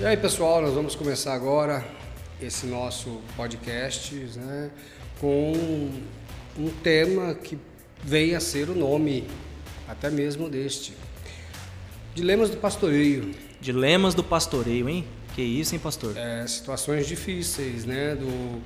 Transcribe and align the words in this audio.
E 0.00 0.06
aí, 0.06 0.16
pessoal, 0.16 0.62
nós 0.62 0.74
vamos 0.74 0.94
começar 0.94 1.34
agora 1.34 1.84
esse 2.40 2.66
nosso 2.66 3.20
podcast 3.36 4.14
né, 4.36 4.70
com 5.20 5.52
um 6.56 6.70
tema 6.84 7.34
que 7.34 7.58
vem 8.04 8.36
a 8.36 8.38
ser 8.38 8.70
o 8.70 8.76
nome 8.76 9.26
até 9.88 10.08
mesmo 10.08 10.48
deste. 10.48 10.94
Dilemas 12.14 12.48
do 12.48 12.58
pastoreio. 12.58 13.34
Dilemas 13.60 14.14
do 14.14 14.22
pastoreio, 14.22 14.88
hein? 14.88 15.04
Que 15.34 15.42
isso, 15.42 15.74
hein, 15.74 15.80
pastor? 15.80 16.16
É, 16.16 16.46
situações 16.46 17.08
difíceis, 17.08 17.84
né? 17.84 18.14
Do, 18.14 18.62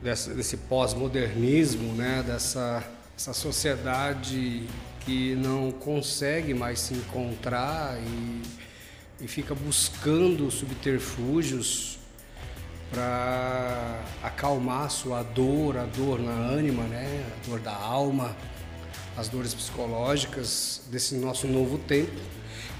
desse, 0.00 0.30
desse 0.30 0.56
pós-modernismo, 0.56 1.94
né? 1.94 2.22
Dessa 2.24 2.84
essa 3.16 3.32
sociedade 3.32 4.62
que 5.00 5.34
não 5.34 5.72
consegue 5.72 6.54
mais 6.54 6.78
se 6.78 6.94
encontrar 6.94 7.98
e, 8.00 8.67
e 9.20 9.26
fica 9.26 9.54
buscando 9.54 10.50
subterfúgios 10.50 11.98
para 12.90 14.02
acalmar 14.22 14.84
a 14.84 14.88
sua 14.88 15.22
dor, 15.22 15.76
a 15.76 15.84
dor 15.84 16.20
na 16.20 16.32
ânima, 16.32 16.84
né? 16.84 17.24
a 17.36 17.48
dor 17.48 17.60
da 17.60 17.74
alma, 17.74 18.34
as 19.16 19.28
dores 19.28 19.52
psicológicas 19.52 20.82
desse 20.90 21.16
nosso 21.16 21.46
novo 21.46 21.78
tempo. 21.78 22.20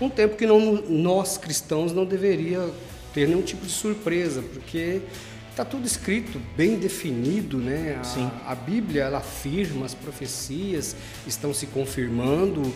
Um 0.01 0.09
tempo 0.09 0.37
que 0.37 0.47
não, 0.47 0.83
nós 0.83 1.37
cristãos 1.37 1.93
não 1.93 2.05
deveria 2.05 2.71
ter 3.13 3.27
nenhum 3.27 3.43
tipo 3.43 3.67
de 3.67 3.73
surpresa, 3.73 4.43
porque 4.43 5.03
está 5.51 5.65
tudo 5.65 5.87
escrito, 5.87 6.41
bem 6.57 6.79
definido, 6.79 7.59
né? 7.59 7.99
A, 8.01 8.05
Sim. 8.05 8.31
a 8.47 8.55
Bíblia 8.55 9.03
ela 9.03 9.19
afirma, 9.19 9.85
as 9.85 9.95
profecias 9.95 10.95
estão 11.27 11.53
se 11.53 11.67
confirmando, 11.67 12.73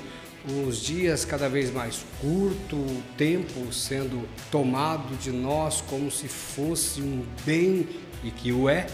os 0.66 0.78
dias 0.78 1.24
cada 1.24 1.48
vez 1.48 1.70
mais 1.73 2.05
curto, 2.20 2.77
o 2.77 3.02
tempo 3.16 3.73
sendo 3.73 4.28
tomado 4.50 5.16
de 5.16 5.30
nós 5.30 5.80
como 5.83 6.11
se 6.11 6.27
fosse 6.27 7.00
um 7.00 7.25
bem 7.47 7.89
e 8.25 8.30
que 8.30 8.53
o 8.53 8.69
é, 8.69 8.86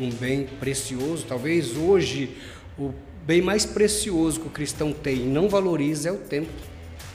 um 0.00 0.10
bem 0.10 0.46
precioso. 0.58 1.26
Talvez 1.28 1.76
hoje 1.76 2.36
o 2.78 2.92
bem 3.26 3.42
mais 3.42 3.64
precioso 3.66 4.40
que 4.40 4.46
o 4.46 4.50
cristão 4.50 4.92
tem 4.92 5.16
e 5.16 5.26
não 5.26 5.48
valoriza 5.48 6.08
é 6.08 6.12
o 6.12 6.18
tempo. 6.18 6.50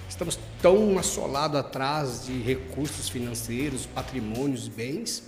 Estamos 0.07 0.37
tão 0.61 0.97
assolados 0.99 1.57
atrás 1.59 2.25
de 2.25 2.39
recursos 2.41 3.09
financeiros, 3.09 3.85
patrimônios, 3.87 4.67
bens, 4.67 5.23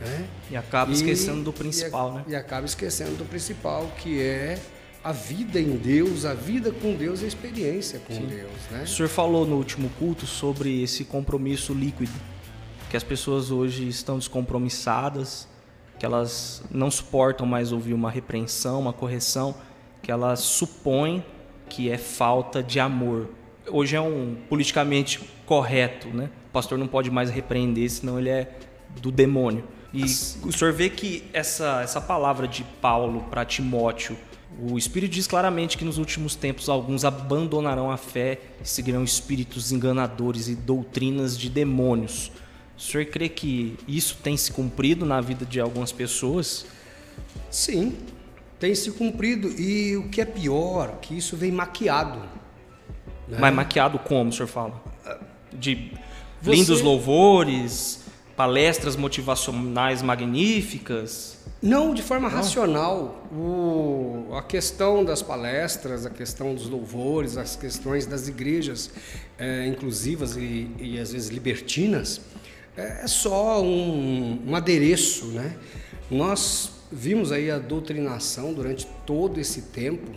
né? 0.00 0.26
E 0.50 0.56
acaba 0.56 0.90
E- 0.90 0.94
esquecendo 0.94 1.42
do 1.42 1.50
e- 1.50 1.54
principal, 1.54 2.14
né? 2.14 2.24
E 2.26 2.34
acaba 2.34 2.64
esquecendo 2.66 3.16
do 3.16 3.24
principal, 3.24 3.86
que 3.98 4.20
é 4.20 4.58
a 5.02 5.12
vida 5.12 5.58
em 5.58 5.76
Deus, 5.76 6.24
a 6.24 6.34
vida 6.34 6.70
com 6.70 6.94
Deus 6.94 7.22
e 7.22 7.24
a 7.24 7.28
experiência 7.28 8.00
com 8.00 8.14
Deus, 8.14 8.52
né? 8.70 8.82
O 8.82 8.86
senhor 8.86 9.08
falou 9.08 9.46
no 9.46 9.56
último 9.56 9.90
culto 9.98 10.26
sobre 10.26 10.82
esse 10.82 11.04
compromisso 11.04 11.72
líquido, 11.72 12.12
que 12.90 12.96
as 12.96 13.02
pessoas 13.02 13.50
hoje 13.50 13.88
estão 13.88 14.18
descompromissadas, 14.18 15.48
que 15.98 16.04
elas 16.04 16.62
não 16.70 16.90
suportam 16.90 17.46
mais 17.46 17.72
ouvir 17.72 17.94
uma 17.94 18.10
repreensão, 18.10 18.80
uma 18.80 18.92
correção, 18.92 19.54
que 20.02 20.10
elas 20.10 20.40
supõem 20.40 21.24
que 21.68 21.90
é 21.90 21.96
falta 21.96 22.62
de 22.62 22.80
amor. 22.80 23.28
Hoje 23.70 23.96
é 23.96 24.00
um 24.00 24.36
politicamente 24.48 25.20
correto, 25.46 26.08
né? 26.08 26.28
O 26.48 26.52
pastor 26.52 26.76
não 26.76 26.88
pode 26.88 27.10
mais 27.10 27.30
repreender, 27.30 27.88
senão 27.90 28.18
ele 28.18 28.28
é 28.28 28.58
do 29.00 29.10
demônio. 29.10 29.64
E 29.92 30.04
o 30.04 30.52
senhor 30.52 30.72
vê 30.72 30.88
que 30.90 31.24
essa, 31.32 31.80
essa 31.82 32.00
palavra 32.00 32.46
de 32.46 32.64
Paulo 32.80 33.24
para 33.30 33.44
Timóteo, 33.44 34.16
o 34.62 34.76
Espírito 34.76 35.12
diz 35.12 35.26
claramente 35.26 35.78
que 35.78 35.84
nos 35.84 35.96
últimos 35.98 36.34
tempos 36.34 36.68
alguns 36.68 37.04
abandonarão 37.04 37.90
a 37.90 37.96
fé 37.96 38.38
e 38.62 38.68
seguirão 38.68 39.02
espíritos 39.04 39.72
enganadores 39.72 40.48
e 40.48 40.54
doutrinas 40.54 41.38
de 41.38 41.48
demônios. 41.48 42.30
O 42.76 42.80
senhor 42.80 43.06
crê 43.06 43.28
que 43.28 43.76
isso 43.86 44.16
tem 44.22 44.36
se 44.36 44.52
cumprido 44.52 45.04
na 45.06 45.20
vida 45.20 45.44
de 45.44 45.60
algumas 45.60 45.92
pessoas? 45.92 46.66
Sim, 47.50 47.96
tem 48.58 48.74
se 48.74 48.90
cumprido. 48.92 49.48
E 49.60 49.96
o 49.96 50.08
que 50.08 50.20
é 50.20 50.24
pior, 50.24 50.98
que 51.00 51.16
isso 51.16 51.36
vem 51.36 51.50
maquiado. 51.52 52.18
né? 53.28 53.38
Mas 53.38 53.54
maquiado 53.54 53.98
como, 53.98 54.30
o 54.30 54.32
senhor 54.32 54.46
fala? 54.48 54.82
De 55.52 55.92
Você- 56.42 56.50
lindos 56.56 56.80
louvores, 56.80 58.04
palestras 58.36 58.96
motivacionais 58.96 60.00
magníficas? 60.02 61.39
Não 61.62 61.92
de 61.92 62.02
forma 62.02 62.28
racional. 62.28 63.28
O- 63.32 64.34
a 64.34 64.42
questão 64.42 65.04
das 65.04 65.20
palestras, 65.22 66.06
a 66.06 66.10
questão 66.10 66.54
dos 66.54 66.68
louvores, 66.68 67.36
as 67.36 67.54
questões 67.56 68.06
das 68.06 68.28
igrejas 68.28 68.90
é, 69.38 69.66
inclusivas 69.66 70.36
e, 70.36 70.70
e 70.78 70.98
às 70.98 71.12
vezes 71.12 71.28
libertinas, 71.28 72.20
é, 72.76 73.02
é 73.04 73.06
só 73.06 73.62
um, 73.62 74.42
um 74.46 74.56
adereço, 74.56 75.26
né? 75.26 75.56
Nós 76.10 76.70
vimos 76.90 77.30
aí 77.30 77.50
a 77.50 77.58
doutrinação 77.58 78.52
durante 78.54 78.86
todo 79.06 79.38
esse 79.38 79.62
tempo 79.62 80.10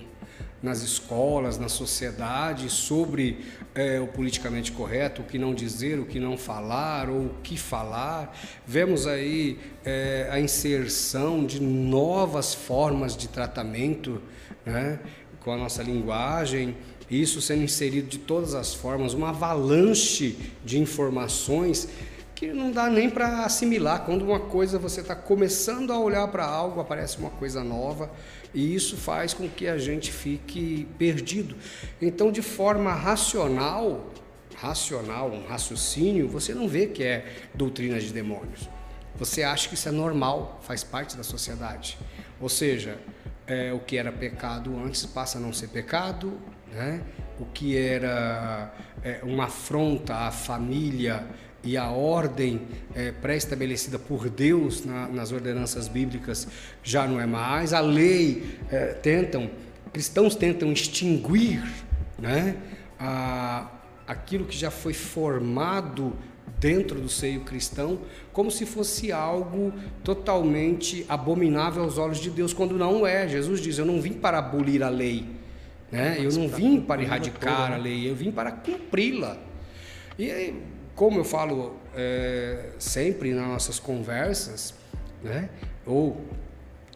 nas 0.63 0.81
escolas, 0.81 1.59
na 1.59 1.67
sociedade, 1.67 2.69
sobre 2.69 3.45
eh, 3.75 3.99
o 3.99 4.07
politicamente 4.07 4.71
correto, 4.71 5.21
o 5.21 5.25
que 5.25 5.37
não 5.37 5.53
dizer, 5.53 5.99
o 5.99 6.05
que 6.05 6.21
não 6.21 6.37
falar, 6.37 7.09
ou 7.09 7.25
o 7.25 7.35
que 7.43 7.57
falar. 7.57 8.33
Vemos 8.65 9.05
aí 9.05 9.59
eh, 9.83 10.29
a 10.31 10.39
inserção 10.39 11.45
de 11.45 11.61
novas 11.61 12.53
formas 12.53 13.17
de 13.17 13.27
tratamento 13.27 14.21
né, 14.65 15.01
com 15.41 15.51
a 15.51 15.57
nossa 15.57 15.83
linguagem, 15.83 16.77
isso 17.11 17.41
sendo 17.41 17.63
inserido 17.63 18.07
de 18.07 18.19
todas 18.19 18.55
as 18.55 18.73
formas, 18.73 19.13
uma 19.13 19.29
avalanche 19.29 20.37
de 20.63 20.79
informações 20.79 21.89
que 22.33 22.53
não 22.53 22.71
dá 22.71 22.89
nem 22.89 23.09
para 23.09 23.43
assimilar. 23.43 24.05
Quando 24.05 24.23
uma 24.23 24.39
coisa 24.39 24.79
você 24.79 25.01
está 25.01 25.13
começando 25.13 25.91
a 25.91 25.99
olhar 25.99 26.25
para 26.29 26.45
algo, 26.45 26.79
aparece 26.79 27.17
uma 27.17 27.29
coisa 27.29 27.63
nova 27.63 28.09
e 28.53 28.75
isso 28.75 28.95
faz 28.95 29.33
com 29.33 29.49
que 29.49 29.67
a 29.67 29.77
gente 29.77 30.11
fique 30.11 30.87
perdido. 30.97 31.55
Então, 32.01 32.31
de 32.31 32.41
forma 32.41 32.93
racional, 32.93 34.11
racional, 34.55 35.31
um 35.31 35.45
raciocínio, 35.47 36.27
você 36.27 36.53
não 36.53 36.67
vê 36.67 36.87
que 36.87 37.03
é 37.03 37.25
doutrina 37.53 37.99
de 37.99 38.13
demônios. 38.13 38.69
Você 39.15 39.43
acha 39.43 39.67
que 39.67 39.75
isso 39.75 39.89
é 39.89 39.91
normal, 39.91 40.59
faz 40.63 40.83
parte 40.83 41.17
da 41.17 41.23
sociedade. 41.23 41.97
Ou 42.39 42.49
seja, 42.49 42.99
é, 43.47 43.73
o 43.73 43.79
que 43.79 43.97
era 43.97 44.11
pecado 44.11 44.75
antes 44.83 45.05
passa 45.05 45.37
a 45.37 45.41
não 45.41 45.53
ser 45.53 45.67
pecado, 45.67 46.39
né? 46.71 47.01
o 47.39 47.45
que 47.45 47.77
era 47.77 48.73
é, 49.03 49.19
uma 49.23 49.45
afronta 49.45 50.15
à 50.15 50.31
família 50.31 51.25
e 51.63 51.77
à 51.77 51.89
ordem 51.89 52.61
é, 52.93 53.11
pré-estabelecida 53.11 53.97
por 53.97 54.29
Deus 54.29 54.83
na- 54.85 55.07
nas 55.07 55.31
ordenanças 55.31 55.87
bíblicas 55.87 56.47
já 56.83 57.07
não 57.07 57.19
é 57.21 57.25
mais. 57.25 57.73
A 57.73 57.79
lei 57.79 58.57
é, 58.69 58.87
tentam, 58.87 59.49
cristãos 59.93 60.35
tentam 60.35 60.71
extinguir 60.73 61.63
né? 62.19 62.57
a, 62.99 63.69
aquilo 64.05 64.45
que 64.45 64.57
já 64.57 64.69
foi 64.69 64.93
formado 64.93 66.13
dentro 66.59 66.99
do 66.99 67.09
seio 67.09 67.41
cristão, 67.41 67.99
como 68.31 68.49
se 68.51 68.65
fosse 68.65 69.11
algo 69.11 69.73
totalmente 70.03 71.05
abominável 71.09 71.83
aos 71.83 71.97
olhos 71.97 72.19
de 72.19 72.29
Deus, 72.29 72.53
quando 72.53 72.77
não 72.77 73.05
é. 73.05 73.27
Jesus 73.27 73.59
diz: 73.61 73.77
Eu 73.77 73.85
não 73.85 74.01
vim 74.01 74.13
para 74.13 74.37
abolir 74.39 74.83
a 74.83 74.89
lei, 74.89 75.25
né? 75.91 76.17
eu 76.19 76.31
não 76.31 76.47
vim 76.47 76.79
para 76.81 77.01
erradicar 77.01 77.71
a 77.73 77.77
lei, 77.77 78.09
eu 78.09 78.15
vim 78.15 78.31
para 78.31 78.51
cumpri-la. 78.51 79.37
E 80.17 80.53
como 80.95 81.19
eu 81.19 81.23
falo 81.23 81.75
é, 81.95 82.69
sempre 82.79 83.33
nas 83.33 83.47
nossas 83.47 83.79
conversas, 83.79 84.73
né? 85.23 85.49
ou 85.85 86.21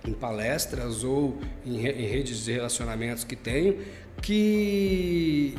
em 0.05 0.13
palestras, 0.13 1.03
ou 1.03 1.37
em, 1.65 1.77
re- 1.79 1.91
em 1.93 2.07
redes 2.07 2.45
de 2.45 2.51
relacionamentos 2.53 3.23
que 3.23 3.35
tenho, 3.35 3.79
que 4.21 5.55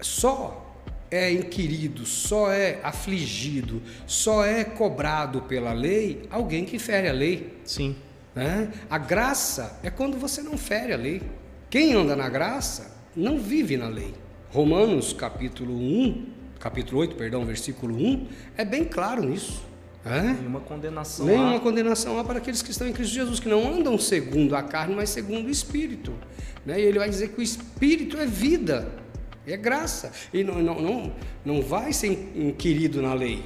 só 0.00 0.66
é 1.10 1.30
inquirido, 1.32 2.06
só 2.06 2.52
é 2.52 2.78
afligido, 2.82 3.82
só 4.06 4.44
é 4.44 4.62
cobrado 4.64 5.42
pela 5.42 5.72
lei 5.72 6.22
alguém 6.30 6.64
que 6.64 6.78
fere 6.78 7.08
a 7.08 7.12
lei. 7.12 7.58
Sim. 7.64 7.96
né? 8.34 8.70
A 8.88 8.96
graça 8.98 9.78
é 9.82 9.90
quando 9.90 10.16
você 10.18 10.40
não 10.42 10.56
fere 10.56 10.92
a 10.92 10.96
lei. 10.96 11.20
Quem 11.68 11.92
anda 11.94 12.14
na 12.16 12.28
graça 12.28 12.96
não 13.14 13.38
vive 13.38 13.76
na 13.76 13.88
lei. 13.88 14.14
Romanos 14.50 15.12
capítulo 15.12 15.74
1, 15.74 16.26
capítulo 16.60 17.00
8, 17.00 17.16
perdão, 17.16 17.44
versículo 17.44 17.96
1, 17.96 18.26
é 18.56 18.64
bem 18.64 18.84
claro 18.84 19.22
nisso. 19.24 19.62
né? 20.04 20.36
Nenhuma 20.38 20.60
condenação. 20.60 21.26
Nenhuma 21.26 21.56
há. 21.56 21.60
condenação 21.60 22.18
há 22.18 22.24
para 22.24 22.38
aqueles 22.38 22.62
que 22.62 22.70
estão 22.70 22.86
em 22.86 22.92
Cristo 22.92 23.14
Jesus, 23.14 23.40
que 23.40 23.48
não 23.48 23.66
andam 23.74 23.98
segundo 23.98 24.54
a 24.54 24.62
carne, 24.62 24.94
mas 24.94 25.10
segundo 25.10 25.46
o 25.46 25.50
Espírito. 25.50 26.12
Né? 26.64 26.78
E 26.80 26.84
ele 26.84 26.98
vai 26.98 27.08
dizer 27.08 27.28
que 27.30 27.40
o 27.40 27.42
Espírito 27.42 28.16
é 28.18 28.26
vida, 28.26 28.92
é 29.46 29.56
graça. 29.56 30.12
E 30.32 30.44
não, 30.44 30.62
não, 30.62 30.80
não, 30.80 31.12
não 31.44 31.62
vai 31.62 31.92
ser 31.92 32.08
inquirido 32.36 33.00
na 33.02 33.14
lei. 33.14 33.42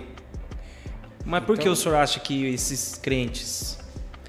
Mas 1.25 1.43
por 1.45 1.57
que 1.57 1.63
Então- 1.63 1.73
o 1.73 1.77
senhor 1.77 1.95
acha 1.97 2.21
que 2.21 2.45
esses 2.47 2.97
crentes 2.97 3.79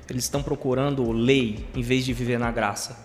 eles 0.09 0.23
estão 0.23 0.41
procurando 0.43 1.11
lei 1.11 1.65
em 1.75 1.81
vez 1.81 2.05
de 2.05 2.13
viver 2.13 2.37
na 2.39 2.51
graça? 2.51 2.95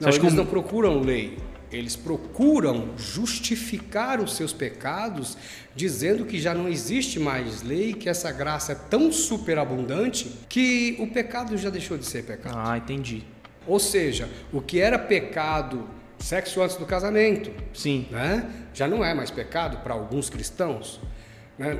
Não, 0.00 0.10
que 0.10 0.18
eles 0.18 0.32
o- 0.32 0.36
não 0.36 0.46
procuram 0.46 1.00
lei. 1.00 1.38
Eles 1.70 1.96
procuram 1.96 2.90
justificar 2.96 4.20
os 4.20 4.34
seus 4.34 4.52
pecados, 4.52 5.36
dizendo 5.74 6.24
que 6.24 6.40
já 6.40 6.54
não 6.54 6.68
existe 6.68 7.18
mais 7.18 7.62
lei, 7.62 7.92
que 7.92 8.08
essa 8.08 8.32
graça 8.32 8.72
é 8.72 8.74
tão 8.74 9.12
superabundante 9.12 10.30
que 10.48 10.96
o 10.98 11.06
pecado 11.06 11.56
já 11.56 11.70
deixou 11.70 11.98
de 11.98 12.06
ser 12.06 12.24
pecado. 12.24 12.56
Ah, 12.56 12.76
entendi. 12.78 13.24
Ou 13.66 13.78
seja, 13.78 14.28
o 14.52 14.62
que 14.62 14.80
era 14.80 14.98
pecado, 14.98 15.86
sexo 16.18 16.62
antes 16.62 16.76
do 16.76 16.86
casamento, 16.86 17.52
Sim. 17.74 18.06
né? 18.10 18.50
já 18.72 18.88
não 18.88 19.04
é 19.04 19.12
mais 19.12 19.30
pecado 19.30 19.78
para 19.82 19.92
alguns 19.92 20.30
cristãos. 20.30 21.00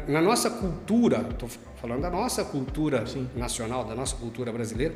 Na 0.09 0.21
nossa 0.21 0.51
cultura, 0.51 1.25
estou 1.31 1.49
falando 1.81 2.03
da 2.03 2.11
nossa 2.11 2.45
cultura 2.45 3.07
Sim. 3.07 3.29
nacional, 3.37 3.85
da 3.85 3.95
nossa 3.95 4.17
cultura 4.17 4.53
brasileira, 4.53 4.95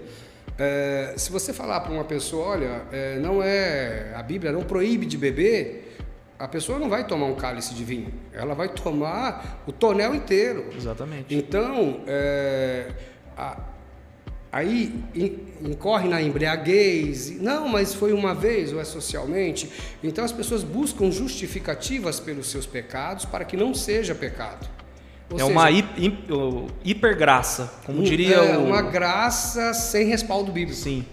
é, 0.58 1.14
se 1.16 1.30
você 1.32 1.52
falar 1.52 1.80
para 1.80 1.92
uma 1.92 2.04
pessoa, 2.04 2.46
olha, 2.48 2.82
é, 2.92 3.18
não 3.18 3.42
é 3.42 4.12
a 4.14 4.22
Bíblia 4.22 4.52
não 4.52 4.62
proíbe 4.62 5.06
de 5.06 5.16
beber, 5.16 5.96
a 6.38 6.48
pessoa 6.48 6.78
não 6.78 6.88
vai 6.88 7.06
tomar 7.06 7.26
um 7.26 7.34
cálice 7.36 7.74
de 7.74 7.84
vinho, 7.84 8.12
ela 8.32 8.54
vai 8.54 8.68
tomar 8.68 9.62
o 9.66 9.72
tonel 9.72 10.14
inteiro. 10.14 10.66
Exatamente. 10.76 11.34
Então, 11.34 12.02
é, 12.06 12.88
a- 13.36 13.58
aí 14.50 15.02
in- 15.14 15.38
incorre 15.70 16.08
na 16.08 16.20
embriaguez. 16.20 17.40
Não, 17.40 17.68
mas 17.68 17.94
foi 17.94 18.12
uma 18.12 18.34
vez 18.34 18.72
ou 18.72 18.80
é 18.80 18.84
socialmente. 18.84 19.70
Então 20.02 20.22
as 20.24 20.32
pessoas 20.32 20.62
buscam 20.62 21.10
justificativas 21.10 22.20
pelos 22.20 22.50
seus 22.50 22.66
pecados 22.66 23.24
para 23.24 23.44
que 23.46 23.56
não 23.56 23.72
seja 23.72 24.14
pecado. 24.14 24.68
Ou 25.32 25.38
é 25.38 25.42
seja, 25.42 25.52
uma 25.52 25.70
hi- 25.70 25.84
hipergraça, 26.84 27.72
como 27.84 28.00
um- 28.00 28.04
diria 28.04 28.36
é, 28.36 28.56
o... 28.58 28.64
uma 28.66 28.82
graça 28.82 29.72
sem 29.74 30.06
respaldo 30.06 30.52
bíblico. 30.52 30.78
Sim. 30.78 31.04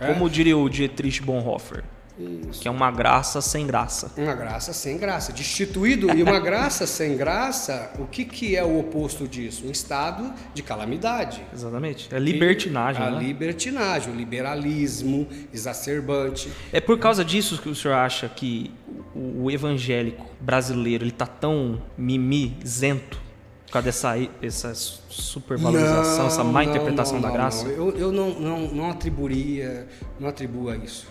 É? 0.00 0.12
Como 0.12 0.28
diria 0.30 0.56
o 0.56 0.68
Dietrich 0.68 1.20
Bonhoeffer, 1.22 1.82
Isso. 2.16 2.60
que 2.60 2.68
é 2.68 2.70
uma 2.70 2.88
graça 2.90 3.40
sem 3.40 3.66
graça. 3.66 4.12
Uma 4.16 4.32
graça 4.34 4.72
sem 4.72 4.96
graça, 4.96 5.32
destituído. 5.32 6.08
E 6.16 6.22
uma 6.22 6.38
graça 6.38 6.86
sem 6.86 7.16
graça, 7.16 7.90
o 7.98 8.04
que, 8.06 8.24
que 8.24 8.54
é 8.54 8.62
o 8.62 8.78
oposto 8.78 9.26
disso? 9.26 9.66
Um 9.66 9.72
estado 9.72 10.32
de 10.54 10.62
calamidade. 10.62 11.42
Exatamente. 11.52 12.08
É 12.14 12.18
libertinagem, 12.20 13.02
A 13.02 13.10
né? 13.10 13.18
libertinagem, 13.18 14.12
o 14.12 14.16
liberalismo 14.16 15.26
exacerbante. 15.52 16.48
É 16.72 16.80
por 16.80 16.96
causa 16.98 17.24
disso 17.24 17.60
que 17.60 17.68
o 17.68 17.74
senhor 17.74 17.94
acha 17.94 18.28
que 18.28 18.70
o, 19.14 19.44
o 19.44 19.50
evangélico 19.50 20.24
brasileiro 20.40 21.02
ele 21.04 21.10
tá 21.10 21.26
tão 21.26 21.82
mimizento 21.96 23.20
por 23.68 23.72
causa 23.72 23.84
dessa, 23.86 24.14
essa 24.40 24.74
supervalorização, 24.74 26.26
essa 26.26 26.42
má 26.42 26.64
Não, 26.64 26.70
interpretação 26.70 27.14
não, 27.16 27.20
da 27.22 27.28
não, 27.28 27.34
graça? 27.34 27.64
não. 27.64 27.70
Eu, 27.70 27.90
eu 27.98 28.10
não, 28.12 28.30
não, 28.40 28.58
não 28.68 28.90
atribuiria, 28.90 29.86
não 30.18 30.28
atribuo 30.28 30.70
a 30.70 30.76
isso. 30.76 31.06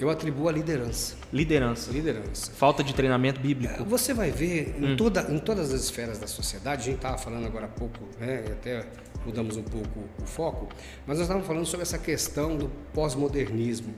Eu 0.00 0.10
atribuo 0.10 0.48
a 0.48 0.52
liderança. 0.52 1.14
Liderança. 1.32 1.90
Liderança. 1.92 2.52
Falta 2.52 2.84
de 2.84 2.94
treinamento 2.94 3.40
bíblico. 3.40 3.84
Você 3.84 4.12
vai 4.14 4.30
ver 4.30 4.76
Hum. 4.78 4.92
em, 4.92 4.96
toda, 4.96 5.22
em 5.32 5.38
todas 5.38 5.72
as 5.72 5.80
esferas 5.82 6.18
da 6.18 6.26
sociedade, 6.26 6.82
a 6.82 6.84
gente 6.84 6.96
estava 6.96 7.16
falando 7.18 7.46
agora 7.46 7.66
há 7.66 7.68
pouco, 7.68 7.98
né, 8.20 8.44
até 8.52 8.84
mudamos 9.26 9.56
um 9.56 9.62
pouco 9.62 10.00
o 10.22 10.26
foco, 10.26 10.68
mas 11.06 11.18
nós 11.18 11.24
estávamos 11.26 11.46
falando 11.46 11.66
sobre 11.66 11.82
essa 11.82 11.98
questão 11.98 12.56
do 12.56 12.70
pós-modernismo. 12.94 13.92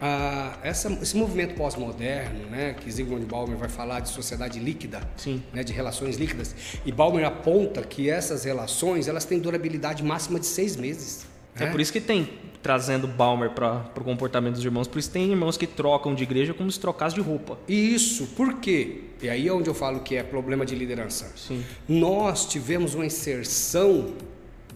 Ah, 0.00 0.56
essa- 0.62 0.90
esse 1.02 1.16
movimento 1.16 1.54
pós-moderno, 1.54 2.46
né, 2.50 2.74
que 2.80 2.90
Zygmunt 2.90 3.24
Bauman 3.26 3.56
vai 3.56 3.68
falar 3.68 4.00
de 4.00 4.08
sociedade 4.08 4.58
líquida, 4.58 5.00
Sim. 5.16 5.42
né, 5.52 5.62
de 5.62 5.72
relações 5.72 6.16
líquidas, 6.16 6.54
e 6.86 6.90
Bauman 6.92 7.26
aponta 7.26 7.82
que 7.82 8.08
essas 8.08 8.44
relações 8.44 9.08
elas 9.08 9.24
têm 9.24 9.38
durabilidade 9.38 10.02
máxima 10.02 10.40
de 10.40 10.46
seis 10.46 10.76
meses. 10.76 11.26
É 11.56 11.66
né? 11.66 11.70
por 11.70 11.80
isso 11.80 11.92
que 11.92 12.00
tem, 12.00 12.30
trazendo 12.62 13.06
Balmer 13.06 13.50
para 13.50 13.90
o 13.96 14.04
comportamento 14.04 14.54
dos 14.54 14.64
irmãos, 14.64 14.86
por 14.88 14.98
isso 14.98 15.10
tem 15.10 15.28
irmãos 15.30 15.56
que 15.58 15.66
trocam 15.66 16.14
de 16.14 16.22
igreja 16.22 16.54
como 16.54 16.70
se 16.70 16.78
trocasse 16.80 17.14
de 17.14 17.20
roupa. 17.20 17.58
Isso, 17.68 18.26
por 18.28 18.54
quê? 18.60 19.02
E 19.20 19.28
aí 19.28 19.48
é 19.48 19.52
onde 19.52 19.68
eu 19.68 19.74
falo 19.74 20.00
que 20.00 20.14
é 20.16 20.22
problema 20.22 20.64
de 20.64 20.74
liderança. 20.74 21.30
Sim. 21.36 21.62
Nós 21.88 22.46
tivemos 22.46 22.94
uma 22.94 23.04
inserção 23.04 24.14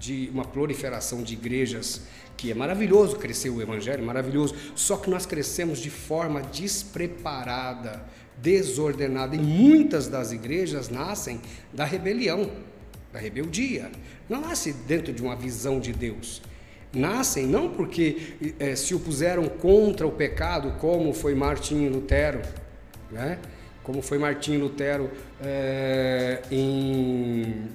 de 0.04 0.30
uma 0.32 0.44
proliferação 0.44 1.22
de 1.22 1.32
igrejas 1.32 2.02
que 2.36 2.50
é 2.50 2.54
maravilhoso 2.54 3.16
crescer 3.16 3.48
o 3.48 3.62
evangelho, 3.62 4.04
maravilhoso, 4.04 4.54
só 4.74 4.96
que 4.96 5.08
nós 5.08 5.24
crescemos 5.24 5.78
de 5.78 5.88
forma 5.88 6.42
despreparada, 6.42 8.04
desordenada, 8.36 9.36
e 9.36 9.38
muitas 9.38 10.08
das 10.08 10.32
igrejas 10.32 10.88
nascem 10.88 11.40
da 11.72 11.84
rebelião, 11.84 12.50
da 13.12 13.18
rebeldia. 13.18 13.90
Não 14.28 14.40
nasce 14.40 14.72
dentro 14.72 15.12
de 15.12 15.22
uma 15.22 15.36
visão 15.36 15.78
de 15.78 15.92
Deus. 15.92 16.42
Nascem 16.92 17.46
não 17.46 17.70
porque 17.70 18.54
eh, 18.58 18.76
se 18.76 18.94
opuseram 18.94 19.48
contra 19.48 20.06
o 20.06 20.12
pecado, 20.12 20.76
como 20.78 21.12
foi 21.12 21.34
Martinho 21.34 21.90
Lutero, 21.90 22.42
né? 23.10 23.38
como 23.82 24.00
foi 24.00 24.18
Martinho 24.18 24.60
Lutero 24.60 25.10
eh, 25.40 26.42
em 26.50 27.68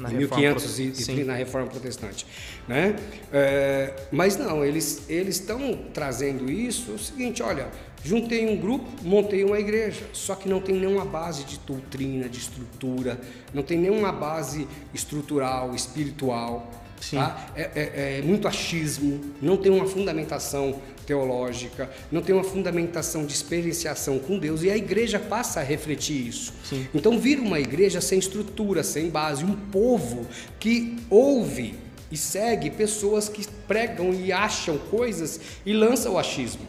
Na 0.00 0.12
em 0.12 0.18
Reforma 0.18 0.42
1530 0.42 1.02
Sim. 1.20 1.24
na 1.24 1.34
Reforma 1.34 1.66
Protestante, 1.68 2.26
né? 2.66 2.96
É, 3.32 3.94
mas 4.12 4.36
não, 4.36 4.64
eles 4.64 5.02
eles 5.08 5.36
estão 5.36 5.78
trazendo 5.92 6.50
isso. 6.50 6.92
O 6.92 6.98
seguinte, 6.98 7.42
olha, 7.42 7.68
juntei 8.04 8.48
um 8.48 8.56
grupo, 8.56 8.86
montei 9.02 9.44
uma 9.44 9.58
igreja, 9.58 10.06
só 10.12 10.34
que 10.34 10.48
não 10.48 10.60
tem 10.60 10.76
nenhuma 10.76 11.04
base 11.04 11.44
de 11.44 11.58
doutrina, 11.66 12.28
de 12.28 12.38
estrutura, 12.38 13.20
não 13.52 13.62
tem 13.62 13.78
nenhuma 13.78 14.12
base 14.12 14.66
estrutural, 14.94 15.74
espiritual. 15.74 16.70
Sim. 17.00 17.16
Tá? 17.16 17.46
É, 17.54 17.62
é- 17.62 18.18
é 18.18 18.22
muito 18.22 18.48
achismo, 18.48 19.20
não 19.40 19.56
tem 19.56 19.70
uma 19.70 19.86
fundamentação 19.86 20.80
teológica, 21.08 21.90
não 22.12 22.20
tem 22.20 22.34
uma 22.34 22.44
fundamentação 22.44 23.24
de 23.24 23.32
experienciação 23.32 24.18
com 24.18 24.38
Deus, 24.38 24.62
e 24.62 24.70
a 24.70 24.76
igreja 24.76 25.18
passa 25.18 25.60
a 25.60 25.62
refletir 25.62 26.28
isso. 26.28 26.52
Sim. 26.62 26.86
Então 26.94 27.18
vira 27.18 27.40
uma 27.40 27.58
igreja 27.58 27.98
sem 28.02 28.18
estrutura, 28.18 28.84
sem 28.84 29.08
base, 29.08 29.42
um 29.42 29.56
povo 29.56 30.26
que 30.60 30.98
ouve 31.08 31.76
e 32.12 32.16
segue 32.16 32.70
pessoas 32.70 33.26
que 33.26 33.46
pregam 33.66 34.12
e 34.12 34.30
acham 34.30 34.76
coisas 34.76 35.40
e 35.64 35.72
lança 35.72 36.10
o 36.10 36.18
achismo. 36.18 36.66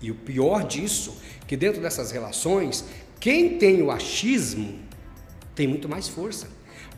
E 0.00 0.10
o 0.10 0.14
pior 0.14 0.66
disso, 0.66 1.14
que 1.46 1.54
dentro 1.54 1.82
dessas 1.82 2.10
relações, 2.10 2.86
quem 3.20 3.58
tem 3.58 3.82
o 3.82 3.90
achismo 3.90 4.78
tem 5.54 5.68
muito 5.68 5.90
mais 5.90 6.08
força. 6.08 6.48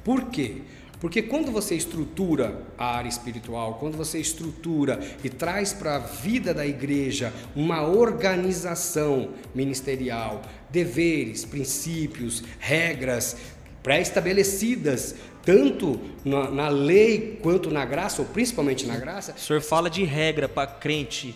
Por 0.04 0.26
quê? 0.26 0.62
Porque 1.00 1.22
quando 1.22 1.50
você 1.50 1.74
estrutura 1.74 2.62
a 2.78 2.96
área 2.96 3.08
espiritual, 3.08 3.74
quando 3.74 3.96
você 3.96 4.18
estrutura 4.18 4.98
e 5.22 5.28
traz 5.28 5.72
para 5.72 5.96
a 5.96 5.98
vida 5.98 6.54
da 6.54 6.66
igreja 6.66 7.32
uma 7.54 7.82
organização 7.86 9.30
ministerial, 9.54 10.42
deveres, 10.70 11.44
princípios, 11.44 12.42
regras 12.58 13.36
pré-estabelecidas, 13.82 15.14
tanto 15.44 16.00
na, 16.24 16.50
na 16.50 16.68
lei 16.68 17.38
quanto 17.42 17.70
na 17.70 17.84
graça, 17.84 18.22
ou 18.22 18.28
principalmente 18.28 18.86
na 18.86 18.96
graça, 18.96 19.32
O 19.36 19.38
senhor 19.38 19.60
fala 19.60 19.90
de 19.90 20.04
regra 20.04 20.48
para 20.48 20.66
crente 20.66 21.34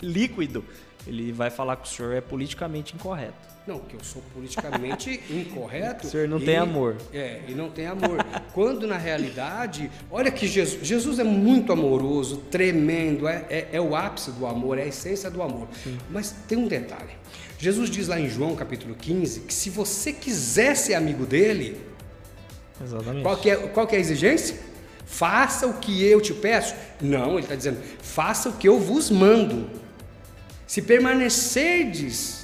líquido, 0.00 0.64
ele 1.06 1.32
vai 1.32 1.50
falar 1.50 1.76
que 1.76 1.88
o 1.88 1.90
senhor 1.90 2.14
é 2.14 2.20
politicamente 2.20 2.94
incorreto. 2.94 3.49
Não, 3.66 3.78
que 3.78 3.94
eu 3.94 4.02
sou 4.02 4.22
politicamente 4.34 5.20
incorreto. 5.30 6.06
O 6.06 6.10
senhor 6.10 6.26
não 6.28 6.38
e- 6.38 6.44
tem 6.44 6.56
amor. 6.56 6.96
É, 7.12 7.40
e 7.46 7.52
não 7.52 7.70
tem 7.70 7.86
amor. 7.86 8.24
Quando 8.52 8.86
na 8.86 8.96
realidade, 8.96 9.90
olha 10.10 10.30
que 10.30 10.46
Jesus, 10.46 10.86
Jesus 10.86 11.18
é 11.18 11.24
muito 11.24 11.72
amoroso, 11.72 12.38
tremendo, 12.50 13.28
é, 13.28 13.44
é, 13.50 13.68
é 13.72 13.80
o 13.80 13.94
ápice 13.94 14.30
do 14.32 14.46
amor, 14.46 14.78
é 14.78 14.82
a 14.82 14.86
essência 14.86 15.30
do 15.30 15.42
amor. 15.42 15.68
Mas 16.10 16.34
tem 16.48 16.58
um 16.58 16.66
detalhe. 16.66 17.10
Jesus 17.58 17.90
diz 17.90 18.08
lá 18.08 18.18
em 18.18 18.28
João 18.28 18.56
capítulo 18.56 18.94
15 18.94 19.40
que 19.40 19.52
se 19.52 19.68
você 19.68 20.12
quiser 20.12 20.74
ser 20.74 20.94
amigo 20.94 21.26
dele, 21.26 21.78
Exatamente. 22.82 23.22
qual 23.22 23.36
que 23.36 23.50
é, 23.50 23.56
qual 23.56 23.86
que 23.86 23.94
é 23.94 23.98
a 23.98 24.00
exigência? 24.00 24.56
Faça 25.04 25.66
o 25.66 25.74
que 25.74 26.02
eu 26.04 26.20
te 26.20 26.32
peço. 26.32 26.74
Não, 27.00 27.32
ele 27.32 27.40
está 27.42 27.54
dizendo, 27.54 27.78
faça 28.00 28.48
o 28.48 28.52
que 28.54 28.66
eu 28.66 28.78
vos 28.78 29.10
mando. 29.10 29.68
Se 30.66 30.80
permanecerdes 30.80 32.39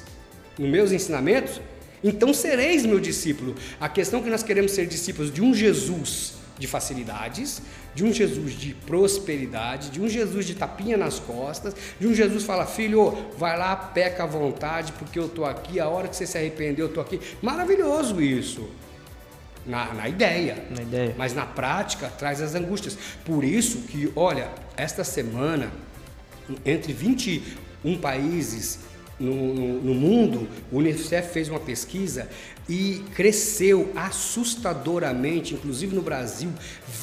nos 0.57 0.69
meus 0.69 0.91
ensinamentos, 0.91 1.61
então 2.03 2.33
sereis 2.33 2.85
meu 2.85 2.99
discípulo. 2.99 3.55
A 3.79 3.89
questão 3.89 4.19
é 4.19 4.23
que 4.23 4.29
nós 4.29 4.43
queremos 4.43 4.71
ser 4.71 4.85
discípulos 4.85 5.31
de 5.31 5.41
um 5.41 5.53
Jesus 5.53 6.37
de 6.57 6.67
facilidades, 6.67 7.61
de 7.93 8.03
um 8.03 8.11
Jesus 8.11 8.53
de 8.53 8.73
prosperidade, 8.73 9.89
de 9.89 10.01
um 10.01 10.07
Jesus 10.07 10.45
de 10.45 10.55
tapinha 10.55 10.97
nas 10.97 11.19
costas, 11.19 11.75
de 11.99 12.07
um 12.07 12.13
Jesus 12.13 12.41
que 12.41 12.47
fala, 12.47 12.65
filho, 12.65 13.15
vai 13.37 13.57
lá, 13.57 13.75
peca 13.75 14.23
à 14.23 14.25
vontade, 14.25 14.91
porque 14.93 15.19
eu 15.19 15.27
estou 15.27 15.45
aqui, 15.45 15.79
a 15.79 15.87
hora 15.87 16.07
que 16.07 16.15
você 16.15 16.25
se 16.25 16.37
arrepender, 16.37 16.81
eu 16.81 16.87
estou 16.87 17.01
aqui. 17.01 17.19
Maravilhoso 17.41 18.21
isso. 18.21 18.67
Na, 19.65 19.93
na 19.93 20.07
ideia. 20.07 20.65
Na 20.69 20.81
ideia. 20.81 21.15
Mas 21.17 21.33
na 21.33 21.45
prática 21.45 22.07
traz 22.07 22.41
as 22.41 22.55
angústias. 22.55 22.97
Por 23.25 23.43
isso 23.43 23.79
que, 23.79 24.11
olha, 24.15 24.49
esta 24.77 25.03
semana, 25.03 25.71
entre 26.65 26.93
21 26.93 27.97
países 27.99 28.79
no, 29.19 29.81
no- 29.81 29.93
mundo, 29.93 30.47
o 30.71 30.77
Unicef 30.77 31.33
fez 31.33 31.49
uma 31.49 31.59
pesquisa 31.59 32.29
e 32.69 33.01
cresceu 33.15 33.91
assustadoramente, 33.95 35.53
inclusive 35.53 35.95
no 35.95 36.01
Brasil, 36.01 36.49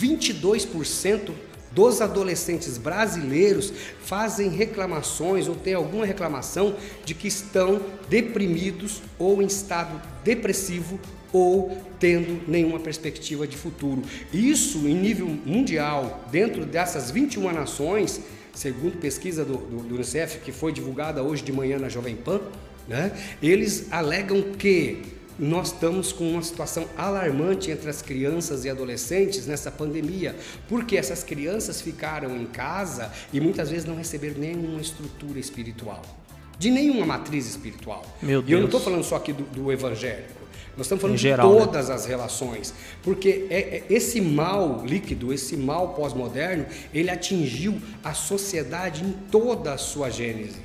22% 0.00 1.30
dos 1.73 2.00
adolescentes 2.00 2.78
brasileiros 2.78 3.73
fazem 4.04 4.49
reclamações 4.49 5.49
ou 5.49 5.56
têm 5.56 5.75
alguma 5.75 6.06
reclamação 6.06 6.76
de 7.04 7.14
que 7.14 7.26
estão 7.26 7.80
deprimidos 8.09 9.02
ou 9.18 9.42
em 9.42 9.47
estado 9.47 10.00
depressivo 10.23 11.00
ou 11.33 11.76
tendo 11.99 12.49
nenhuma 12.49 12.78
perspectiva 12.78 13.44
de 13.44 13.56
futuro. 13.56 14.02
Isso 14.33 14.87
em 14.87 14.94
nível 14.94 15.26
mundial, 15.44 16.25
dentro 16.30 16.64
dessas 16.64 17.11
21 17.11 17.52
nações, 17.52 18.21
segundo 18.54 18.99
pesquisa 18.99 19.44
do, 19.44 19.56
do, 19.56 19.82
do 19.82 19.94
Unicef, 19.94 20.38
que 20.38 20.52
foi 20.52 20.73
divulgada 20.73 21.23
hoje 21.23 21.42
de 21.42 21.52
manhã 21.52 21.78
na 21.78 21.88
Jovem 21.88 22.16
Pan, 22.16 22.40
né, 22.88 23.12
eles 23.42 23.88
alegam 23.90 24.42
que 24.58 25.14
nós 25.38 25.73
estamos 25.73 26.12
com 26.12 26.30
uma 26.30 26.42
situação 26.42 26.87
alarmante 26.96 27.70
entre 27.70 27.90
as 27.90 28.00
crianças 28.00 28.64
e 28.64 28.70
adolescentes 28.70 29.46
nessa 29.46 29.70
pandemia, 29.70 30.37
porque 30.68 30.96
essas 30.96 31.25
crianças 31.25 31.80
ficaram 31.80 32.37
em 32.37 32.46
casa 32.46 33.11
e 33.32 33.40
muitas 33.40 33.70
vezes 33.70 33.84
não 33.84 33.96
receberam 33.96 34.38
nenhuma 34.38 34.80
estrutura 34.80 35.38
espiritual, 35.38 36.02
de 36.58 36.70
nenhuma 36.70 37.04
matriz 37.04 37.49
espiritual. 37.49 38.04
Meu 38.23 38.40
Deus. 38.40 38.50
E 38.50 38.52
eu 38.52 38.58
não 38.58 38.66
estou 38.66 38.80
falando 38.80 39.02
só 39.02 39.16
aqui 39.16 39.32
do, 39.32 39.42
do 39.44 39.73
evangélico. 39.73 40.43
Nós 40.76 40.86
estamos 40.86 41.02
falando 41.02 41.16
geral, 41.16 41.48
de 41.48 41.54
né? 41.58 41.64
todas 41.66 41.90
as 41.90 42.04
relações, 42.04 42.74
porque 43.02 43.46
é, 43.48 43.58
é- 43.58 43.84
esse 43.88 44.20
mal 44.20 44.84
líquido, 44.84 45.32
esse 45.32 45.56
mal 45.56 45.94
pós-moderno, 45.94 46.66
ele 46.92 47.10
atingiu 47.10 47.80
a 48.02 48.12
sociedade 48.12 49.04
em 49.04 49.12
toda 49.30 49.72
a 49.72 49.78
sua 49.78 50.10
gênese. 50.10 50.58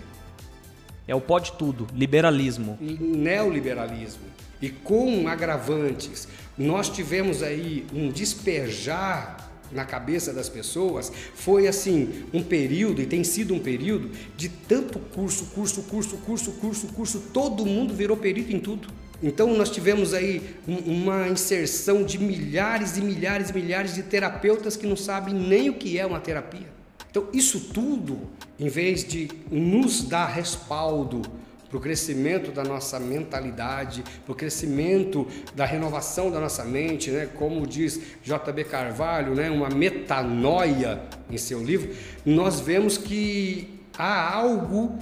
É 1.07 1.13
o 1.15 1.21
pode 1.21 1.53
tudo, 1.53 1.87
liberalismo. 1.93 2.77
neoliberalismo 2.79 4.29
e 4.61 4.69
com 4.69 5.27
agravantes, 5.27 6.27
nós 6.57 6.89
tivemos 6.89 7.41
aí 7.41 7.85
um 7.93 8.09
despejar 8.09 9.49
na 9.71 9.85
cabeça 9.85 10.33
das 10.33 10.49
pessoas, 10.49 11.11
foi 11.35 11.67
assim, 11.67 12.25
um 12.33 12.41
período, 12.43 13.01
e 13.01 13.05
tem 13.05 13.23
sido 13.23 13.53
um 13.53 13.59
período, 13.59 14.09
de 14.35 14.49
tanto 14.49 14.97
curso, 14.99 15.45
curso, 15.53 15.83
curso, 15.83 16.17
curso, 16.17 16.51
curso, 16.53 16.87
curso, 16.87 17.19
todo 17.31 17.65
mundo 17.65 17.93
virou 17.93 18.17
perito 18.17 18.51
em 18.51 18.59
tudo. 18.59 18.87
Então 19.21 19.55
nós 19.57 19.69
tivemos 19.69 20.13
aí 20.13 20.41
um- 20.67 20.77
uma 21.03 21.27
inserção 21.27 22.03
de 22.03 22.17
milhares 22.17 22.97
e 22.97 23.01
milhares 23.01 23.49
e 23.49 23.53
milhares 23.53 23.93
de 23.95 24.03
terapeutas 24.03 24.75
que 24.77 24.88
não 24.88 24.95
sabem 24.95 25.33
nem 25.33 25.69
o 25.69 25.73
que 25.73 25.97
é 25.99 26.05
uma 26.05 26.19
terapia. 26.19 26.67
Então, 27.11 27.27
isso 27.33 27.59
tudo, 27.73 28.19
em 28.59 28.67
vez 28.69 29.03
de 29.03 29.29
nos 29.51 30.03
dar 30.03 30.27
respaldo 30.27 31.23
para 31.67 31.77
o 31.77 31.81
crescimento 31.81 32.51
da 32.51 32.63
nossa 32.63 32.99
mentalidade, 32.99 34.03
para 34.25 34.31
o 34.31 34.35
crescimento 34.35 35.27
da 35.55 35.65
renovação 35.65 36.31
da 36.31 36.39
nossa 36.39 36.63
mente, 36.63 37.09
né? 37.11 37.27
como 37.35 37.65
diz 37.67 37.99
J.B. 38.23 38.63
Carvalho, 38.63 39.35
né? 39.35 39.49
uma 39.49 39.69
metanoia 39.69 41.01
em 41.29 41.38
seu 41.38 41.63
livro, 41.63 41.93
nós 42.25 42.59
vemos 42.59 42.97
que 42.97 43.79
há 43.97 44.33
algo 44.35 44.97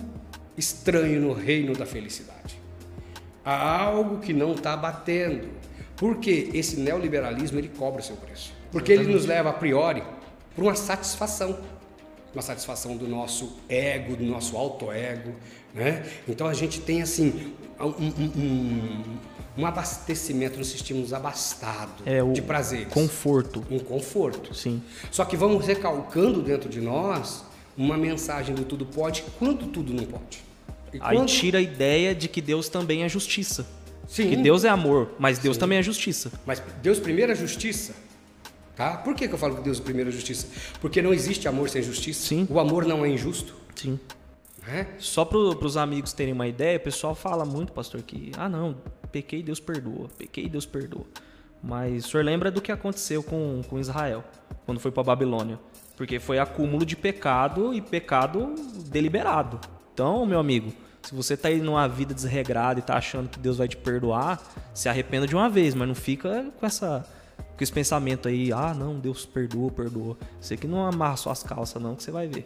estranho 0.57 1.21
no 1.21 1.33
reino 1.33 1.73
da 1.73 1.85
felicidade. 1.85 2.36
Há 3.49 3.81
algo 3.81 4.17
que 4.19 4.33
não 4.33 4.51
está 4.53 4.75
batendo. 4.75 5.47
Porque 5.95 6.49
esse 6.53 6.77
neoliberalismo 6.79 7.57
ele 7.57 7.69
cobra 7.69 8.01
o 8.01 8.03
seu 8.03 8.15
preço. 8.17 8.51
Porque 8.71 8.91
ele 8.91 9.11
nos 9.11 9.25
leva 9.25 9.49
a 9.49 9.53
priori 9.53 10.03
para 10.53 10.63
uma 10.63 10.75
satisfação. 10.75 11.57
Uma 12.33 12.41
satisfação 12.41 12.97
do 12.97 13.07
nosso 13.07 13.57
ego, 13.69 14.15
do 14.17 14.23
nosso 14.25 14.57
auto-ego. 14.57 15.33
Né? 15.73 16.05
Então 16.27 16.45
a 16.47 16.53
gente 16.53 16.81
tem 16.81 17.01
assim 17.01 17.53
um, 17.79 17.85
um- 17.85 18.31
um- 18.35 19.03
um 19.59 19.65
abastecimento, 19.65 20.57
nos 20.59 20.69
sentimos 20.69 21.13
abastados 21.13 22.05
É 22.05 22.21
de 22.23 22.41
prazeres. 22.41 22.89
conforto. 22.93 23.63
Um 23.71 23.79
conforto. 23.79 24.53
Sim. 24.53 24.83
Só 25.09 25.23
que 25.25 25.35
vamos 25.37 25.65
recalcando 25.65 26.41
dentro 26.41 26.69
de 26.69 26.81
nós 26.81 27.43
uma 27.77 27.97
mensagem 27.97 28.53
do 28.53 28.63
tudo 28.65 28.85
pode 28.85 29.23
quando 29.39 29.67
tudo 29.67 29.93
não 29.93 30.03
pode. 30.05 30.45
E 30.93 30.97
Aí 31.01 31.17
quando- 31.17 31.27
tira 31.29 31.59
a 31.59 31.61
ideia 31.61 32.15
de 32.15 32.27
que 32.27 32.41
Deus 32.41 32.69
também 32.69 33.03
é 33.03 33.09
justiça. 33.09 33.65
Sim. 34.07 34.29
Que 34.29 34.35
Deus 34.37 34.63
é 34.63 34.69
amor, 34.69 35.11
mas 35.19 35.37
Deus 35.37 35.57
também 35.57 35.77
é 35.77 35.83
justiça. 35.83 36.31
Mas 36.45 36.61
Deus 36.81 36.99
primeiro 36.99 37.31
é 37.31 37.35
justiça. 37.35 37.93
Tá? 38.75 38.95
Por 38.97 39.15
que, 39.15 39.27
que 39.27 39.33
eu 39.33 39.37
falo 39.37 39.55
que 39.55 39.61
Deus 39.63 39.79
primeiro 39.79 40.09
é 40.09 40.13
justiça? 40.13 40.47
Porque 40.79 41.01
não 41.01 41.13
existe 41.13 41.47
amor 41.47 41.67
sem 41.69 41.81
justiça. 41.81 42.27
Sim. 42.27 42.47
O 42.49 42.59
amor 42.59 42.85
não 42.85 43.03
é 43.03 43.09
injusto. 43.09 43.53
Sim. 43.75 43.99
Né? 44.65 44.87
Só 44.99 45.25
para 45.25 45.37
os 45.37 45.77
amigos 45.77 46.13
terem 46.13 46.33
uma 46.33 46.47
ideia, 46.47 46.77
o 46.77 46.81
pessoal 46.81 47.15
fala 47.15 47.43
muito, 47.43 47.71
pastor, 47.73 48.01
que 48.01 48.31
ah 48.37 48.47
não, 48.47 48.77
pequei, 49.11 49.41
Deus 49.41 49.59
perdoa, 49.59 50.07
pequei, 50.17 50.47
Deus 50.47 50.65
perdoa. 50.65 51.05
Mas 51.63 52.05
o 52.05 52.09
senhor 52.09 52.23
lembra 52.23 52.51
do 52.51 52.61
que 52.61 52.71
aconteceu 52.71 53.23
com, 53.23 53.61
com 53.67 53.79
Israel, 53.79 54.23
quando 54.65 54.79
foi 54.79 54.91
para 54.91 55.03
Babilônia? 55.03 55.59
Porque 55.95 56.19
foi 56.19 56.37
acúmulo 56.37 56.85
de 56.85 56.95
pecado 56.95 57.73
e 57.73 57.81
pecado 57.81 58.53
deliberado. 58.89 59.59
Então, 59.97 60.27
meu 60.27 60.37
amigo, 60.37 60.71
se 61.01 61.15
você 61.15 61.35
tá 61.35 61.47
aí 61.47 61.59
numa 61.59 61.87
vida 61.87 62.13
desregrada 62.13 62.79
e 62.79 62.83
tá 62.83 62.97
achando 62.97 63.27
que 63.27 63.39
Deus 63.39 63.57
vai 63.57 63.67
te 63.67 63.75
perdoar, 63.75 64.39
se 64.71 64.87
arrependa 64.87 65.25
de 65.25 65.33
uma 65.33 65.49
vez, 65.49 65.73
mas 65.73 65.87
não 65.87 65.95
fica 65.95 66.45
com 66.59 66.65
essa 66.67 67.03
com 67.57 67.63
esse 67.63 67.73
pensamento 67.73 68.27
aí, 68.27 68.53
ah, 68.53 68.75
não, 68.77 68.99
Deus 68.99 69.25
perdoa, 69.25 69.71
perdoa. 69.71 70.15
Você 70.39 70.55
que 70.55 70.67
não 70.67 70.85
amarra 70.85 71.17
suas 71.17 71.41
calças 71.41 71.81
não, 71.81 71.95
que 71.95 72.03
você 72.03 72.11
vai 72.11 72.27
ver. 72.27 72.45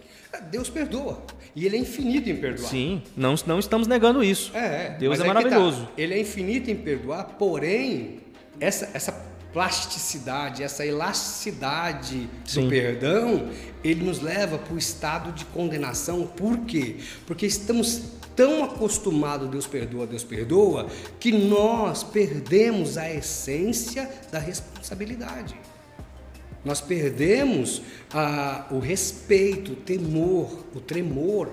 Deus 0.49 0.69
perdoa. 0.69 1.21
E 1.53 1.65
Ele 1.65 1.75
é 1.75 1.79
infinito 1.79 2.29
em 2.29 2.37
perdoar. 2.37 2.69
Sim, 2.69 3.03
não, 3.17 3.35
não 3.45 3.59
estamos 3.59 3.85
negando 3.85 4.23
isso. 4.23 4.55
É, 4.55 4.85
é. 4.85 4.89
Deus 4.97 5.19
é 5.19 5.23
aí 5.23 5.27
que 5.27 5.33
maravilhoso. 5.33 5.87
tá. 5.87 5.91
Ele 5.97 6.13
é 6.13 6.21
infinito 6.21 6.71
em 6.71 6.75
perdoar, 6.77 7.35
porém, 7.37 8.19
essa, 8.61 8.89
essa 8.93 9.11
plasticidade, 9.53 10.63
essa 10.63 10.85
elasticidade 10.85 12.29
Sim. 12.45 12.63
do 12.63 12.69
perdão, 12.69 13.49
ele 13.83 14.03
nos 14.03 14.21
leva 14.21 14.57
para 14.57 14.73
o 14.73 14.77
estado 14.77 15.31
de 15.33 15.45
condenação. 15.45 16.25
Por 16.25 16.59
quê? 16.59 16.97
Porque 17.25 17.45
estamos 17.45 18.01
tão 18.35 18.63
acostumados, 18.63 19.49
Deus 19.49 19.67
perdoa, 19.67 20.07
Deus 20.07 20.23
perdoa, 20.23 20.87
que 21.19 21.31
nós 21.31 22.03
perdemos 22.03 22.97
a 22.97 23.11
essência 23.11 24.09
da 24.31 24.39
responsabilidade. 24.39 25.55
Nós 26.63 26.79
perdemos 26.79 27.81
ah, 28.13 28.67
o 28.69 28.79
respeito, 28.79 29.73
o 29.73 29.75
temor, 29.75 30.65
o 30.75 30.79
tremor. 30.79 31.49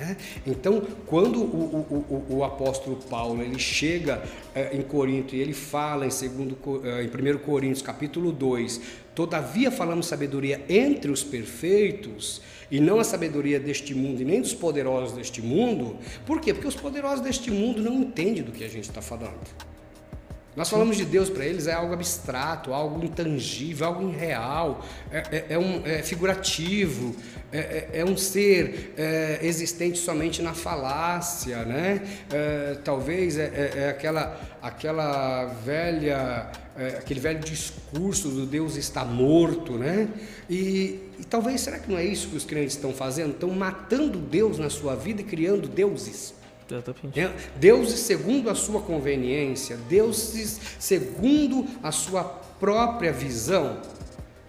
Né? 0.00 0.16
Então, 0.46 0.82
quando 1.06 1.40
o, 1.40 2.24
o- 2.30 2.36
o- 2.38 2.44
apóstolo 2.44 2.96
Paulo 3.08 3.42
ele 3.42 3.58
chega 3.58 4.22
eh, 4.54 4.70
em 4.76 4.82
Corinto 4.82 5.36
e 5.36 5.40
ele 5.40 5.52
fala 5.52 6.06
em, 6.06 6.10
segundo, 6.10 6.56
eh, 6.84 7.02
em 7.04 7.34
1 7.34 7.38
Coríntios 7.38 7.82
capítulo 7.82 8.32
2, 8.32 8.80
todavia 9.14 9.70
falamos 9.70 10.06
sabedoria 10.06 10.64
entre 10.68 11.10
os 11.10 11.22
perfeitos 11.22 12.40
e 12.70 12.80
não 12.80 12.98
a 12.98 13.04
sabedoria 13.04 13.60
deste 13.60 13.94
mundo 13.94 14.22
e 14.22 14.24
nem 14.24 14.40
dos 14.40 14.54
poderosos 14.54 15.12
deste 15.14 15.42
mundo. 15.42 15.96
Por 16.24 16.40
quê? 16.40 16.54
Porque 16.54 16.68
os 16.68 16.76
poderosos 16.76 17.20
deste 17.20 17.50
mundo 17.50 17.82
não 17.82 17.94
entendem 18.00 18.42
do 18.42 18.52
que 18.52 18.64
a 18.64 18.68
gente 18.68 18.84
está 18.88 19.02
falando. 19.02 19.38
Nós 20.56 20.68
falamos 20.68 20.96
de 20.96 21.04
Deus 21.04 21.30
para 21.30 21.46
eles 21.46 21.68
é 21.68 21.72
algo 21.72 21.94
abstrato, 21.94 22.74
algo 22.74 23.04
intangível, 23.04 23.86
algo 23.86 24.08
irreal, 24.10 24.84
é, 25.12 25.18
é- 25.18 25.46
é 25.50 25.58
um, 25.58 25.86
é 25.86 26.02
figurativo, 26.02 27.14
é, 27.52 27.58
é- 27.58 27.90
é 28.00 28.04
um 28.04 28.16
ser 28.16 28.92
é, 28.96 29.38
existente 29.42 29.98
somente 29.98 30.42
na 30.42 30.52
falácia, 30.52 31.64
né? 31.64 32.02
Talvez 32.84 33.38
é, 33.38 33.88
aquela, 33.90 34.40
aquela 34.60 35.44
velha, 35.64 36.50
aquele 36.98 37.20
velho 37.20 37.40
discurso 37.40 38.28
do 38.28 38.44
Deus 38.44 38.76
está 38.76 39.04
morto, 39.04 39.74
né? 39.74 40.08
E, 40.48 41.00
e 41.18 41.24
talvez 41.28 41.60
será 41.60 41.78
que 41.78 41.88
não 41.90 41.96
é 41.98 42.04
isso 42.04 42.28
que 42.28 42.36
os 42.36 42.44
crentes 42.44 42.74
estão 42.74 42.92
fazendo? 42.92 43.30
Estão 43.32 43.50
matando 43.50 44.18
Deus 44.18 44.58
na 44.58 44.68
sua 44.68 44.96
vida 44.96 45.20
e 45.20 45.24
criando 45.24 45.68
deuses. 45.68 46.34
Deuses 47.56 48.00
segundo 48.00 48.48
a 48.48 48.54
sua 48.54 48.80
conveniência, 48.80 49.76
deuses 49.88 50.60
segundo 50.78 51.66
a 51.82 51.90
sua 51.90 52.22
própria 52.22 53.12
visão. 53.12 53.80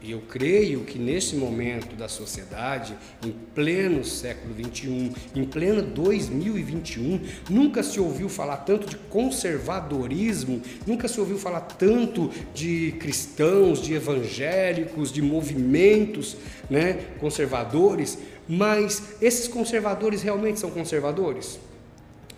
E 0.04 0.12
eu 0.12 0.22
creio 0.22 0.84
que 0.84 0.98
nesse 0.98 1.36
momento 1.36 1.96
da 1.96 2.08
sociedade, 2.08 2.98
em 3.24 3.32
pleno 3.54 4.04
século 4.04 4.56
XXI, 4.56 5.12
em 5.36 5.46
pleno 5.46 5.84
2021, 5.84 7.22
nunca 7.48 7.84
se 7.84 8.00
ouviu 8.00 8.28
falar 8.28 8.58
tanto 8.58 8.88
de 8.88 8.96
conservadorismo, 8.96 10.60
nunca 10.88 11.08
se 11.08 11.20
ouviu 11.20 11.38
falar 11.38 11.62
tanto 11.62 12.32
de 12.52 12.94
cristãos, 12.94 13.80
de 13.80 13.94
evangélicos, 13.94 15.12
de 15.12 15.22
movimentos 15.22 16.36
né, 16.68 17.06
conservadores, 17.20 18.18
mas 18.50 19.18
esses 19.22 19.48
conservadores 19.48 20.24
realmente 20.24 20.60
são 20.60 20.72
conservadores? 20.72 21.60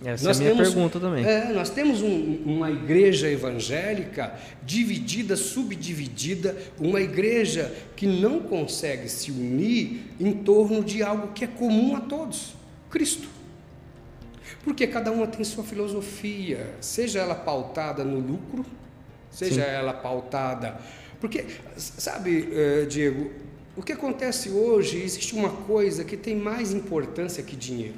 Essa 0.05 0.29
é 0.29 0.31
a 0.31 0.36
minha 0.53 0.55
pergunta 0.55 1.00
também. 1.00 1.25
É, 1.25 1.53
nós 1.53 1.69
temos 1.69 2.01
um- 2.01 2.36
uma 2.45 2.69
igreja 2.69 3.29
evangélica 3.29 4.33
dividida, 4.63 5.36
subdividida, 5.36 6.57
uma 6.79 7.00
igreja 7.00 7.74
que 7.95 8.05
não 8.05 8.39
consegue 8.41 9.07
se 9.10 9.31
unir 9.31 10.01
em 10.19 10.31
torno 10.33 10.83
de 10.83 11.01
algo 11.01 11.29
que 11.33 11.45
é 11.45 11.48
comum 11.48 11.95
a 11.95 12.01
todos: 12.01 12.53
Cristo. 12.89 13.27
Porque 14.63 14.88
cada 14.88 15.12
uma 15.12 15.27
tem 15.27 15.43
sua 15.43 15.63
filosofia, 15.63 16.69
seja 16.79 17.19
ela 17.19 17.36
pautada 17.36 18.03
no 18.03 18.19
lucro, 18.19 18.65
seja 19.29 19.62
ela 19.62 19.93
pautada. 19.93 20.77
Porque, 21.19 21.45
sabe, 21.77 22.50
eh, 22.51 22.86
Diego, 22.89 23.31
O 23.75 23.81
que 23.81 23.91
acontece 23.91 24.51
hoje, 24.51 25.01
existe 25.01 25.33
uma 25.33 25.50
coisa 25.50 26.03
que 26.03 26.15
tem 26.15 26.36
mais 26.36 26.72
importância 26.72 27.41
que 27.41 27.55
dinheiro. 27.55 27.95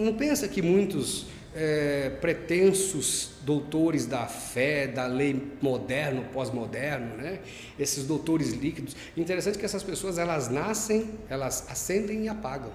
Não 0.00 0.14
pensa 0.14 0.48
que 0.48 0.60
muitos 0.60 1.26
é, 1.54 2.10
pretensos 2.20 3.30
doutores 3.42 4.06
da 4.06 4.26
fé, 4.26 4.86
da 4.86 5.06
lei 5.06 5.40
moderno, 5.62 6.24
pós-moderno, 6.32 7.16
né? 7.16 7.38
esses 7.78 8.04
doutores 8.04 8.52
líquidos. 8.52 8.96
Interessante 9.16 9.58
que 9.58 9.64
essas 9.64 9.82
pessoas 9.82 10.18
elas 10.18 10.48
nascem, 10.48 11.10
elas 11.28 11.66
acendem 11.68 12.24
e 12.24 12.28
apagam. 12.28 12.72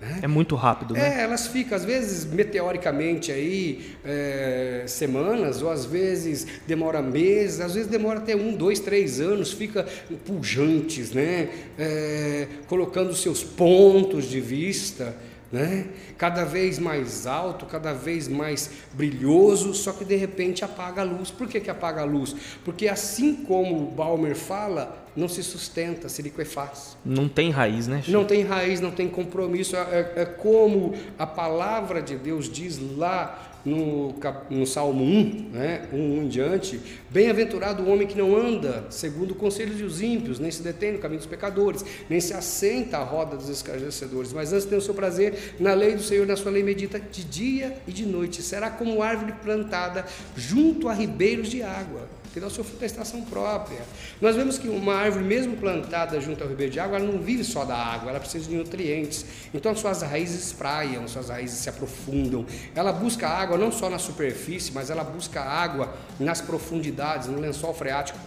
Né? 0.00 0.20
É 0.22 0.26
muito 0.26 0.54
rápido, 0.56 0.92
né? 0.92 1.20
É, 1.20 1.22
elas 1.22 1.46
ficam, 1.46 1.74
às 1.74 1.84
vezes, 1.84 2.26
meteoricamente 2.26 3.32
aí, 3.32 3.96
é, 4.04 4.84
semanas, 4.86 5.62
ou 5.62 5.70
às 5.70 5.86
vezes 5.86 6.46
demora 6.66 7.00
meses, 7.00 7.60
às 7.60 7.74
vezes 7.74 7.88
demora 7.88 8.18
até 8.18 8.36
um, 8.36 8.54
dois, 8.54 8.78
três 8.78 9.20
anos, 9.20 9.52
fica 9.52 9.86
pujantes, 10.26 11.12
né? 11.12 11.48
É, 11.78 12.46
colocando 12.66 13.14
seus 13.14 13.42
pontos 13.42 14.26
de 14.26 14.38
vista 14.38 15.16
né? 15.50 15.86
cada 16.18 16.44
vez 16.44 16.78
mais 16.78 17.26
alto, 17.26 17.66
cada 17.66 17.92
vez 17.92 18.28
mais 18.28 18.70
brilhoso, 18.92 19.74
só 19.74 19.92
que 19.92 20.04
de 20.04 20.16
repente 20.16 20.64
apaga 20.64 21.02
a 21.02 21.04
luz. 21.04 21.30
Por 21.30 21.48
que, 21.48 21.60
que 21.60 21.70
apaga 21.70 22.02
a 22.02 22.04
luz? 22.04 22.34
Porque 22.64 22.88
assim 22.88 23.34
como 23.34 23.84
o 23.84 23.90
Balmer 23.90 24.34
fala, 24.34 25.06
não 25.16 25.28
se 25.28 25.42
sustenta, 25.42 26.08
se 26.08 26.20
liquefaz. 26.20 26.96
Não 27.04 27.28
tem 27.28 27.50
raiz, 27.50 27.86
né? 27.86 28.02
Chico? 28.02 28.12
Não 28.12 28.24
tem 28.24 28.42
raiz, 28.42 28.80
não 28.80 28.90
tem 28.90 29.08
compromisso. 29.08 29.76
É, 29.76 29.80
é, 29.80 30.22
é 30.22 30.24
como 30.24 30.94
a 31.18 31.26
palavra 31.26 32.02
de 32.02 32.16
Deus 32.16 32.50
diz 32.50 32.78
lá 32.96 33.55
no, 33.66 34.14
no 34.48 34.66
Salmo 34.66 35.04
1, 35.04 35.50
né, 35.52 35.88
1, 35.92 35.96
1 35.96 36.22
em 36.22 36.28
diante, 36.28 36.80
bem-aventurado 37.10 37.82
o 37.82 37.92
homem 37.92 38.06
que 38.06 38.16
não 38.16 38.36
anda 38.36 38.86
segundo 38.90 39.32
o 39.32 39.34
conselho 39.34 39.74
dos 39.74 40.00
ímpios, 40.00 40.38
nem 40.38 40.50
se 40.50 40.62
detém 40.62 40.92
no 40.92 40.98
caminho 40.98 41.18
dos 41.18 41.26
pecadores, 41.26 41.84
nem 42.08 42.20
se 42.20 42.32
assenta 42.32 42.98
à 42.98 43.02
roda 43.02 43.36
dos 43.36 43.48
escarnecedores, 43.48 44.32
mas 44.32 44.52
antes 44.52 44.66
tem 44.66 44.78
o 44.78 44.80
seu 44.80 44.94
prazer 44.94 45.56
na 45.58 45.74
lei 45.74 45.96
do 45.96 46.02
Senhor, 46.02 46.26
na 46.26 46.36
sua 46.36 46.52
lei 46.52 46.62
medita 46.62 47.00
de 47.00 47.24
dia 47.24 47.76
e 47.86 47.92
de 47.92 48.06
noite. 48.06 48.40
Será 48.40 48.70
como 48.70 49.02
árvore 49.02 49.32
plantada 49.42 50.06
junto 50.36 50.88
a 50.88 50.94
ribeiros 50.94 51.48
de 51.48 51.62
água, 51.62 52.08
que 52.36 52.40
dá 52.40 52.48
o 52.48 52.50
seu 52.50 52.62
fruto 52.62 52.80
da 52.80 52.84
estação 52.84 53.22
própria. 53.22 53.80
Nós 54.20 54.36
vemos 54.36 54.58
que 54.58 54.68
uma 54.68 54.94
árvore, 54.94 55.24
mesmo 55.24 55.56
plantada 55.56 56.20
junto 56.20 56.42
ao 56.44 56.50
ribeiro 56.50 56.70
de 56.70 56.78
água, 56.78 56.98
ela 56.98 57.10
não 57.10 57.18
vive 57.18 57.42
só 57.42 57.64
da 57.64 57.74
água, 57.74 58.10
ela 58.10 58.20
precisa 58.20 58.46
de 58.46 58.54
nutrientes. 58.54 59.24
Então 59.54 59.74
suas 59.74 60.02
raízes 60.02 60.44
espraiam, 60.44 61.08
suas 61.08 61.30
raízes 61.30 61.60
se 61.60 61.70
aprofundam. 61.70 62.44
Ela 62.74 62.92
busca 62.92 63.26
água 63.26 63.56
não 63.56 63.72
só 63.72 63.88
na 63.88 63.98
superfície, 63.98 64.70
mas 64.74 64.90
ela 64.90 65.02
busca 65.02 65.40
água 65.40 65.96
nas 66.20 66.42
profundidades, 66.42 67.26
no 67.26 67.40
lençol 67.40 67.72
freático. 67.72 68.18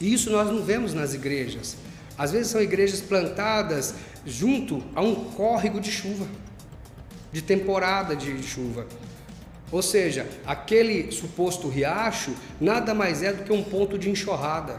E 0.00 0.10
isso 0.10 0.30
nós 0.30 0.48
não 0.48 0.62
vemos 0.62 0.94
nas 0.94 1.12
igrejas. 1.12 1.76
Às 2.16 2.32
vezes 2.32 2.50
são 2.50 2.62
igrejas 2.62 3.02
plantadas 3.02 3.94
junto 4.24 4.82
a 4.94 5.02
um 5.02 5.26
córrego 5.32 5.80
de 5.80 5.92
chuva, 5.92 6.26
de 7.30 7.42
temporada 7.42 8.16
de 8.16 8.42
chuva. 8.42 8.86
Ou 9.72 9.80
seja, 9.80 10.28
aquele 10.46 11.10
suposto 11.10 11.66
riacho 11.66 12.32
nada 12.60 12.92
mais 12.92 13.22
é 13.22 13.32
do 13.32 13.42
que 13.42 13.52
um 13.52 13.64
ponto 13.64 13.98
de 13.98 14.10
enxurrada, 14.10 14.76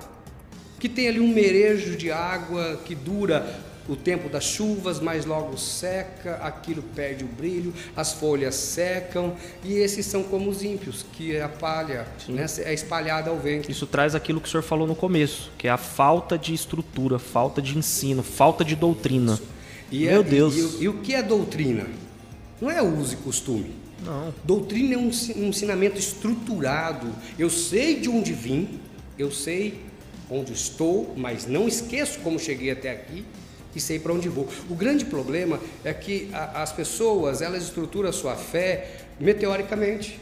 que 0.80 0.88
tem 0.88 1.08
ali 1.08 1.20
um 1.20 1.28
merejo 1.28 1.98
de 1.98 2.12
água 2.12 2.80
que 2.86 2.94
dura 2.94 3.60
o 3.90 3.96
tempo 3.96 4.30
das 4.30 4.46
chuvas, 4.46 5.00
mas 5.00 5.26
logo 5.26 5.58
seca, 5.58 6.36
aquilo 6.36 6.82
perde 6.96 7.24
o 7.24 7.28
brilho, 7.28 7.74
as 7.96 8.14
folhas 8.14 8.56
secam, 8.56 9.34
e 9.64 9.74
esses 9.74 10.06
são 10.06 10.24
como 10.24 10.50
os 10.50 10.64
ímpios, 10.64 11.06
que 11.14 11.38
a 11.38 11.50
palha 11.50 12.08
né, 12.30 12.46
é 12.60 12.74
espalhada 12.74 13.30
ao 13.30 13.38
vento. 13.38 13.70
Isso 13.70 13.86
traz 13.86 14.16
aquilo 14.16 14.40
que 14.40 14.48
o 14.48 14.52
senhor 14.52 14.64
falou 14.64 14.88
no 14.88 14.96
começo, 14.96 15.52
que 15.58 15.68
é 15.68 15.72
a 15.72 15.78
falta 15.78 16.38
de 16.38 16.54
estrutura, 16.54 17.20
falta 17.20 17.62
de 17.62 17.78
ensino, 17.78 18.24
falta 18.24 18.64
de 18.64 18.76
doutrina. 18.76 19.38
E 19.92 20.06
Meu 20.06 20.22
é, 20.22 20.24
Deus. 20.24 20.56
E, 20.56 20.60
e, 20.60 20.84
e 20.84 20.88
o 20.88 21.00
que 21.00 21.14
é 21.14 21.22
doutrina? 21.22 21.86
Não 22.62 22.72
é 22.72 22.82
uso 22.82 23.16
e 23.16 23.18
costume. 23.18 23.83
Não. 24.04 24.34
Doutrina 24.44 24.96
é 24.96 24.98
um 24.98 25.10
ensinamento 25.48 25.98
estruturado. 25.98 27.08
Eu 27.40 27.50
sei 27.50 28.00
de 28.00 28.10
onde 28.10 28.34
vim, 28.34 28.80
eu 29.18 29.32
sei 29.32 29.80
onde 30.30 30.54
estou, 30.54 31.14
mas 31.16 31.46
não 31.46 31.68
esqueço 31.68 32.20
como 32.20 32.40
cheguei 32.40 32.72
até 32.72 32.92
aqui 32.92 33.26
e 33.76 33.80
sei 33.80 34.00
para 34.00 34.14
onde 34.14 34.30
vou. 34.30 34.48
O 34.70 34.76
grande 34.76 35.06
problema 35.06 35.60
é 35.84 35.94
que 35.94 36.30
a, 36.34 36.62
as 36.62 36.72
pessoas 36.72 37.42
elas 37.42 37.64
estruturam 37.64 38.10
a 38.10 38.14
sua 38.14 38.36
fé 38.36 39.06
meteoricamente. 39.20 40.20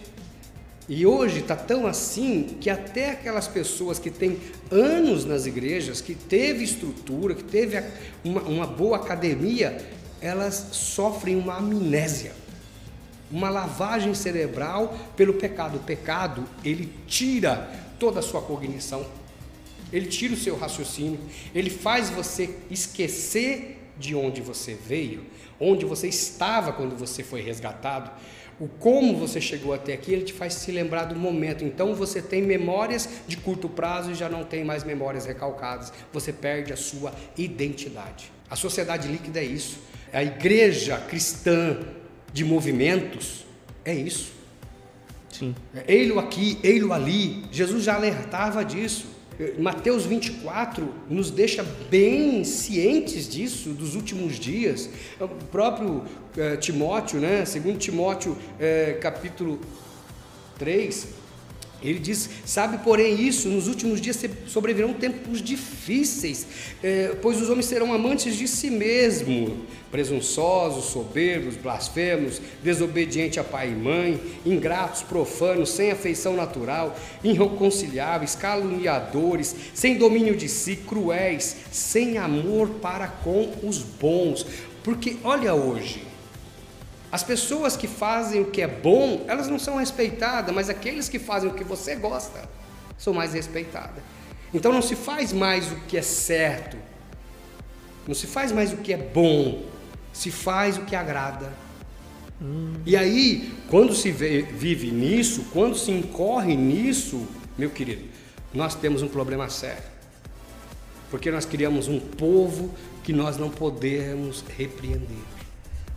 E 0.87 1.05
hoje 1.05 1.39
está 1.39 1.55
tão 1.55 1.87
assim 1.87 2.57
que 2.59 2.69
até 2.69 3.11
aquelas 3.11 3.47
pessoas 3.47 3.97
que 3.97 4.09
têm 4.09 4.37
anos 4.69 5.25
nas 5.25 5.45
igrejas, 5.45 6.01
que 6.01 6.13
teve 6.13 6.63
estrutura, 6.63 7.33
que 7.33 7.43
teve 7.43 7.81
uma, 8.23 8.41
uma 8.41 8.67
boa 8.67 8.97
academia, 8.97 9.77
elas 10.19 10.67
sofrem 10.71 11.35
uma 11.35 11.57
amnésia 11.57 12.33
uma 13.31 13.49
lavagem 13.49 14.13
cerebral 14.13 14.97
pelo 15.15 15.33
pecado. 15.33 15.77
O 15.77 15.79
pecado, 15.79 16.45
ele 16.63 16.91
tira 17.07 17.69
toda 17.99 18.19
a 18.19 18.23
sua 18.23 18.41
cognição, 18.41 19.05
ele 19.91 20.07
tira 20.07 20.33
o 20.33 20.37
seu 20.37 20.57
raciocínio, 20.57 21.19
ele 21.53 21.69
faz 21.69 22.09
você 22.09 22.57
esquecer 22.69 23.91
de 23.97 24.15
onde 24.15 24.41
você 24.41 24.73
veio, 24.73 25.25
onde 25.59 25.85
você 25.85 26.07
estava 26.07 26.73
quando 26.73 26.97
você 26.97 27.23
foi 27.23 27.41
resgatado, 27.41 28.09
o 28.61 28.67
como 28.67 29.17
você 29.17 29.41
chegou 29.41 29.73
até 29.73 29.93
aqui, 29.93 30.13
ele 30.13 30.23
te 30.23 30.33
faz 30.33 30.53
se 30.53 30.71
lembrar 30.71 31.05
do 31.05 31.15
momento. 31.15 31.65
Então 31.65 31.95
você 31.95 32.21
tem 32.21 32.43
memórias 32.43 33.09
de 33.27 33.35
curto 33.35 33.67
prazo 33.67 34.11
e 34.11 34.13
já 34.13 34.29
não 34.29 34.43
tem 34.43 34.63
mais 34.63 34.83
memórias 34.83 35.25
recalcadas. 35.25 35.91
Você 36.13 36.31
perde 36.31 36.71
a 36.71 36.77
sua 36.77 37.11
identidade. 37.35 38.31
A 38.47 38.55
sociedade 38.55 39.07
líquida 39.07 39.39
é 39.39 39.43
isso. 39.43 39.79
A 40.13 40.23
igreja 40.23 40.97
cristã 40.97 41.79
de 42.33 42.43
movimentos, 42.45 43.45
é 43.83 43.93
isso. 43.93 44.31
Sim. 45.29 45.55
Ei-lo 45.87 46.19
aqui, 46.19 46.59
ei-lo 46.63 46.93
ali. 46.93 47.45
Jesus 47.51 47.83
já 47.83 47.95
alertava 47.95 48.63
disso. 48.63 49.07
Mateus 49.57 50.05
24 50.05 50.93
nos 51.09 51.31
deixa 51.31 51.65
bem 51.89 52.43
cientes 52.43 53.27
disso, 53.27 53.69
dos 53.69 53.95
últimos 53.95 54.39
dias. 54.39 54.89
O 55.19 55.27
próprio 55.27 56.03
eh, 56.37 56.57
Timóteo, 56.57 57.19
né? 57.19 57.43
segundo 57.45 57.79
Timóteo 57.79 58.37
eh, 58.59 58.97
capítulo 59.01 59.59
3, 60.59 61.07
ele 61.83 61.99
diz: 61.99 62.29
Sabe, 62.45 62.77
porém, 62.79 63.19
isso, 63.19 63.49
nos 63.49 63.67
últimos 63.67 63.99
dias 63.99 64.23
sobrevirão 64.47 64.93
tempos 64.93 65.41
difíceis, 65.41 66.45
eh, 66.83 67.15
pois 67.21 67.41
os 67.41 67.49
homens 67.49 67.65
serão 67.65 67.93
amantes 67.93 68.35
de 68.35 68.47
si 68.47 68.69
mesmos, 68.69 69.53
presunçosos, 69.89 70.85
soberbos, 70.85 71.55
blasfemos, 71.55 72.39
desobedientes 72.63 73.39
a 73.39 73.43
pai 73.43 73.69
e 73.71 73.75
mãe, 73.75 74.19
ingratos, 74.45 75.01
profanos, 75.01 75.71
sem 75.71 75.91
afeição 75.91 76.35
natural, 76.35 76.95
irreconciliáveis, 77.23 78.35
caluniadores, 78.35 79.55
sem 79.73 79.97
domínio 79.97 80.35
de 80.35 80.47
si, 80.47 80.75
cruéis, 80.75 81.55
sem 81.71 82.17
amor 82.17 82.69
para 82.81 83.07
com 83.07 83.51
os 83.63 83.79
bons. 83.79 84.45
Porque 84.83 85.17
olha 85.23 85.53
hoje, 85.53 86.10
as 87.11 87.23
pessoas 87.23 87.75
que 87.75 87.87
fazem 87.87 88.41
o 88.41 88.45
que 88.45 88.61
é 88.61 88.67
bom, 88.67 89.25
elas 89.27 89.47
não 89.47 89.59
são 89.59 89.75
respeitadas, 89.75 90.55
mas 90.55 90.69
aqueles 90.69 91.09
que 91.09 91.19
fazem 91.19 91.49
o 91.49 91.53
que 91.53 91.63
você 91.63 91.95
gosta 91.95 92.49
são 92.97 93.13
mais 93.13 93.33
respeitadas. 93.33 94.01
Então 94.53 94.71
não 94.71 94.81
se 94.81 94.95
faz 94.95 95.33
mais 95.33 95.71
o 95.71 95.75
que 95.87 95.97
é 95.97 96.01
certo, 96.01 96.77
não 98.07 98.15
se 98.15 98.27
faz 98.27 98.51
mais 98.51 98.71
o 98.71 98.77
que 98.77 98.93
é 98.93 98.97
bom, 98.97 99.65
se 100.13 100.31
faz 100.31 100.77
o 100.77 100.81
que 100.81 100.95
agrada. 100.95 101.51
Hum. 102.41 102.75
E 102.85 102.95
aí, 102.95 103.53
quando 103.69 103.93
se 103.93 104.09
vive 104.11 104.89
nisso, 104.89 105.47
quando 105.51 105.77
se 105.77 105.91
incorre 105.91 106.55
nisso, 106.55 107.27
meu 107.57 107.69
querido, 107.69 108.05
nós 108.53 108.73
temos 108.73 109.01
um 109.01 109.07
problema 109.07 109.49
sério. 109.49 109.83
Porque 111.09 111.29
nós 111.29 111.45
criamos 111.45 111.87
um 111.87 111.99
povo 111.99 112.73
que 113.03 113.11
nós 113.11 113.37
não 113.37 113.49
podemos 113.49 114.43
repreender. 114.57 115.40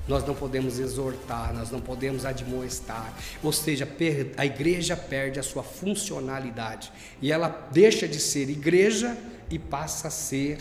Nós 0.07 0.27
não 0.27 0.35
podemos 0.35 0.79
exortar, 0.79 1.55
nós 1.55 1.71
não 1.71 1.81
podemos 1.81 2.27
admoestar. 2.27 3.15
Ou 3.43 3.53
seja, 3.53 3.89
a 4.37 4.45
igreja 4.45 4.97
perde 4.97 5.41
a 5.41 5.43
sua 5.43 5.63
funcionalidade 5.63 6.93
e 7.23 7.33
ela 7.33 7.69
deixa 7.73 8.07
de 8.07 8.21
ser 8.21 8.51
igreja 8.51 9.17
e 9.51 9.59
passa 9.59 10.09
a 10.09 10.11
ser 10.11 10.59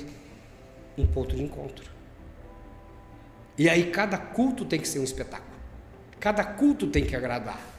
um 0.97 1.06
ponto 1.06 1.36
de 1.36 1.43
encontro. 1.43 1.91
E 3.58 3.69
aí 3.69 3.91
cada 3.91 4.17
culto 4.17 4.65
tem 4.65 4.79
que 4.79 4.88
ser 4.88 4.99
um 4.99 5.03
espetáculo. 5.03 5.53
Cada 6.19 6.43
culto 6.43 6.88
tem 6.88 7.06
que 7.06 7.15
agradar. 7.15 7.72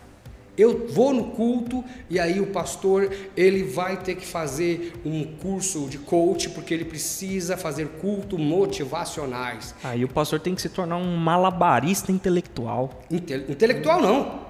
Eu 0.56 0.86
vou 0.88 1.12
no 1.12 1.30
culto 1.30 1.84
e 2.08 2.18
aí 2.18 2.40
o 2.40 2.46
pastor 2.46 3.10
ele 3.36 3.64
vai 3.64 3.96
ter 3.96 4.14
que 4.14 4.24
fazer 4.24 4.92
um 5.04 5.24
curso 5.24 5.88
de 5.88 5.98
coach 5.98 6.48
porque 6.50 6.72
ele 6.72 6.84
precisa 6.84 7.56
fazer 7.56 7.88
culto 8.00 8.38
motivacionais. 8.38 9.74
Aí 9.82 10.04
o 10.04 10.08
pastor 10.08 10.38
tem 10.38 10.54
que 10.54 10.62
se 10.62 10.68
tornar 10.68 10.96
um 10.96 11.16
malabarista 11.16 12.12
intelectual. 12.12 13.02
Inte 13.10 13.34
intelectual 13.48 14.00
não. 14.00 14.44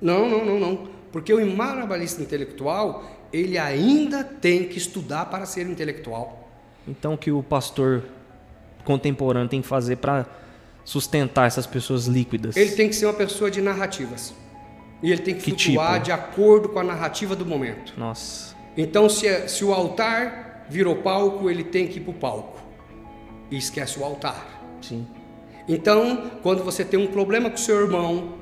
Não, 0.00 0.28
não, 0.28 0.44
não, 0.44 0.58
não. 0.58 0.88
Porque 1.12 1.32
o 1.32 1.56
malabarista 1.56 2.20
intelectual 2.20 3.04
ele 3.32 3.58
ainda 3.58 4.24
tem 4.24 4.64
que 4.64 4.78
estudar 4.78 5.26
para 5.26 5.46
ser 5.46 5.66
intelectual. 5.66 6.48
Então, 6.86 7.14
o 7.14 7.18
que 7.18 7.30
o 7.30 7.42
pastor 7.42 8.02
contemporâneo 8.84 9.48
tem 9.48 9.62
que 9.62 9.68
fazer 9.68 9.96
para 9.96 10.26
sustentar 10.84 11.46
essas 11.46 11.66
pessoas 11.66 12.06
líquidas? 12.06 12.56
Ele 12.56 12.72
tem 12.72 12.88
que 12.88 12.94
ser 12.96 13.06
uma 13.06 13.14
pessoa 13.14 13.50
de 13.50 13.60
narrativas. 13.60 14.34
E 15.02 15.10
ele 15.10 15.22
tem 15.22 15.34
que, 15.34 15.52
Que 15.52 15.64
flutuar 15.64 15.94
tipo? 15.94 16.04
de 16.04 16.12
acordo 16.12 16.68
com 16.68 16.78
a 16.78 16.84
narrativa 16.84 17.34
do 17.34 17.46
momento. 17.46 17.94
Nossa, 17.96 18.54
Então, 18.76 19.08
se, 19.08 19.48
se 19.48 19.64
o 19.64 19.72
altar 19.72 20.66
virou 20.68 20.96
palco, 20.96 21.48
ele 21.50 21.64
tem 21.64 21.86
que 21.88 21.98
ir 21.98 22.02
para 22.02 22.10
o 22.10 22.14
palco. 22.14 22.60
E 23.50 23.56
esquece 23.56 23.98
o 23.98 24.04
altar. 24.04 24.62
sim. 24.80 25.06
Então, 25.68 26.30
quando 26.42 26.64
você 26.64 26.84
tem 26.84 26.98
um 26.98 27.06
problema 27.06 27.48
com 27.48 27.56
seu 27.56 27.80
irmão, 27.80 28.34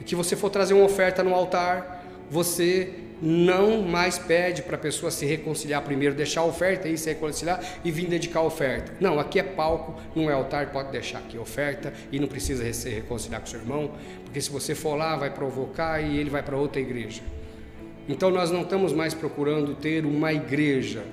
e 0.00 0.04
que 0.04 0.16
você 0.16 0.34
for 0.34 0.50
trazer 0.50 0.74
uma 0.74 0.84
oferta 0.84 1.22
no 1.22 1.32
altar, 1.32 2.04
você 2.28 2.94
não 3.20 3.82
mais 3.82 4.18
pede 4.18 4.62
para 4.62 4.76
a 4.76 4.78
pessoa 4.78 5.10
se 5.10 5.26
reconciliar 5.26 5.82
primeiro, 5.82 6.14
deixar 6.14 6.42
a 6.42 6.44
oferta 6.44 6.88
e 6.88 6.96
se 6.96 7.08
reconciliar 7.08 7.60
e 7.84 7.90
vir 7.90 8.06
dedicar 8.06 8.40
a 8.40 8.44
oferta. 8.44 8.94
Não, 9.00 9.18
aqui 9.18 9.38
é 9.38 9.42
palco, 9.42 10.00
não 10.14 10.30
é 10.30 10.32
altar, 10.32 10.70
pode 10.70 10.92
deixar 10.92 11.18
aqui 11.18 11.36
a 11.36 11.40
oferta 11.40 11.92
e 12.12 12.18
não 12.18 12.28
precisa 12.28 12.70
se 12.72 12.88
reconciliar 12.88 13.40
com 13.40 13.46
seu 13.46 13.60
irmão, 13.60 13.92
porque 14.24 14.40
se 14.40 14.50
você 14.50 14.74
for 14.74 14.94
lá, 14.94 15.16
vai 15.16 15.30
provocar 15.30 16.00
e 16.00 16.18
ele 16.18 16.30
vai 16.30 16.42
para 16.42 16.56
outra 16.56 16.80
igreja. 16.80 17.22
Então 18.08 18.30
nós 18.30 18.50
não 18.50 18.62
estamos 18.62 18.92
mais 18.92 19.12
procurando 19.12 19.74
ter 19.74 20.06
uma 20.06 20.32
igreja, 20.32 21.04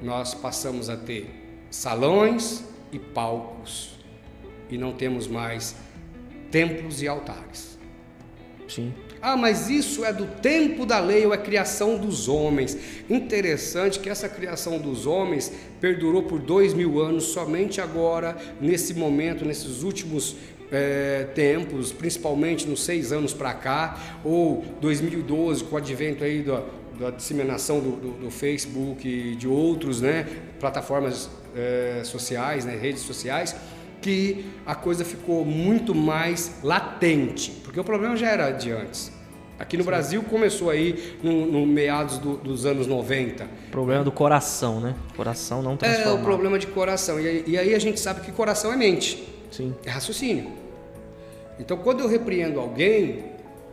nós 0.00 0.34
passamos 0.34 0.88
a 0.88 0.96
ter 0.96 1.28
salões 1.70 2.64
e 2.92 2.98
palcos 2.98 3.98
e 4.70 4.78
não 4.78 4.92
temos 4.92 5.26
mais 5.26 5.76
templos 6.50 7.02
e 7.02 7.08
altares. 7.08 7.78
Sim. 8.68 8.92
Ah, 9.28 9.36
mas 9.36 9.68
isso 9.68 10.04
é 10.04 10.12
do 10.12 10.24
tempo 10.40 10.86
da 10.86 11.00
lei 11.00 11.26
ou 11.26 11.34
é 11.34 11.36
criação 11.36 11.98
dos 11.98 12.28
homens? 12.28 12.78
Interessante 13.10 13.98
que 13.98 14.08
essa 14.08 14.28
criação 14.28 14.78
dos 14.78 15.04
homens 15.04 15.50
perdurou 15.80 16.22
por 16.22 16.38
dois 16.38 16.72
mil 16.72 17.00
anos, 17.02 17.24
somente 17.24 17.80
agora, 17.80 18.36
nesse 18.60 18.94
momento, 18.94 19.44
nesses 19.44 19.82
últimos 19.82 20.36
eh, 20.70 21.26
tempos, 21.34 21.90
principalmente 21.90 22.68
nos 22.68 22.84
seis 22.84 23.10
anos 23.10 23.34
para 23.34 23.52
cá, 23.52 23.98
ou 24.24 24.64
2012, 24.80 25.64
com 25.64 25.74
o 25.74 25.78
advento 25.78 26.22
aí 26.22 26.42
da, 26.42 26.62
da 26.96 27.10
disseminação 27.10 27.80
do, 27.80 27.96
do- 27.96 28.18
do 28.26 28.30
Facebook 28.30 29.08
e 29.08 29.34
de 29.34 29.48
outros, 29.48 30.00
né, 30.00 30.24
plataformas 30.60 31.28
eh, 31.56 32.00
sociais, 32.04 32.64
né, 32.64 32.76
redes 32.76 33.02
sociais, 33.02 33.56
que 34.00 34.44
a 34.64 34.76
coisa 34.76 35.04
ficou 35.04 35.44
muito 35.44 35.92
mais 35.96 36.52
latente, 36.62 37.50
porque 37.64 37.80
o 37.80 37.82
problema 37.82 38.16
já 38.16 38.28
era 38.28 38.52
de 38.52 38.70
antes. 38.70 39.15
Aqui 39.58 39.76
no 39.76 39.84
Brasil 39.84 40.22
começou 40.22 40.68
aí 40.68 41.16
no, 41.22 41.46
no 41.46 41.66
meados 41.66 42.18
do- 42.18 42.36
dos 42.36 42.66
anos 42.66 42.86
90. 42.86 43.46
Problema 43.70 44.04
do 44.04 44.12
coração, 44.12 44.80
né? 44.80 44.94
Coração 45.16 45.62
não 45.62 45.72
É 45.74 45.76
transformado. 45.76 46.20
o 46.20 46.22
problema 46.24 46.58
de 46.58 46.66
coração. 46.66 47.18
E 47.18 47.26
aí, 47.26 47.44
e 47.46 47.58
aí 47.58 47.74
a 47.74 47.78
gente 47.78 47.98
sabe 47.98 48.20
que 48.20 48.30
coração 48.32 48.70
é 48.72 48.76
mente, 48.76 49.26
Sim. 49.50 49.74
é 49.84 49.90
raciocínio. 49.90 50.52
Então 51.58 51.78
quando 51.78 52.00
eu 52.00 52.08
repreendo 52.08 52.60
alguém, 52.60 53.24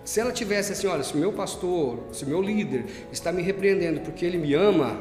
se 0.05 0.21
ela 0.21 0.31
tivesse 0.31 0.71
assim, 0.71 0.87
olha, 0.87 1.03
se 1.03 1.13
o 1.15 1.17
meu 1.17 1.33
pastor, 1.33 1.99
se 2.13 2.23
o 2.23 2.27
meu 2.29 2.41
líder 2.41 2.85
está 3.11 3.31
me 3.33 3.41
repreendendo 3.41 3.99
porque 4.01 4.25
ele 4.25 4.37
me 4.37 4.53
ama, 4.53 4.97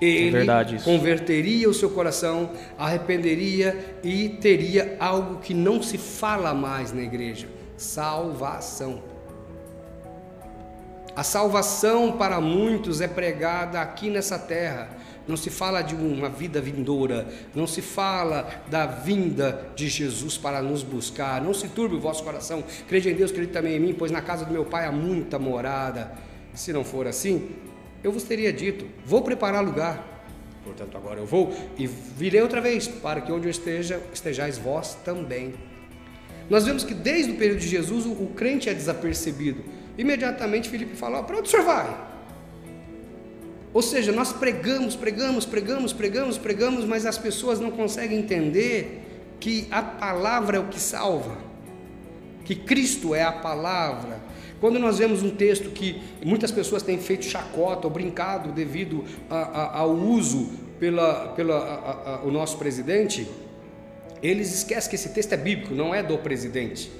ele 0.00 0.46
converteria 0.84 1.68
o 1.68 1.74
seu 1.74 1.90
coração, 1.90 2.50
arrependeria 2.78 3.96
e 4.04 4.28
teria 4.30 4.96
algo 5.00 5.40
que 5.40 5.52
não 5.52 5.82
se 5.82 5.98
fala 5.98 6.54
mais 6.54 6.92
na 6.92 7.02
igreja: 7.02 7.48
salvação. 7.76 9.02
A 11.20 11.22
salvação 11.22 12.12
para 12.12 12.40
muitos 12.40 13.02
é 13.02 13.06
pregada 13.06 13.78
aqui 13.82 14.08
nessa 14.08 14.38
terra. 14.38 14.88
Não 15.28 15.36
se 15.36 15.50
fala 15.50 15.82
de 15.82 15.94
uma 15.94 16.30
vida 16.30 16.62
vindoura, 16.62 17.28
não 17.54 17.66
se 17.66 17.82
fala 17.82 18.48
da 18.70 18.86
vinda 18.86 19.70
de 19.76 19.86
Jesus 19.86 20.38
para 20.38 20.62
nos 20.62 20.82
buscar. 20.82 21.42
Não 21.42 21.52
se 21.52 21.68
turbe 21.68 21.94
o 21.94 22.00
vosso 22.00 22.24
coração. 22.24 22.64
Crede 22.88 23.10
em 23.10 23.14
Deus, 23.14 23.30
crede 23.30 23.52
também 23.52 23.76
em 23.76 23.78
mim, 23.78 23.92
pois 23.92 24.10
na 24.10 24.22
casa 24.22 24.46
do 24.46 24.50
meu 24.50 24.64
Pai 24.64 24.86
há 24.86 24.92
muita 24.92 25.38
morada. 25.38 26.10
Se 26.54 26.72
não 26.72 26.82
for 26.82 27.06
assim, 27.06 27.50
eu 28.02 28.12
vos 28.12 28.22
teria 28.22 28.50
dito: 28.50 28.86
vou 29.04 29.20
preparar 29.20 29.62
lugar. 29.62 30.24
Portanto, 30.64 30.96
agora 30.96 31.20
eu 31.20 31.26
vou 31.26 31.54
e 31.76 31.86
virei 31.86 32.40
outra 32.40 32.62
vez, 32.62 32.88
para 32.88 33.20
que 33.20 33.30
onde 33.30 33.46
eu 33.46 33.50
esteja, 33.50 34.00
estejais 34.10 34.56
vós 34.56 34.94
também. 35.04 35.52
Nós 36.48 36.64
vemos 36.64 36.82
que 36.82 36.94
desde 36.94 37.32
o 37.32 37.36
período 37.36 37.60
de 37.60 37.68
Jesus 37.68 38.06
o, 38.06 38.12
o 38.12 38.28
crente 38.34 38.70
é 38.70 38.72
desapercebido. 38.72 39.79
Imediatamente 40.00 40.68
Filipe 40.70 40.96
fala: 40.96 41.22
para 41.22 41.36
onde 41.36 41.48
o 41.48 41.50
senhor 41.50 41.64
vai? 41.66 42.08
Ou 43.72 43.82
seja, 43.82 44.10
nós 44.10 44.32
pregamos, 44.32 44.96
pregamos, 44.96 45.44
pregamos, 45.44 45.92
pregamos, 45.92 46.38
pregamos, 46.38 46.84
mas 46.86 47.04
as 47.06 47.18
pessoas 47.18 47.60
não 47.60 47.70
conseguem 47.70 48.18
entender 48.18 49.02
que 49.38 49.68
a 49.70 49.82
palavra 49.82 50.56
é 50.56 50.60
o 50.60 50.64
que 50.68 50.80
salva, 50.80 51.36
que 52.44 52.54
Cristo 52.54 53.14
é 53.14 53.22
a 53.22 53.30
palavra. 53.30 54.18
Quando 54.58 54.78
nós 54.78 54.98
vemos 54.98 55.22
um 55.22 55.30
texto 55.30 55.70
que 55.70 56.02
muitas 56.24 56.50
pessoas 56.50 56.82
têm 56.82 56.98
feito 56.98 57.24
chacota 57.26 57.86
ou 57.86 57.92
brincado 57.92 58.52
devido 58.52 59.04
a- 59.30 59.36
a- 59.36 59.78
ao 59.78 59.90
uso 59.92 60.50
pela, 60.78 61.28
pela 61.36 61.56
a- 61.58 62.26
o 62.26 62.30
nosso 62.30 62.56
presidente, 62.58 63.26
eles 64.22 64.52
esquecem 64.54 64.90
que 64.90 64.96
esse 64.96 65.10
texto 65.10 65.32
é 65.32 65.36
bíblico, 65.36 65.74
não 65.74 65.94
é 65.94 66.02
do 66.02 66.18
presidente. 66.18 66.90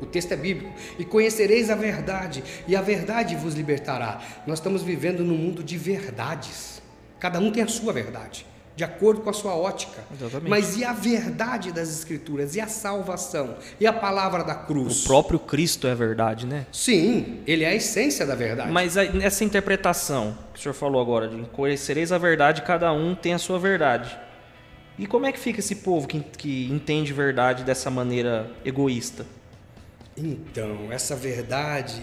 O 0.00 0.06
texto 0.06 0.32
é 0.32 0.36
bíblico. 0.36 0.72
E 0.98 1.04
conhecereis 1.04 1.70
a 1.70 1.74
verdade, 1.74 2.42
e 2.66 2.74
a 2.74 2.80
verdade 2.82 3.36
vos 3.36 3.54
libertará. 3.54 4.20
Nós 4.46 4.58
estamos 4.58 4.82
vivendo 4.82 5.22
num 5.24 5.36
mundo 5.36 5.62
de 5.62 5.76
verdades. 5.76 6.80
Cada 7.18 7.38
um 7.38 7.50
tem 7.50 7.62
a 7.62 7.68
sua 7.68 7.92
verdade, 7.92 8.46
de 8.74 8.82
acordo 8.82 9.20
com 9.20 9.28
a 9.28 9.32
sua 9.34 9.54
ótica. 9.54 10.02
Exatamente. 10.10 10.48
Mas 10.48 10.78
e 10.78 10.84
a 10.84 10.92
verdade 10.94 11.70
das 11.70 11.90
Escrituras? 11.90 12.56
E 12.56 12.60
a 12.62 12.66
salvação? 12.66 13.56
E 13.78 13.86
a 13.86 13.92
palavra 13.92 14.42
da 14.42 14.54
O 14.54 14.66
cruz? 14.66 15.04
próprio 15.04 15.38
Cristo 15.38 15.86
é 15.86 15.94
verdade, 15.94 16.46
né? 16.46 16.66
Sim, 16.72 17.40
ele 17.46 17.62
é 17.62 17.68
a 17.68 17.74
essência 17.74 18.24
da 18.24 18.34
verdade. 18.34 18.72
Mas 18.72 18.96
aí, 18.96 19.14
nessa 19.14 19.44
interpretação 19.44 20.36
que 20.54 20.60
o 20.60 20.62
senhor 20.62 20.74
falou 20.74 21.00
agora, 21.02 21.28
de 21.28 21.42
conhecereis 21.50 22.10
a 22.10 22.16
verdade, 22.16 22.62
cada 22.62 22.90
um 22.92 23.14
tem 23.14 23.34
a 23.34 23.38
sua 23.38 23.58
verdade. 23.58 24.18
E 24.98 25.06
como 25.06 25.26
é 25.26 25.32
que 25.32 25.38
fica 25.38 25.60
esse 25.60 25.76
povo 25.76 26.06
que, 26.08 26.20
que 26.20 26.70
entende 26.70 27.12
verdade 27.12 27.64
dessa 27.64 27.90
maneira 27.90 28.50
egoísta? 28.64 29.24
Então, 30.22 30.92
essa 30.92 31.16
verdade 31.16 32.02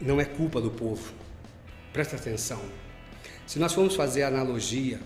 não 0.00 0.18
é 0.18 0.24
culpa 0.24 0.62
do 0.62 0.70
povo. 0.70 1.12
Presta 1.92 2.16
atenção. 2.16 2.58
Se 3.46 3.58
nós 3.58 3.74
formos 3.74 3.94
fazer 3.94 4.22
analogia, 4.22 4.98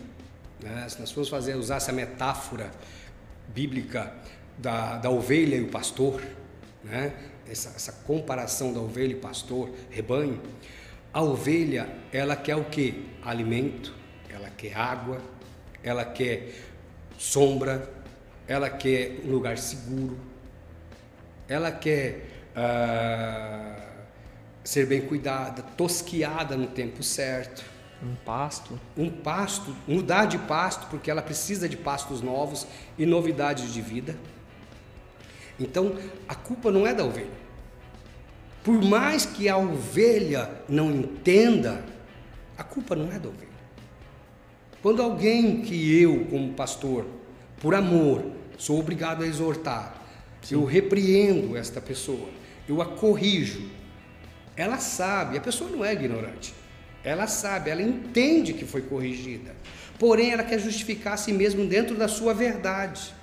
né, 0.62 0.88
se 0.88 1.01
nós 1.01 1.11
formos 1.11 1.29
fazer, 1.29 1.57
usar 1.57 1.77
essa 1.77 1.93
metáfora 1.93 2.71
bíblica 3.49 4.14
da, 4.57 4.99
da 4.99 5.11
ovelha 5.11 5.57
e 5.57 5.62
o 5.62 5.69
pastor, 5.69 6.23
né, 6.85 7.12
essa, 7.51 7.71
essa 7.71 7.90
comparação 7.90 8.73
da 8.73 8.79
ovelha 8.79 9.12
e 9.12 9.17
pastor, 9.17 9.71
rebanho, 9.90 10.40
a 11.12 11.23
ovelha, 11.23 11.88
ela 12.12 12.37
quer 12.37 12.55
o 12.55 12.67
que? 12.67 13.05
Alimento, 13.21 13.93
ela 14.31 14.49
quer 14.51 14.77
água, 14.77 15.21
ela 15.83 16.05
quer 16.05 16.55
sombra, 17.19 17.93
ela 18.47 18.71
quer 18.71 19.23
um 19.25 19.31
lugar 19.33 19.59
seguro, 19.59 20.17
ela 21.49 21.73
quer 21.73 22.34
ah, 22.55 23.77
ser 24.62 24.87
bem 24.87 25.03
cuidada, 25.03 25.62
tosquiada 25.77 26.57
no 26.57 26.67
tempo 26.67 27.03
certo, 27.03 27.64
Um 28.03 28.14
pasto? 28.17 28.81
um 28.97 29.11
pasto, 29.11 29.75
mudar 29.87 30.27
de 30.27 30.38
pasto, 30.38 30.87
porque 30.88 31.11
ela 31.11 31.23
precisa 31.23 31.69
de 31.69 31.77
pastos 31.77 32.21
novos 32.21 32.67
e 32.99 33.05
novidades 33.05 33.73
de 33.73 33.81
vida. 33.81 34.17
Então, 35.59 35.97
a 36.29 36.35
culpa 36.35 36.71
não 36.71 36.87
é 36.87 36.95
da 36.95 37.05
ovelha. 37.05 37.45
Por 38.62 38.83
mais 38.83 39.27
que 39.27 39.49
a 39.49 39.57
ovelha 39.57 40.51
não 40.69 40.90
entenda, 40.90 41.85
a 42.57 42.64
culpa 42.64 42.97
não 42.97 43.12
é 43.12 43.19
da 43.19 43.29
ovelha. 43.29 43.55
Quando 44.83 45.03
alguém 45.03 45.62
que 45.62 46.01
eu, 46.01 46.27
como 46.27 46.53
pastor, 46.55 47.07
por 47.61 47.75
amor, 47.75 48.25
sou 48.59 48.79
obrigado 48.79 49.23
a 49.23 49.27
exortar, 49.27 50.03
eu 50.51 50.64
repreendo 50.64 51.57
esta 51.57 51.81
pessoa, 51.81 52.29
eu 52.68 52.81
a 52.81 52.87
corrijo, 52.87 53.62
ela 54.57 54.79
sabe, 54.79 55.37
a 55.37 55.40
pessoa 55.40 55.70
não 55.70 55.85
é 55.85 55.92
ignorante, 55.92 56.55
ela 57.03 57.27
sabe, 57.27 57.70
ela 57.70 57.83
entende 57.83 58.55
que 58.55 58.64
foi 58.64 58.83
corrigida, 58.83 59.55
porém 59.98 60.31
ela 60.31 60.42
quer 60.42 60.59
justificar 60.59 61.14
a 61.14 61.16
si 61.16 61.33
mesma 61.33 61.64
dentro 61.64 61.96
da 61.96 62.09
sua 62.09 62.33
verdade. 62.33 63.14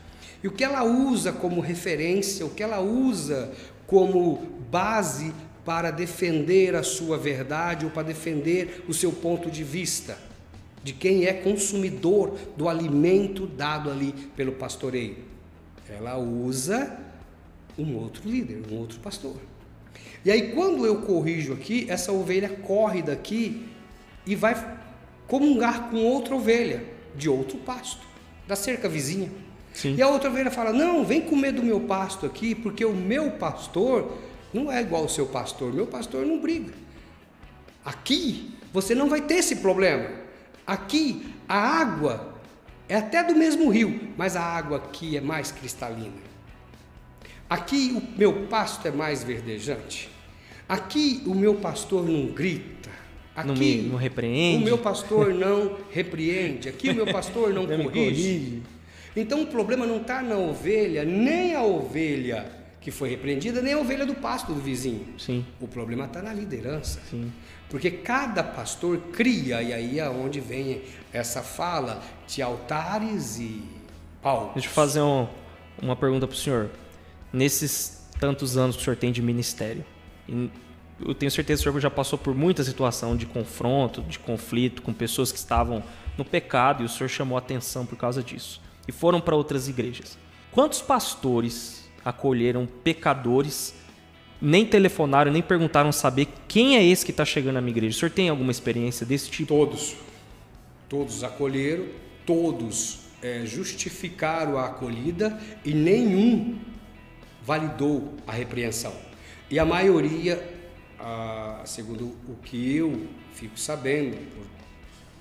E 0.44 0.48
o 0.48 0.52
que 0.52 0.64
ela 0.64 0.84
usa 0.84 1.32
como 1.32 1.62
referência, 1.62 2.46
o 2.46 2.50
que 2.50 2.64
ela 2.64 2.80
usa 2.80 3.52
como 3.86 4.38
base 4.72 5.34
para 5.64 5.92
defender 5.92 6.76
a 6.76 6.84
sua 6.84 7.18
verdade 7.18 7.86
ou 7.86 7.92
para 7.92 8.04
defender 8.04 8.84
o 8.88 8.94
seu 8.94 9.12
ponto 9.12 9.52
de 9.52 9.64
vista, 9.64 10.18
de 10.84 10.94
quem 10.94 11.26
é 11.26 11.34
consumidor 11.34 12.36
do 12.58 12.68
alimento 12.68 13.46
dado 13.46 13.92
ali 13.92 14.14
pelo 14.36 14.54
pastoreio. 14.54 15.18
Ela 15.88 16.18
usa 16.18 16.98
um 17.78 17.96
outro 17.98 18.28
líder, 18.30 18.62
um 18.72 18.78
outro 18.78 19.00
pastor. 19.00 19.36
E 20.24 20.32
aí, 20.32 20.54
quando 20.54 20.86
eu 20.86 21.02
corrijo 21.02 21.54
aqui, 21.54 21.86
essa 21.90 22.12
ovelha 22.12 22.50
corre 22.50 23.02
daqui 23.02 23.66
e 24.26 24.36
vai 24.36 24.80
comungar 25.28 25.90
com 25.90 25.98
outra 26.04 26.36
ovelha. 26.36 27.02
de 27.14 27.30
outro 27.30 27.58
pasto, 27.58 28.08
da 28.48 28.56
cerca 28.56 28.88
vizinha. 28.88 29.30
Sim. 29.74 29.96
E 29.96 30.02
a 30.02 30.08
outra 30.08 30.30
ovelha 30.30 30.50
fala: 30.50 30.72
Não, 30.72 31.04
vem 31.04 31.20
comer 31.20 31.52
do 31.52 31.62
meu 31.62 31.82
pasto 31.82 32.26
aqui, 32.26 32.56
porque 32.56 32.86
o 32.86 32.94
meu 32.94 33.32
pastor 33.32 34.18
não 34.54 34.72
é 34.72 34.80
igual 34.82 35.04
ao 35.04 35.10
seu 35.10 35.26
pastor. 35.26 35.74
Meu 35.74 35.88
pastor 35.88 36.26
não 36.26 36.40
briga. 36.40 36.74
Aqui 37.84 38.54
você 38.72 38.96
não 38.96 39.10
vai 39.10 39.22
ter 39.22 39.36
esse 39.36 39.58
problema. 39.58 40.10
Aqui 40.66 41.34
a 41.50 41.58
água 41.58 42.36
é 42.88 42.96
até 42.96 43.24
do 43.24 43.36
mesmo 43.36 43.70
rio, 43.70 44.00
mas 44.18 44.36
a 44.36 44.42
água 44.42 44.78
aqui 44.78 45.18
é 45.18 45.22
mais 45.22 45.52
cristalina. 45.52 46.31
Aqui 47.52 47.92
o 47.94 48.18
meu 48.18 48.48
pasto 48.48 48.88
é 48.88 48.92
mais 48.92 49.26
verdejante. 49.26 50.10
Aqui 50.70 51.22
o 51.26 51.36
meu 51.36 51.56
pastor 51.56 52.08
não 52.08 52.28
grita. 52.28 52.90
Aqui 53.36 53.48
Não 53.50 53.56
me- 53.56 53.82
não 53.90 53.98
repreende. 53.98 54.62
O 54.64 54.66
meu 54.66 54.78
pastor 54.78 55.34
não 55.34 55.78
repreende. 55.92 56.70
Aqui 56.70 56.92
o 56.92 56.96
meu 56.96 57.08
pastor 57.12 57.52
não 57.54 57.66
corrige. 57.68 57.90
corrige. 57.90 58.62
Então 59.18 59.42
o 59.42 59.48
problema 59.48 59.86
não 59.86 59.98
está 59.98 60.22
na 60.22 60.38
ovelha, 60.38 61.04
nem 61.04 61.54
a 61.54 61.62
ovelha 61.62 62.50
que 62.80 62.90
foi 62.90 63.10
repreendida, 63.10 63.62
nem 63.62 63.74
a 63.74 63.80
ovelha 63.80 64.06
do 64.06 64.16
pasto 64.16 64.54
do 64.54 64.62
vizinho. 64.62 65.06
Sim, 65.18 65.46
O 65.60 65.68
problema 65.68 66.06
está 66.06 66.22
na 66.22 66.34
liderança. 66.34 67.02
sim. 67.10 67.30
Porque 67.70 67.92
cada 67.92 68.42
pastor 68.44 68.98
cria, 69.14 69.62
e 69.62 69.74
aí 69.74 70.00
é 70.00 70.10
onde 70.10 70.40
vem 70.40 70.82
essa 71.12 71.42
fala 71.44 72.02
de 72.28 72.42
altares 72.42 73.38
e 73.40 73.62
palcos. 74.22 74.54
Deixa 74.56 74.70
eu 74.70 74.74
fazer 74.74 75.02
um- 75.02 75.28
uma 75.82 75.96
pergunta 75.98 76.26
para 76.28 76.34
o 76.34 76.38
senhor. 76.38 76.70
Nesses 77.34 78.06
tantos 78.20 78.58
anos 78.58 78.76
que 78.76 78.82
o 78.82 78.86
senhor 78.86 78.98
tem 78.98 79.12
de 79.12 79.22
ministério, 79.22 79.86
eu 81.06 81.16
tenho 81.16 81.32
certeza 81.32 81.64
que 81.64 81.70
o 81.70 81.72
senhor 81.72 81.82
já 81.82 81.90
passou 81.90 82.18
por 82.20 82.36
muita 82.36 82.64
situação 82.64 83.16
de 83.16 83.26
confronto, 83.26 84.02
de 84.04 84.20
conflito 84.20 84.82
com 84.82 84.94
pessoas 84.94 85.32
que 85.32 85.38
estavam 85.38 85.84
no 86.18 86.24
pecado 86.24 86.84
e 86.84 86.86
o 86.86 86.90
senhor 86.90 87.10
chamou 87.10 87.38
atenção 87.38 87.86
por 87.86 87.98
causa 87.98 88.22
disso. 88.22 88.62
E 88.88 88.92
foram 88.92 89.20
para 89.20 89.36
outras 89.36 89.68
igrejas. 89.68 90.18
Quantos 90.52 90.82
pastores 90.82 91.90
acolheram 92.04 92.68
pecadores, 92.84 93.74
nem 94.42 94.66
telefonaram, 94.66 95.32
nem 95.32 95.42
perguntaram 95.42 95.92
saber 95.92 96.28
quem 96.48 96.76
é 96.76 96.84
esse 96.84 97.06
que 97.06 97.12
está 97.12 97.24
chegando 97.24 97.56
na 97.56 97.62
minha 97.62 97.72
igreja? 97.72 97.96
O 97.96 98.00
senhor 98.00 98.12
tem 98.12 98.30
alguma 98.30 98.52
experiência 98.52 99.06
desse 99.06 99.30
tipo? 99.30 99.48
Todos. 99.48 99.96
Todos 100.90 101.24
acolheram, 101.24 101.86
todos 102.26 103.00
eh, 103.22 103.44
justificaram 103.46 104.58
a 104.58 104.66
acolhida 104.66 105.40
e 105.64 105.74
nenhum 105.74 106.60
validou 107.42 108.14
a 108.28 108.32
repreensão. 108.32 108.94
E 109.50 109.60
a 109.60 109.66
maioria, 109.66 110.42
ah, 111.00 111.62
segundo 111.66 112.06
o 112.28 112.36
que 112.44 112.76
eu 112.76 113.08
fico 113.34 113.60
sabendo, 113.60 114.18
por 114.36 114.46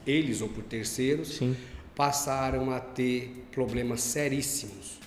eles 0.06 0.40
ou 0.40 0.48
por 0.48 0.62
terceiros, 0.64 1.37
Sim. 1.37 1.56
passaram 1.94 2.70
a 2.70 2.80
ter 2.80 3.44
problemas 3.52 4.00
seríssimos. 4.02 4.98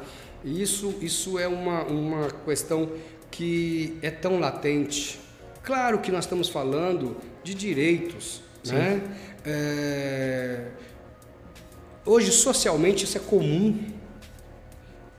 Isso, 0.46 0.94
isso 1.00 1.38
é 1.38 1.46
uma, 1.46 1.82
uma 1.82 2.30
questão 2.30 2.90
que 3.30 3.98
é 4.00 4.10
tão 4.10 4.38
latente. 4.38 5.20
Claro 5.62 5.98
que 5.98 6.10
nós 6.12 6.24
estamos 6.24 6.48
falando 6.48 7.16
de 7.42 7.52
direitos, 7.52 8.40
né? 8.64 9.02
É, 9.44 10.66
Hoje, 12.06 12.30
socialmente, 12.30 13.04
isso 13.04 13.18
é 13.18 13.20
comum. 13.20 13.84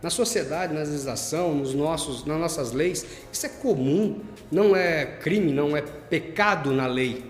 Na 0.02 0.10
sociedade, 0.10 0.74
na 0.74 0.80
legislação, 0.80 1.54
nos 1.54 1.74
nossos, 1.74 2.24
nas 2.24 2.40
nossas 2.40 2.72
leis, 2.72 3.06
isso 3.30 3.46
é 3.46 3.50
comum. 3.50 4.22
Não 4.50 4.74
é 4.74 5.06
crime, 5.06 5.52
não 5.52 5.76
é 5.76 5.82
pecado 5.82 6.72
na 6.72 6.88
lei 6.88 7.26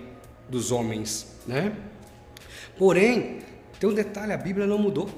dos 0.48 0.70
homens, 0.70 1.26
né? 1.44 1.72
Porém, 2.78 3.40
tem 3.80 3.90
um 3.90 3.92
detalhe: 3.92 4.32
a 4.32 4.36
Bíblia 4.36 4.64
não 4.64 4.78
mudou. 4.78 5.10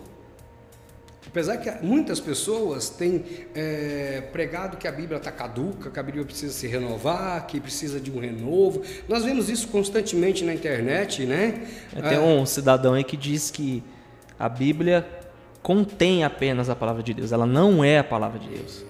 Apesar 1.31 1.59
que 1.59 1.71
muitas 1.87 2.19
pessoas 2.19 2.90
têm 2.90 3.25
é, 3.55 4.21
pregado 4.33 4.77
que 4.77 4.88
a 4.88 4.93
Bíblia 4.93 5.16
está 5.16 5.31
caduca, 5.31 5.88
que 5.88 6.01
a 6.01 6.03
Bíblia 6.03 6.25
precisa 6.25 6.53
se 6.53 6.66
renovar, 6.66 7.47
que 7.47 7.61
precisa 7.61 8.01
de 8.01 8.11
um 8.11 8.19
renovo. 8.19 8.83
Nós 9.09 9.25
vemos 9.25 9.49
isso 9.49 9.69
constantemente 9.69 10.45
na 10.45 10.53
internet, 10.53 11.25
né? 11.25 11.69
Tem 12.09 12.19
um 12.19 12.45
cidadão 12.45 12.95
aí 12.95 13.05
que 13.05 13.16
diz 13.16 13.49
que 13.49 13.81
a 14.37 14.49
Bíblia 14.49 15.07
contém 15.62 16.25
apenas 16.25 16.69
a 16.69 16.75
palavra 16.75 17.03
de 17.03 17.14
Deus, 17.14 17.31
ela 17.31 17.47
não 17.47 17.85
é 17.85 17.99
a 17.99 18.05
palavra 18.05 18.40
de 18.40 18.49
Deus. 18.49 18.89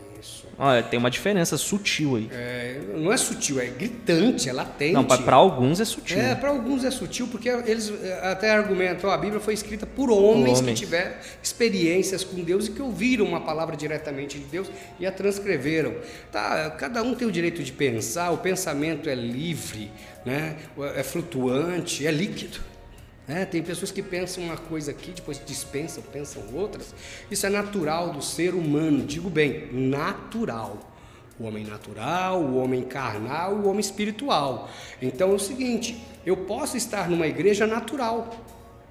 Olha, 0.62 0.82
tem 0.82 0.98
uma 0.98 1.10
diferença 1.10 1.56
sutil 1.56 2.16
aí. 2.16 2.28
É, 2.30 2.78
não 2.94 3.10
é 3.10 3.16
sutil, 3.16 3.58
é 3.58 3.64
gritante, 3.68 4.46
é 4.46 4.52
latente. 4.52 4.92
Não, 4.92 5.06
para 5.06 5.36
alguns 5.36 5.80
é 5.80 5.86
sutil. 5.86 6.18
É, 6.18 6.34
para 6.34 6.50
alguns 6.50 6.84
é 6.84 6.90
sutil, 6.90 7.26
porque 7.28 7.48
eles 7.48 7.90
é, 8.02 8.30
até 8.30 8.50
argumentam, 8.50 9.10
a 9.10 9.16
Bíblia 9.16 9.40
foi 9.40 9.54
escrita 9.54 9.86
por 9.86 10.10
homens, 10.10 10.58
que 10.58 10.64
homens. 10.64 10.78
tiveram 10.78 11.12
experiências 11.42 12.22
com 12.22 12.42
Deus 12.42 12.66
e 12.66 12.72
que 12.72 12.82
ouviram 12.82 13.24
uma 13.24 13.40
palavra 13.40 13.74
diretamente 13.74 14.38
de 14.38 14.44
Deus 14.44 14.70
e 14.98 15.06
a 15.06 15.10
transcreveram. 15.10 15.94
Tá, 16.30 16.68
cada 16.76 17.02
um 17.02 17.14
tem 17.14 17.26
o 17.26 17.32
direito 17.32 17.62
de 17.62 17.72
pensar, 17.72 18.30
o 18.30 18.36
pensamento 18.36 19.08
é 19.08 19.14
livre, 19.14 19.90
né? 20.26 20.56
é 20.94 21.02
flutuante, 21.02 22.06
é 22.06 22.10
líquido. 22.10 22.60
Né? 23.30 23.44
tem 23.44 23.62
pessoas 23.62 23.90
que 23.92 24.02
pensam 24.02 24.42
uma 24.44 24.56
coisa 24.56 24.90
aqui, 24.90 25.12
depois 25.12 25.40
dispensam, 25.44 26.02
pensam 26.12 26.42
outras. 26.52 26.92
Isso 27.30 27.46
é 27.46 27.50
natural 27.50 28.10
do 28.12 28.20
ser 28.20 28.54
humano, 28.54 29.04
digo 29.04 29.30
bem, 29.30 29.68
natural. 29.72 30.78
O 31.38 31.44
homem 31.44 31.64
natural, 31.64 32.42
o 32.42 32.58
homem 32.58 32.82
carnal, 32.82 33.54
o 33.54 33.66
homem 33.68 33.80
espiritual. 33.80 34.68
Então 35.00 35.30
é 35.30 35.34
o 35.34 35.38
seguinte: 35.38 35.98
eu 36.26 36.36
posso 36.36 36.76
estar 36.76 37.08
numa 37.08 37.26
igreja 37.26 37.66
natural. 37.66 38.28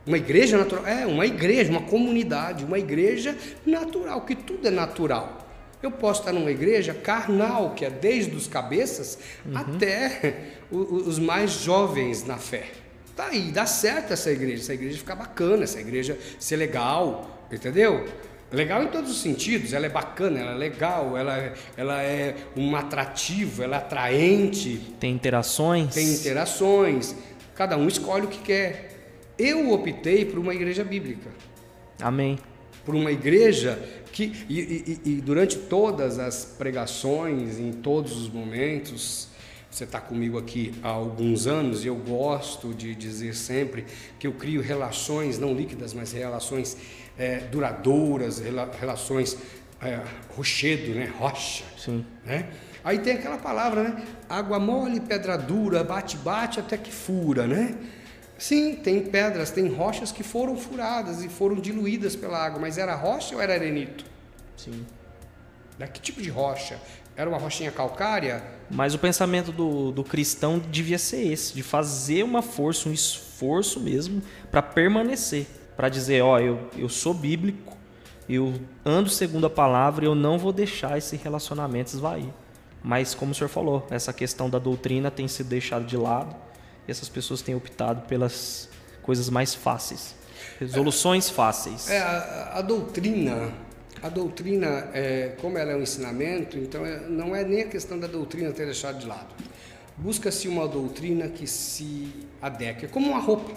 Uma 0.08 0.18
igreja 0.18 0.58
natural? 0.58 0.88
É, 0.88 1.06
uma 1.06 1.26
igreja, 1.28 1.70
uma 1.70 1.82
comunidade, 1.82 2.64
uma 2.66 2.80
igreja 2.80 3.38
natural, 3.66 4.22
que 4.22 4.34
tudo 4.36 4.68
é 4.68 4.72
natural. 4.72 5.46
Eu 5.84 5.92
posso 5.92 6.22
estar 6.22 6.34
numa 6.34 6.50
igreja 6.50 6.94
carnal, 6.94 7.74
que 7.76 7.86
é 7.86 7.90
desde 7.90 8.36
os 8.36 8.48
cabeças 8.48 9.20
até 9.54 10.54
o- 10.72 10.78
o- 10.78 11.08
os 11.08 11.20
mais 11.20 11.52
jovens 11.52 12.24
na 12.26 12.38
fé. 12.38 12.66
Tá 13.20 13.28
aí, 13.28 13.52
dá 13.52 13.66
certo 13.66 14.14
essa 14.14 14.32
igreja, 14.32 14.64
essa 14.64 14.74
igreja 14.74 14.98
fica 14.98 15.14
bacana, 15.14 15.66
essa 15.66 15.78
igreja 15.78 16.18
ser 16.40 16.56
legal, 16.56 17.46
entendeu? 17.52 18.06
Legal 18.50 18.82
em 18.82 18.88
todos 18.88 19.12
os 19.12 19.22
sentidos, 19.22 19.74
ela 19.74 19.88
é 19.88 19.90
bacana, 19.90 20.40
ela 20.40 20.52
é 20.54 20.56
legal, 20.56 21.18
ela, 21.18 21.38
é- 21.38 21.54
ela 21.76 22.02
é 22.02 22.34
um 22.56 22.74
atrativo, 22.78 23.62
ela 23.62 23.76
é 23.76 23.80
atraente, 23.80 24.94
Tem 25.02 25.12
interações. 25.14 25.94
tem 25.94 26.14
interações. 26.14 27.14
Cada 27.56 27.76
um 27.76 27.90
escolhe 27.90 28.26
o 28.26 28.30
que 28.30 28.40
quer. 28.40 28.96
Eu 29.38 29.70
optei 29.74 30.24
por 30.24 30.40
uma 30.40 30.56
igreja 30.56 30.86
bíblica. 30.86 31.30
Amém. 32.02 32.40
Por 32.86 32.96
uma 32.96 33.12
igreja 33.12 33.78
que, 34.14 34.32
e, 34.48 34.60
e, 35.04 35.10
e 35.10 35.22
durante 35.22 35.58
todas 35.58 36.18
as 36.20 36.46
pregações, 36.46 37.60
em 37.60 37.74
todos 37.74 38.14
os 38.16 38.30
momentos, 38.30 39.28
você 39.70 39.84
está 39.84 40.02
comigo 40.02 40.38
aqui 40.38 40.74
há 40.82 40.90
alguns 40.90 41.46
anos 41.46 41.86
e 41.86 41.88
eu 41.88 41.96
gosto 41.96 42.74
de 42.74 42.96
dizer 42.96 43.36
sempre 43.36 43.86
que 44.18 44.26
eu 44.26 44.34
crio 44.34 44.62
relações 44.62 45.38
não 45.38 45.54
líquidas, 45.54 45.94
mas 45.94 46.12
relações 46.12 46.76
é, 47.18 47.40
duradouras, 47.40 48.40
rela, 48.40 48.72
relações 48.80 49.38
é, 49.82 50.02
rochedo, 50.36 50.94
né? 50.96 51.14
rocha. 51.18 51.64
Sim. 51.78 52.06
Né? 52.26 52.50
Aí 52.84 53.00
tem 53.00 53.14
aquela 53.14 53.38
palavra, 53.38 53.84
né? 53.84 54.04
Água 54.28 54.58
mole, 54.60 55.00
pedra 55.02 55.38
dura, 55.38 55.84
bate-bate 55.84 56.60
até 56.60 56.78
que 56.78 56.92
fura, 56.92 57.46
né? 57.46 57.76
Sim, 58.38 58.76
tem 58.76 59.02
pedras, 59.02 59.52
tem 59.52 59.68
rochas 59.68 60.12
que 60.12 60.24
foram 60.24 60.56
furadas 60.56 61.24
e 61.24 61.30
foram 61.30 61.58
diluídas 61.58 62.16
pela 62.16 62.38
água, 62.38 62.60
mas 62.60 62.78
era 62.78 62.96
rocha 62.96 63.36
ou 63.36 63.42
era 63.42 63.54
arenito? 63.54 64.06
Sim. 64.56 64.86
Da 65.78 65.88
que 65.88 66.02
tipo 66.02 66.22
de 66.22 66.30
rocha? 66.30 66.80
Era 67.18 67.30
uma 67.30 67.38
rochinha 67.38 67.72
calcária? 67.72 68.42
Mas 68.70 68.94
o 68.94 69.00
pensamento 69.00 69.52
do, 69.52 69.92
do 69.92 70.04
cristão 70.04 70.60
devia 70.60 71.00
ser 71.00 71.26
esse, 71.26 71.54
de 71.54 71.64
fazer 71.64 72.24
uma 72.24 72.42
força, 72.42 72.88
um 72.88 72.94
esforço 72.94 73.80
mesmo 73.80 74.22
para 74.52 74.62
permanecer, 74.62 75.48
para 75.76 75.90
dizer, 75.90 76.22
ó, 76.22 76.40
eu, 76.40 76.70
eu 76.78 76.88
sou 76.88 77.14
bíblico, 77.14 77.76
eu 78.28 78.54
ando 78.86 79.10
segundo 79.10 79.48
a 79.48 79.50
palavra, 79.50 80.06
eu 80.06 80.14
não 80.14 80.38
vou 80.38 80.54
deixar 80.54 80.98
esse 80.98 81.16
relacionamento 81.16 81.92
esvair. 81.96 82.30
Mas 82.84 83.16
como 83.16 83.32
o 83.32 83.36
senhor 83.36 83.50
falou, 83.50 83.86
essa 83.90 84.14
questão 84.14 84.50
da 84.50 84.60
doutrina 84.60 85.10
tem 85.10 85.28
sido 85.28 85.48
deixada 85.48 85.84
de 85.84 85.98
lado 85.98 86.36
e 86.88 86.92
essas 86.92 87.10
pessoas 87.10 87.42
têm 87.42 87.56
optado 87.56 88.08
pelas 88.08 88.70
coisas 89.02 89.30
mais 89.30 89.56
fáceis, 89.56 90.16
resoluções 90.60 91.30
fáceis. 91.30 91.90
É, 91.90 92.00
a, 92.00 92.60
a 92.60 92.62
doutrina, 92.62 93.52
a 94.02 94.10
doutrina, 94.10 94.90
é, 94.94 95.34
como 95.42 95.58
ela 95.58 95.72
é 95.72 95.76
um 95.76 95.82
ensinamento, 95.82 96.58
então 96.58 96.86
é, 96.86 97.00
não 97.08 97.36
é 97.36 97.44
nem 97.44 97.62
a 97.62 97.68
questão 97.68 98.00
da 98.00 98.08
doutrina 98.08 98.52
ter 98.52 98.66
deixado 98.66 99.00
de 99.00 99.08
lado. 99.08 99.28
Busca-se 99.98 100.48
uma 100.48 100.68
doutrina 100.68 101.28
que 101.28 101.46
se 101.46 102.08
adeque, 102.42 102.86
é 102.86 102.88
como 102.88 103.10
uma 103.10 103.20
roupa. 103.20 103.52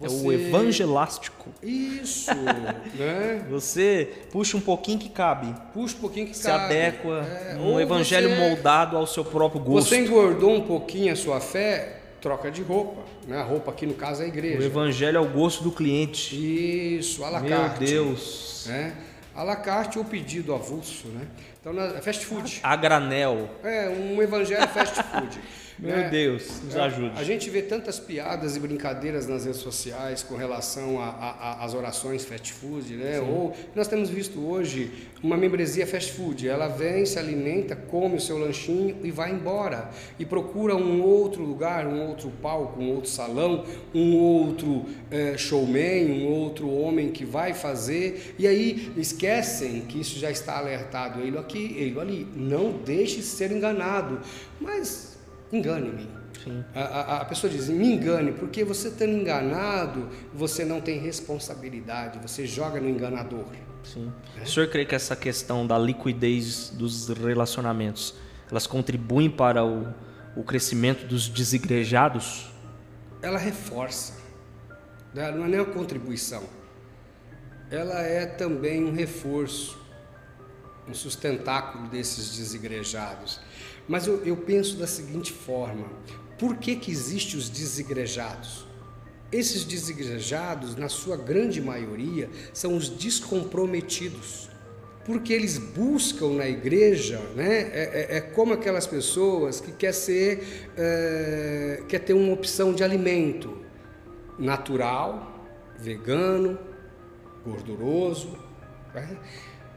Você... 0.00 0.16
É 0.16 0.18
o 0.18 0.32
evangelástico. 0.32 1.50
Isso, 1.62 2.30
né? 2.98 3.46
Você 3.48 4.10
puxa 4.32 4.56
um 4.56 4.60
pouquinho 4.60 4.98
que 4.98 5.08
cabe. 5.08 5.54
Puxa 5.72 5.96
um 5.96 6.00
pouquinho 6.00 6.26
que 6.26 6.36
se 6.36 6.44
cabe. 6.44 6.58
Se 6.58 6.80
adequa 6.80 7.24
é, 7.24 7.56
um 7.56 7.78
evangelho 7.78 8.30
você... 8.30 8.36
moldado 8.36 8.96
ao 8.96 9.06
seu 9.06 9.24
próprio 9.24 9.60
gosto. 9.60 9.88
Você 9.88 10.00
engordou 10.00 10.52
um 10.52 10.62
pouquinho 10.62 11.12
a 11.12 11.16
sua 11.16 11.40
fé, 11.40 12.00
troca 12.20 12.50
de 12.50 12.62
roupa. 12.62 13.02
Né? 13.26 13.38
A 13.38 13.44
roupa 13.44 13.70
aqui 13.70 13.86
no 13.86 13.94
caso 13.94 14.22
é 14.22 14.24
a 14.24 14.28
igreja. 14.28 14.58
O 14.58 14.64
evangelho 14.64 15.16
é 15.16 15.20
o 15.20 15.28
gosto 15.28 15.62
do 15.62 15.70
cliente. 15.70 16.34
Isso, 16.98 17.24
a 17.24 17.30
la 17.30 17.40
Meu 17.40 17.50
carte. 17.50 17.84
Deus. 17.84 18.64
Né? 18.66 18.94
A 19.34 19.42
la 19.42 19.56
carte 19.56 19.98
ou 19.98 20.04
pedido 20.04 20.54
avulso, 20.54 21.08
né? 21.08 21.26
Então, 21.64 21.72
na, 21.72 22.02
fast 22.02 22.26
food. 22.26 22.60
A 22.62 22.76
granel. 22.76 23.48
É, 23.62 23.88
um 23.88 24.20
evangelho 24.20 24.68
fast 24.68 25.00
food. 25.02 25.40
Meu 25.78 25.96
né? 25.96 26.08
Deus, 26.08 26.62
nos 26.62 26.76
ajude. 26.76 27.18
A 27.18 27.24
gente 27.24 27.50
vê 27.50 27.60
tantas 27.60 27.98
piadas 27.98 28.56
e 28.56 28.60
brincadeiras 28.60 29.26
nas 29.26 29.44
redes 29.44 29.60
sociais 29.60 30.22
com 30.22 30.36
relação 30.36 30.98
às 31.00 31.74
orações 31.74 32.24
fast 32.24 32.52
food, 32.52 32.94
né? 32.94 33.18
Sim. 33.18 33.28
Ou 33.28 33.56
nós 33.74 33.88
temos 33.88 34.08
visto 34.08 34.40
hoje 34.40 34.92
uma 35.22 35.36
membresia 35.36 35.84
fast 35.86 36.12
food. 36.12 36.48
Ela 36.48 36.68
vem, 36.68 37.04
se 37.04 37.18
alimenta, 37.18 37.74
come 37.74 38.16
o 38.16 38.20
seu 38.20 38.38
lanchinho 38.38 38.98
e 39.02 39.10
vai 39.10 39.32
embora. 39.32 39.90
E 40.16 40.24
procura 40.24 40.76
um 40.76 41.02
outro 41.02 41.42
lugar, 41.42 41.86
um 41.86 42.08
outro 42.08 42.30
palco, 42.40 42.80
um 42.80 42.94
outro 42.94 43.10
salão, 43.10 43.64
um 43.92 44.16
outro 44.16 44.86
é, 45.10 45.36
showman, 45.36 46.06
um 46.08 46.28
outro 46.28 46.70
homem 46.70 47.10
que 47.10 47.24
vai 47.24 47.52
fazer. 47.52 48.34
E 48.38 48.46
aí 48.46 48.92
esquecem 48.96 49.80
que 49.82 50.00
isso 50.00 50.20
já 50.20 50.30
está 50.30 50.56
alertado. 50.56 51.20
Ele 51.20 51.36
aqui, 51.36 51.53
ele 51.58 52.00
ali. 52.00 52.28
Não 52.34 52.72
deixe 52.72 53.22
ser 53.22 53.50
enganado. 53.52 54.20
Mas 54.60 55.18
engane-me. 55.52 56.08
A, 56.74 56.80
a, 56.80 57.16
a, 57.20 57.24
pessoa 57.24 57.50
diz, 57.50 57.68
me 57.68 57.94
engane, 57.94 58.32
porque 58.32 58.64
você 58.64 58.88
estando 58.88 59.12
enganado, 59.12 60.08
você 60.32 60.64
não 60.64 60.80
tem 60.80 60.98
responsabilidade, 60.98 62.18
você 62.18 62.46
joga 62.46 62.80
no 62.80 62.88
enganador. 62.88 63.46
Sim. 63.82 64.12
É? 64.38 64.42
O 64.42 64.46
senhor 64.46 64.68
crê 64.68 64.84
que 64.84 64.94
essa 64.94 65.14
questão 65.14 65.66
da 65.66 65.78
liquidez 65.78 66.70
dos 66.70 67.08
relacionamentos, 67.08 68.14
elas 68.50 68.66
contribuem 68.66 69.30
para 69.30 69.64
o, 69.64 69.94
o 70.36 70.42
crescimento 70.42 71.06
dos 71.06 71.28
desigrejados? 71.28 72.50
Ela 73.22 73.38
reforça, 73.38 74.14
não 75.14 75.22
é 75.22 75.48
nem 75.48 75.60
uma 75.60 75.72
contribuição, 75.72 76.42
ela 77.70 78.00
é 78.02 78.26
também 78.26 78.84
um 78.84 78.92
reforço, 78.92 79.78
um 80.88 80.94
sustentáculo 80.94 81.88
desses 81.88 82.36
desigrejados. 82.36 83.40
Mas 83.88 84.06
eu, 84.06 84.24
eu 84.24 84.36
penso 84.36 84.76
da 84.76 84.86
seguinte 84.86 85.32
forma: 85.32 85.86
por 86.38 86.56
que, 86.56 86.76
que 86.76 86.90
existem 86.90 87.38
os 87.38 87.48
desigrejados? 87.48 88.66
Esses 89.32 89.64
desigrejados, 89.64 90.76
na 90.76 90.88
sua 90.88 91.16
grande 91.16 91.60
maioria, 91.60 92.30
são 92.52 92.76
os 92.76 92.88
descomprometidos 92.88 94.48
porque 95.04 95.32
eles 95.32 95.58
buscam 95.58 96.30
na 96.30 96.48
igreja, 96.48 97.20
né? 97.36 97.60
É, 97.72 98.08
é, 98.12 98.16
é 98.16 98.20
como 98.20 98.54
aquelas 98.54 98.86
pessoas 98.86 99.60
que 99.60 99.70
quer 99.70 99.92
ser, 99.92 100.70
é, 100.76 101.82
quer 101.86 101.98
ter 101.98 102.14
uma 102.14 102.32
opção 102.32 102.72
de 102.72 102.82
alimento 102.82 103.58
natural, 104.38 105.46
vegano, 105.78 106.58
gorduroso. 107.44 108.38
Né? 108.94 109.18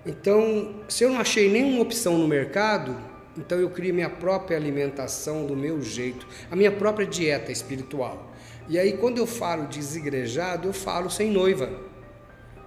Então, 0.07 0.73
se 0.87 1.03
eu 1.03 1.09
não 1.09 1.19
achei 1.19 1.51
nenhuma 1.51 1.81
opção 1.81 2.17
no 2.17 2.29
mercado, 2.29 2.95
então 3.37 3.59
eu 3.59 3.69
crio 3.69 3.93
minha 3.93 4.09
própria 4.09 4.55
alimentação 4.55 5.45
do 5.45 5.53
meu 5.53 5.81
jeito, 5.81 6.25
a 6.49 6.55
minha 6.55 6.71
própria 6.71 7.05
dieta 7.05 7.51
espiritual. 7.51 8.33
E 8.69 8.79
aí 8.79 8.93
quando 8.93 9.17
eu 9.17 9.27
falo 9.27 9.67
desigrejado, 9.67 10.69
eu 10.69 10.73
falo 10.73 11.09
sem 11.09 11.29
noiva. 11.29 11.69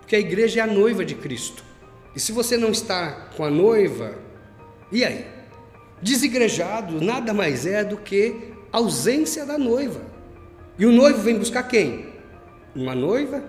Porque 0.00 0.14
a 0.14 0.20
igreja 0.20 0.60
é 0.60 0.62
a 0.62 0.66
noiva 0.66 1.02
de 1.02 1.14
Cristo. 1.14 1.64
E 2.14 2.20
se 2.20 2.30
você 2.30 2.58
não 2.58 2.70
está 2.70 3.30
com 3.34 3.42
a 3.42 3.50
noiva, 3.50 4.18
e 4.92 5.02
aí? 5.02 5.24
Desigrejado 6.02 7.02
nada 7.02 7.32
mais 7.32 7.64
é 7.64 7.82
do 7.82 7.96
que 7.96 8.52
ausência 8.70 9.46
da 9.46 9.56
noiva. 9.56 10.02
E 10.78 10.84
o 10.84 10.92
noivo 10.92 11.22
vem 11.22 11.38
buscar 11.38 11.62
quem? 11.62 12.06
Uma 12.74 12.94
noiva 12.94 13.42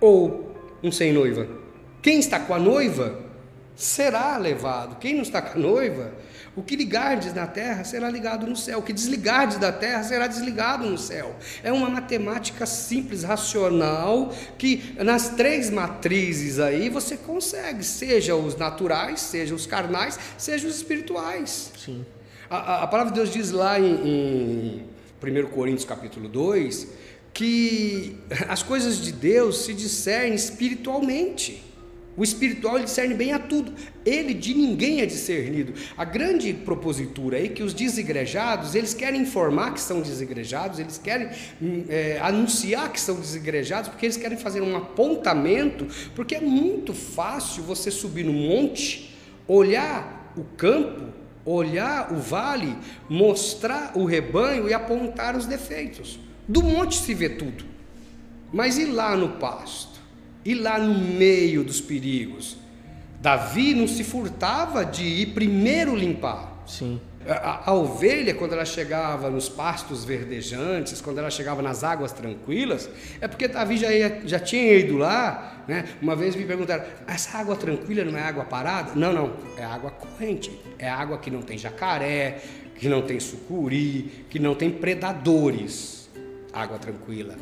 ou 0.00 0.54
um 0.82 0.90
sem 0.90 1.12
noiva? 1.12 1.63
Quem 2.04 2.18
está 2.18 2.38
com 2.38 2.52
a 2.52 2.58
noiva 2.58 3.18
será 3.74 4.36
levado. 4.36 4.98
Quem 4.98 5.14
não 5.14 5.22
está 5.22 5.40
com 5.40 5.58
a 5.58 5.62
noiva, 5.62 6.12
o 6.54 6.62
que 6.62 6.76
ligardes 6.76 7.32
na 7.32 7.46
terra 7.46 7.82
será 7.82 8.10
ligado 8.10 8.46
no 8.46 8.54
céu, 8.54 8.80
o 8.80 8.82
que 8.82 8.92
desligardes 8.92 9.56
da 9.56 9.72
terra 9.72 10.02
será 10.02 10.26
desligado 10.26 10.84
no 10.84 10.98
céu. 10.98 11.34
É 11.62 11.72
uma 11.72 11.88
matemática 11.88 12.66
simples, 12.66 13.22
racional, 13.22 14.34
que 14.58 14.94
nas 14.98 15.30
três 15.30 15.70
matrizes 15.70 16.58
aí 16.58 16.90
você 16.90 17.16
consegue, 17.16 17.82
seja 17.82 18.36
os 18.36 18.54
naturais, 18.54 19.20
seja 19.20 19.54
os 19.54 19.64
carnais, 19.64 20.18
seja 20.36 20.68
os 20.68 20.76
espirituais. 20.76 21.72
Sim. 21.74 22.04
A, 22.50 22.56
a, 22.56 22.82
a 22.82 22.86
palavra 22.86 23.14
de 23.14 23.18
Deus 23.18 23.32
diz 23.32 23.50
lá 23.50 23.80
em, 23.80 24.84
em 25.22 25.40
1 25.42 25.46
Coríntios 25.46 25.86
capítulo 25.86 26.28
2 26.28 26.86
que 27.32 28.18
as 28.46 28.62
coisas 28.62 28.98
de 28.98 29.10
Deus 29.10 29.64
se 29.64 29.72
discernem 29.72 30.34
espiritualmente. 30.34 31.72
O 32.16 32.22
espiritual 32.22 32.78
discerne 32.78 33.14
bem 33.14 33.32
a 33.32 33.38
tudo. 33.38 33.72
Ele 34.04 34.32
de 34.32 34.54
ninguém 34.54 35.00
é 35.00 35.06
discernido. 35.06 35.74
A 35.96 36.04
grande 36.04 36.52
propositura 36.52 37.44
é 37.44 37.48
que 37.48 37.62
os 37.62 37.74
desigrejados, 37.74 38.74
eles 38.74 38.94
querem 38.94 39.22
informar 39.22 39.74
que 39.74 39.80
são 39.80 40.00
desigrejados, 40.00 40.78
eles 40.78 40.96
querem 40.96 41.28
hum, 41.60 41.84
é, 41.88 42.18
anunciar 42.20 42.92
que 42.92 43.00
são 43.00 43.16
desigrejados, 43.16 43.88
porque 43.88 44.06
eles 44.06 44.16
querem 44.16 44.38
fazer 44.38 44.60
um 44.60 44.76
apontamento, 44.76 45.86
porque 46.14 46.36
é 46.36 46.40
muito 46.40 46.94
fácil 46.94 47.64
você 47.64 47.90
subir 47.90 48.24
no 48.24 48.32
monte, 48.32 49.12
olhar 49.48 50.32
o 50.36 50.44
campo, 50.56 51.12
olhar 51.44 52.12
o 52.12 52.16
vale, 52.16 52.76
mostrar 53.08 53.92
o 53.94 54.04
rebanho 54.04 54.68
e 54.68 54.74
apontar 54.74 55.36
os 55.36 55.46
defeitos. 55.46 56.18
Do 56.46 56.62
monte 56.62 56.96
se 56.96 57.12
vê 57.12 57.28
tudo. 57.28 57.64
Mas 58.52 58.78
e 58.78 58.84
lá 58.84 59.16
no 59.16 59.30
pasto? 59.30 59.93
E 60.44 60.54
lá 60.54 60.78
no 60.78 60.94
meio 60.94 61.64
dos 61.64 61.80
perigos. 61.80 62.56
Davi 63.20 63.74
não 63.74 63.88
se 63.88 64.04
furtava 64.04 64.84
de 64.84 65.02
ir 65.02 65.26
primeiro 65.28 65.96
limpar. 65.96 66.62
Sim. 66.66 67.00
A, 67.26 67.70
a, 67.70 67.74
ovelha, 67.74 68.34
quando 68.34 68.52
ela 68.52 68.66
chegava 68.66 69.30
nos 69.30 69.48
pastos 69.48 70.04
verdejantes, 70.04 71.00
quando 71.00 71.18
ela 71.18 71.30
chegava 71.30 71.62
nas 71.62 71.82
águas 71.82 72.12
tranquilas, 72.12 72.90
é 73.18 73.26
porque 73.26 73.48
Davi 73.48 73.78
já, 73.78 73.90
ia, 73.90 74.20
já 74.26 74.38
tinha 74.38 74.74
ido 74.74 74.98
lá. 74.98 75.64
Né? 75.66 75.86
Uma 76.02 76.14
vez 76.14 76.36
me 76.36 76.44
perguntaram: 76.44 76.84
essa 77.06 77.38
água 77.38 77.56
tranquila 77.56 78.04
não 78.04 78.18
é 78.18 78.22
água 78.22 78.44
parada? 78.44 78.92
Não, 78.94 79.10
não, 79.10 79.32
é 79.56 79.64
água 79.64 79.90
corrente. 79.90 80.60
É 80.78 80.86
água 80.86 81.16
que 81.16 81.30
não 81.30 81.40
tem 81.40 81.56
jacaré, 81.56 82.42
que 82.76 82.90
não 82.90 83.00
tem 83.00 83.18
sucuri, 83.18 84.26
que 84.28 84.38
não 84.38 84.54
tem 84.54 84.70
predadores. 84.70 86.10
água 86.52 86.78
tranquila. 86.78 87.36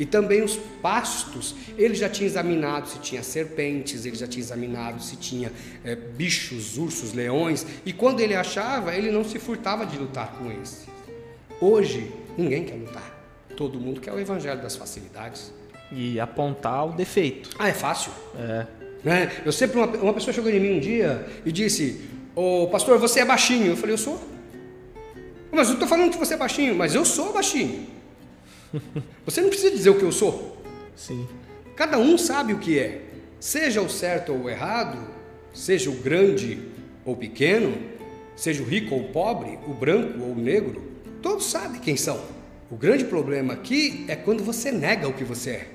E 0.00 0.06
também 0.06 0.42
os 0.42 0.56
pastos, 0.80 1.54
ele 1.76 1.94
já 1.94 2.08
tinha 2.08 2.26
examinado 2.26 2.88
se 2.88 2.98
tinha 3.00 3.22
serpentes, 3.22 4.06
ele 4.06 4.16
já 4.16 4.26
tinha 4.26 4.42
examinado 4.42 5.02
se 5.02 5.14
tinha 5.14 5.52
é, 5.84 5.94
bichos, 5.94 6.78
ursos, 6.78 7.12
leões, 7.12 7.66
e 7.84 7.92
quando 7.92 8.20
ele 8.20 8.34
achava, 8.34 8.96
ele 8.96 9.10
não 9.10 9.22
se 9.22 9.38
furtava 9.38 9.84
de 9.84 9.98
lutar 9.98 10.32
com 10.38 10.50
esse. 10.50 10.86
Hoje, 11.60 12.10
ninguém 12.38 12.64
quer 12.64 12.76
lutar. 12.76 13.20
Todo 13.54 13.78
mundo 13.78 14.00
quer 14.00 14.14
o 14.14 14.18
evangelho 14.18 14.62
das 14.62 14.74
facilidades. 14.74 15.52
E 15.92 16.18
apontar 16.18 16.86
o 16.86 16.92
defeito. 16.92 17.50
Ah, 17.58 17.68
é 17.68 17.74
fácil. 17.74 18.10
É. 18.38 18.66
Né? 19.04 19.30
Eu 19.44 19.52
sempre, 19.52 19.76
uma, 19.76 19.86
uma 19.86 20.14
pessoa 20.14 20.32
chegou 20.32 20.50
em 20.50 20.58
mim 20.58 20.78
um 20.78 20.80
dia 20.80 21.28
e 21.44 21.52
disse: 21.52 22.08
Ô 22.34 22.68
pastor, 22.68 22.98
você 22.98 23.20
é 23.20 23.24
baixinho. 23.26 23.66
Eu 23.66 23.76
falei: 23.76 23.92
Eu 23.92 23.98
sou. 23.98 24.18
Mas 25.52 25.68
eu 25.68 25.74
estou 25.74 25.86
falando 25.86 26.10
que 26.10 26.16
você 26.16 26.34
é 26.34 26.36
baixinho, 26.38 26.74
mas 26.74 26.94
eu 26.94 27.04
sou 27.04 27.34
baixinho. 27.34 27.99
Você 29.24 29.40
não 29.40 29.48
precisa 29.48 29.70
dizer 29.70 29.90
o 29.90 29.98
que 29.98 30.04
eu 30.04 30.12
sou. 30.12 30.56
Sim. 30.96 31.26
Cada 31.76 31.98
um 31.98 32.18
sabe 32.18 32.52
o 32.52 32.58
que 32.58 32.78
é. 32.78 33.02
Seja 33.38 33.80
o 33.80 33.88
certo 33.88 34.32
ou 34.32 34.42
o 34.42 34.50
errado, 34.50 34.98
seja 35.52 35.90
o 35.90 35.94
grande 35.94 36.58
ou 37.04 37.16
pequeno, 37.16 37.74
seja 38.36 38.62
o 38.62 38.66
rico 38.66 38.94
ou 38.94 39.02
o 39.02 39.08
pobre, 39.08 39.58
o 39.66 39.72
branco 39.72 40.20
ou 40.20 40.32
o 40.32 40.34
negro, 40.34 40.82
todos 41.22 41.46
sabem 41.46 41.80
quem 41.80 41.96
são. 41.96 42.22
O 42.70 42.76
grande 42.76 43.04
problema 43.04 43.54
aqui 43.54 44.04
é 44.08 44.14
quando 44.14 44.44
você 44.44 44.70
nega 44.70 45.08
o 45.08 45.12
que 45.12 45.24
você 45.24 45.50
é. 45.50 45.68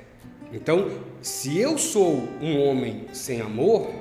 Então, 0.54 0.89
se 1.22 1.58
eu 1.58 1.78
sou 1.78 2.28
um 2.41 2.60
homem 2.62 3.08
sem 3.12 3.41
amor, 3.41 3.91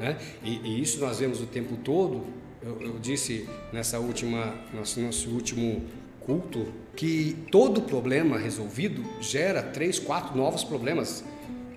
né, 0.00 0.16
e, 0.42 0.56
e 0.64 0.82
isso 0.82 0.98
nós 0.98 1.20
vemos 1.20 1.40
o 1.40 1.46
tempo 1.46 1.76
todo, 1.76 2.24
eu, 2.62 2.80
eu 2.80 2.98
disse 2.98 3.48
nessa 3.72 4.00
última, 4.00 4.54
nosso, 4.74 5.00
nosso 5.00 5.30
último 5.30 5.82
culto 6.26 6.66
que 6.96 7.36
todo 7.52 7.80
problema 7.80 8.36
resolvido 8.36 9.04
gera 9.20 9.62
três, 9.62 9.98
quatro 9.98 10.36
novos 10.36 10.64
problemas. 10.64 11.24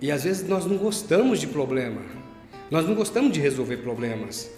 E 0.02 0.10
às 0.10 0.24
vezes 0.24 0.48
nós 0.48 0.66
não 0.66 0.76
gostamos 0.76 1.38
de 1.38 1.46
problema. 1.46 2.02
Nós 2.70 2.86
não 2.86 2.94
gostamos 2.94 3.32
de 3.32 3.40
resolver 3.40 3.76
problemas. 3.78 4.50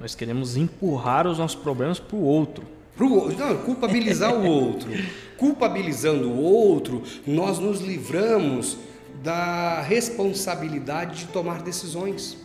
Nós 0.00 0.14
queremos 0.14 0.56
empurrar 0.56 1.26
os 1.26 1.38
nossos 1.38 1.60
problemas 1.60 1.98
para 1.98 2.16
o 2.16 2.22
outro. 2.22 2.64
Pro, 2.96 3.30
não, 3.36 3.58
culpabilizar 3.58 4.34
o 4.34 4.46
outro. 4.46 4.90
Culpabilizando 5.36 6.28
o 6.28 6.42
outro, 6.42 7.02
nós 7.26 7.58
nos 7.58 7.80
livramos 7.80 8.76
da 9.22 9.80
responsabilidade 9.80 11.20
de 11.20 11.26
tomar 11.28 11.62
decisões. 11.62 12.36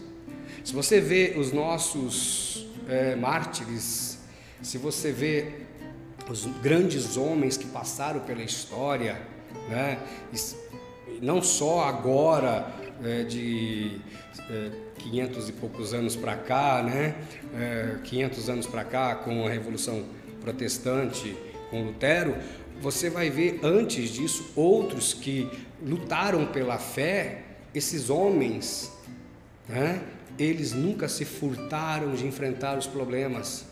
Se 0.63 0.73
você 0.73 1.01
vê 1.01 1.35
os 1.37 1.51
nossos 1.51 2.65
é, 2.87 3.15
mártires, 3.15 4.17
se 4.61 4.77
você 4.77 5.11
vê 5.11 5.64
os 6.29 6.45
grandes 6.61 7.17
homens 7.17 7.57
que 7.57 7.65
passaram 7.65 8.19
pela 8.21 8.41
história, 8.41 9.21
né? 9.69 9.99
não 11.21 11.41
só 11.41 11.85
agora 11.85 12.71
é, 13.03 13.23
de 13.23 13.99
é, 14.49 14.71
500 14.97 15.49
e 15.49 15.51
poucos 15.53 15.93
anos 15.93 16.15
para 16.15 16.35
cá, 16.35 16.83
né? 16.83 17.15
É, 17.53 17.97
500 18.03 18.49
anos 18.49 18.67
para 18.67 18.83
cá 18.83 19.15
com 19.15 19.45
a 19.45 19.49
Revolução 19.49 20.03
Protestante, 20.41 21.35
com 21.69 21.83
Lutero, 21.83 22.35
você 22.81 23.09
vai 23.09 23.29
ver 23.29 23.59
antes 23.63 24.09
disso 24.09 24.51
outros 24.55 25.13
que 25.13 25.49
lutaram 25.81 26.45
pela 26.45 26.77
fé, 26.77 27.43
esses 27.73 28.09
homens, 28.09 28.91
né? 29.67 30.01
eles 30.37 30.73
nunca 30.73 31.07
se 31.07 31.25
furtaram 31.25 32.13
de 32.13 32.25
enfrentar 32.25 32.77
os 32.77 32.87
problemas. 32.87 33.65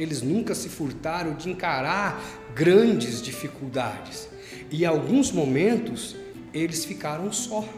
Eles 0.00 0.22
nunca 0.22 0.54
se 0.54 0.70
furtaram 0.70 1.34
de 1.34 1.50
encarar 1.50 2.18
grandes 2.54 3.20
dificuldades. 3.20 4.30
E 4.70 4.82
em 4.82 4.86
alguns 4.86 5.30
momentos 5.30 6.16
eles 6.54 6.86
ficaram 6.86 7.30
só, 7.30 7.68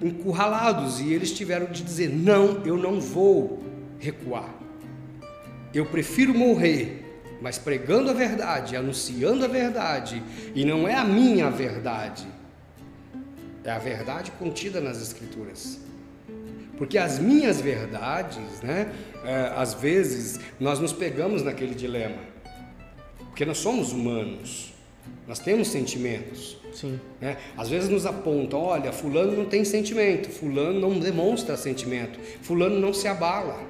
encurralados, 0.00 1.00
e 1.00 1.12
eles 1.12 1.32
tiveram 1.32 1.66
de 1.66 1.82
dizer: 1.82 2.08
não, 2.08 2.64
eu 2.64 2.76
não 2.76 3.00
vou 3.00 3.60
recuar. 3.98 4.54
Eu 5.74 5.84
prefiro 5.86 6.32
morrer, 6.32 7.20
mas 7.42 7.58
pregando 7.58 8.08
a 8.08 8.14
verdade, 8.14 8.76
anunciando 8.76 9.44
a 9.44 9.48
verdade, 9.48 10.22
e 10.54 10.64
não 10.64 10.86
é 10.86 10.94
a 10.94 11.04
minha 11.04 11.50
verdade, 11.50 12.24
é 13.64 13.72
a 13.72 13.78
verdade 13.80 14.30
contida 14.38 14.80
nas 14.80 15.02
Escrituras. 15.02 15.83
Porque 16.76 16.98
as 16.98 17.18
minhas 17.18 17.60
verdades, 17.60 18.60
né, 18.62 18.92
é, 19.24 19.52
às 19.56 19.74
vezes, 19.74 20.40
nós 20.58 20.78
nos 20.78 20.92
pegamos 20.92 21.42
naquele 21.42 21.74
dilema. 21.74 22.18
Porque 23.18 23.44
nós 23.44 23.58
somos 23.58 23.92
humanos, 23.92 24.72
nós 25.26 25.38
temos 25.38 25.68
sentimentos. 25.68 26.56
Sim. 26.72 26.98
Né? 27.20 27.36
Às 27.56 27.68
vezes 27.68 27.88
nos 27.88 28.04
apontam, 28.04 28.60
olha, 28.60 28.92
fulano 28.92 29.32
não 29.36 29.46
tem 29.46 29.64
sentimento, 29.64 30.28
fulano 30.28 30.80
não 30.80 30.98
demonstra 30.98 31.56
sentimento, 31.56 32.18
fulano 32.42 32.78
não 32.78 32.92
se 32.92 33.06
abala. 33.06 33.60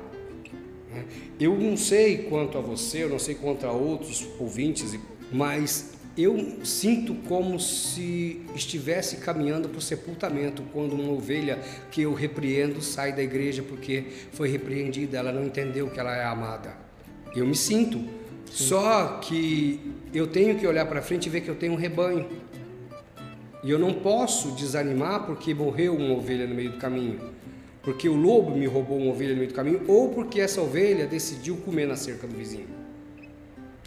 Né? 0.93 1.05
Eu 1.39 1.57
não 1.57 1.77
sei 1.77 2.19
quanto 2.19 2.57
a 2.57 2.61
você, 2.61 3.05
eu 3.05 3.11
não 3.11 3.19
sei 3.19 3.35
quanto 3.35 3.67
a 3.67 3.73
outros 3.73 4.27
ouvintes, 4.39 4.99
mas 5.31 5.94
eu 6.17 6.65
sinto 6.65 7.15
como 7.27 7.59
se 7.59 8.41
estivesse 8.55 9.17
caminhando 9.17 9.69
para 9.69 9.79
o 9.79 9.83
sepultamento 9.83 10.63
quando 10.73 10.93
uma 10.93 11.13
ovelha 11.13 11.59
que 11.91 12.03
eu 12.03 12.15
repreendo 12.15 12.81
sai 12.81 13.13
da 13.13 13.23
igreja 13.23 13.63
porque 13.63 14.05
foi 14.33 14.49
repreendida, 14.49 15.19
ela 15.19 15.33
não 15.33 15.45
entendeu 15.45 15.91
que 15.91 15.99
ela 15.99 16.15
é 16.17 16.25
amada. 16.25 16.77
Eu 17.35 17.45
me 17.47 17.57
sinto. 17.57 17.99
Sim. 17.99 18.65
Só 18.69 19.19
que 19.19 19.81
eu 20.13 20.29
tenho 20.29 20.57
que 20.57 20.65
olhar 20.65 20.87
para 20.87 21.03
frente 21.03 21.27
e 21.27 21.31
ver 21.31 21.41
que 21.41 21.49
eu 21.49 21.57
tenho 21.57 21.73
um 21.73 21.77
rebanho. 21.77 22.29
E 23.65 23.71
eu 23.71 23.79
não 23.79 23.95
posso 23.95 24.53
desanimar 24.53 25.27
porque 25.27 25.53
morreu 25.53 25.97
uma 25.97 26.15
ovelha 26.15 26.47
no 26.47 26.55
meio 26.55 26.71
do 26.71 26.79
caminho. 26.79 27.33
Porque 27.83 28.09
o 28.09 28.15
lobo 28.15 28.57
me 28.57 28.67
roubou 28.67 28.99
uma 28.99 29.11
ovelha 29.11 29.33
no 29.33 29.39
meio 29.39 29.49
do 29.49 29.55
caminho 29.55 29.83
ou 29.89 30.11
porque 30.11 30.41
essa 30.41 30.61
ovelha 30.61 31.07
decidiu 31.07 31.57
comer 31.57 31.89
na 31.89 31.97
cerca 31.97 32.27
do 32.27 32.37
vizinho. 32.37 32.69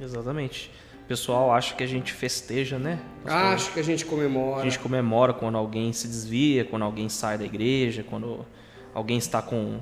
Exatamente. 0.02 0.70
Pessoal 1.08 1.54
acha 1.54 1.74
que 1.74 1.84
a 1.84 1.88
gente 1.88 2.12
festeja, 2.12 2.78
né? 2.78 3.00
Acho 3.26 3.72
que 3.72 3.80
a 3.80 3.84
gente 3.84 4.06
comemora. 4.06 4.62
A 4.62 4.64
gente 4.64 4.78
comemora 4.78 5.34
quando 5.34 5.58
alguém 5.58 5.94
se 5.94 6.06
desvia, 6.08 6.66
quando 6.66 6.84
alguém 6.84 7.08
sai 7.08 7.38
da 7.38 7.46
igreja, 7.46 8.04
quando 8.04 8.46
alguém 8.94 9.18
está 9.18 9.42
com, 9.42 9.80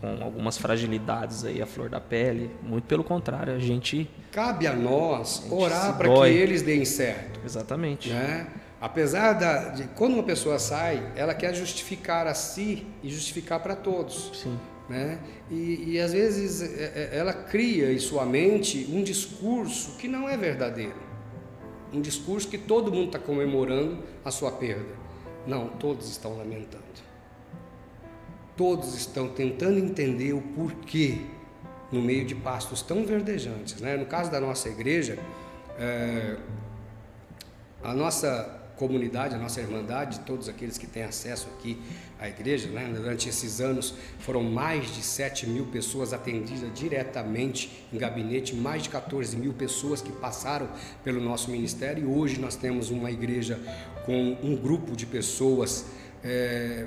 com 0.00 0.22
algumas 0.22 0.56
fragilidades 0.56 1.44
aí, 1.44 1.60
a 1.60 1.66
flor 1.66 1.90
da 1.90 2.00
pele. 2.00 2.50
Muito 2.62 2.84
pelo 2.84 3.04
contrário, 3.04 3.54
a 3.54 3.58
gente. 3.58 4.08
Cabe 4.32 4.66
a 4.66 4.74
nós 4.74 5.46
a 5.50 5.54
orar 5.54 5.98
para 5.98 6.08
que 6.08 6.28
eles 6.28 6.62
deem 6.62 6.86
certo. 6.86 7.40
Exatamente. 7.44 8.08
Né? 8.08 8.46
Apesar 8.80 9.34
da, 9.34 9.68
de 9.68 9.84
quando 9.88 10.14
uma 10.14 10.22
pessoa 10.22 10.58
sai, 10.58 11.12
ela 11.14 11.34
quer 11.34 11.54
justificar 11.54 12.26
a 12.26 12.32
si 12.34 12.86
e 13.02 13.10
justificar 13.10 13.60
para 13.60 13.76
todos. 13.76 14.30
Sim. 14.34 14.58
Né? 14.88 15.18
E, 15.50 15.92
e 15.92 16.00
às 16.00 16.12
vezes 16.12 16.60
é, 16.60 17.10
é, 17.12 17.18
ela 17.18 17.32
cria 17.32 17.92
em 17.92 17.98
sua 17.98 18.26
mente 18.26 18.86
um 18.92 19.02
discurso 19.02 19.96
que 19.96 20.06
não 20.06 20.28
é 20.28 20.36
verdadeiro, 20.36 21.00
um 21.92 22.00
discurso 22.00 22.48
que 22.48 22.58
todo 22.58 22.92
mundo 22.92 23.06
está 23.06 23.18
comemorando 23.18 23.98
a 24.24 24.30
sua 24.30 24.52
perda. 24.52 25.04
Não, 25.46 25.68
todos 25.68 26.10
estão 26.10 26.36
lamentando. 26.36 26.84
Todos 28.56 28.94
estão 28.94 29.28
tentando 29.28 29.78
entender 29.78 30.32
o 30.32 30.40
porquê 30.40 31.18
no 31.90 32.00
meio 32.00 32.24
de 32.24 32.34
pastos 32.34 32.82
tão 32.82 33.04
verdejantes. 33.04 33.80
Né? 33.80 33.96
No 33.96 34.06
caso 34.06 34.30
da 34.30 34.40
nossa 34.40 34.68
igreja, 34.68 35.18
é, 35.78 36.36
a 37.82 37.92
nossa 37.94 38.63
comunidade, 38.76 39.34
a 39.34 39.38
nossa 39.38 39.60
irmandade, 39.60 40.20
todos 40.20 40.48
aqueles 40.48 40.76
que 40.76 40.86
têm 40.86 41.04
acesso 41.04 41.48
aqui 41.56 41.80
à 42.18 42.28
igreja, 42.28 42.68
né? 42.68 42.90
durante 42.94 43.28
esses 43.28 43.60
anos 43.60 43.94
foram 44.18 44.42
mais 44.42 44.94
de 44.94 45.02
7 45.02 45.46
mil 45.46 45.66
pessoas 45.66 46.12
atendidas 46.12 46.72
diretamente 46.74 47.86
em 47.92 47.98
gabinete, 47.98 48.54
mais 48.54 48.82
de 48.82 48.88
14 48.88 49.36
mil 49.36 49.52
pessoas 49.52 50.02
que 50.02 50.12
passaram 50.12 50.68
pelo 51.02 51.20
nosso 51.20 51.50
ministério 51.50 52.04
e 52.04 52.06
hoje 52.06 52.40
nós 52.40 52.56
temos 52.56 52.90
uma 52.90 53.10
igreja 53.10 53.60
com 54.04 54.36
um 54.42 54.56
grupo 54.56 54.96
de 54.96 55.06
pessoas 55.06 55.86
é, 56.22 56.86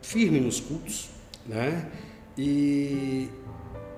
firme 0.00 0.40
nos 0.40 0.60
cultos, 0.60 1.10
né? 1.46 1.90
E 2.36 3.28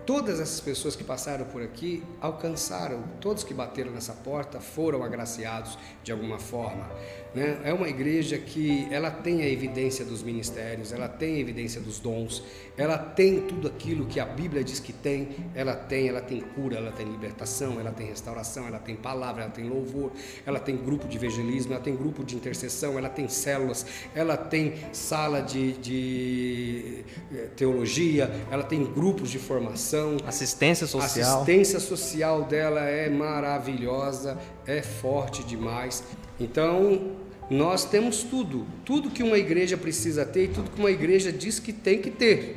Todas 0.07 0.39
essas 0.39 0.61
pessoas 0.61 0.95
que 0.95 1.03
passaram 1.03 1.47
por 1.47 1.63
aqui 1.63 2.03
alcançaram, 2.21 3.03
todos 3.23 3.43
que 3.43 3.55
bateram 3.55 3.91
nessa 3.91 4.13
porta 4.13 4.61
foram 4.61 5.03
agraciados 5.03 5.79
de 6.03 6.13
alguma 6.13 6.39
forma. 6.39 6.91
Né? 7.35 7.59
É 7.65 7.73
uma 7.73 7.89
igreja 7.89 8.39
que 8.39 8.87
ela 8.91 9.11
tem 9.11 9.43
a 9.43 9.49
evidência 9.49 10.05
dos 10.05 10.23
ministérios, 10.23 10.93
ela 10.93 11.09
tem 11.09 11.35
a 11.35 11.39
evidência 11.39 11.81
dos 11.81 11.99
dons, 11.99 12.45
ela 12.77 12.97
tem 12.97 13.41
tudo 13.41 13.67
aquilo 13.67 14.07
que 14.07 14.21
a 14.21 14.25
Bíblia 14.25 14.63
diz 14.63 14.79
que 14.79 14.93
tem, 14.93 15.29
ela 15.55 15.75
tem, 15.75 16.09
ela 16.09 16.21
tem 16.21 16.41
cura, 16.41 16.77
ela 16.77 16.93
tem 16.93 17.07
libertação, 17.07 17.81
ela 17.81 17.91
tem 17.91 18.07
restauração, 18.07 18.69
ela 18.69 18.79
tem 18.79 18.95
palavra, 18.95 19.43
ela 19.43 19.51
tem 19.51 19.69
louvor, 19.69 20.13
ela 20.47 20.61
tem 20.61 20.77
grupo 20.77 21.09
de 21.09 21.17
evangelismo, 21.17 21.73
ela 21.73 21.83
tem 21.83 21.97
grupo 21.97 22.23
de 22.23 22.37
intercessão, 22.37 22.97
ela 22.97 23.09
tem 23.09 23.29
células, 23.29 23.85
ela 24.15 24.37
tem 24.37 24.75
sala 24.93 25.41
de, 25.41 25.73
de 25.73 27.05
eh, 27.33 27.49
teologia, 27.57 28.31
ela 28.51 28.63
tem 28.63 28.85
grupos 28.85 29.31
de 29.31 29.39
formação. 29.41 30.19
Assistência 30.25 30.87
social. 30.87 31.31
A 31.31 31.35
assistência 31.37 31.81
social 31.81 32.45
dela 32.45 32.83
é 32.83 33.09
maravilhosa, 33.09 34.39
é 34.67 34.83
forte 34.83 35.43
demais. 35.43 36.05
Então, 36.39 37.24
nós 37.51 37.85
temos 37.85 38.23
tudo, 38.23 38.67
tudo 38.85 39.11
que 39.11 39.23
uma 39.23 39.39
igreja 39.39 39.77
precisa 39.77 40.25
ter 40.25 40.45
e 40.45 40.49
tudo 40.49 40.71
que 40.71 40.81
uma 40.81 40.91
igreja 40.91 41.33
diz 41.33 41.59
que 41.59 41.73
tem 41.73 42.01
que 42.01 42.11
ter, 42.11 42.57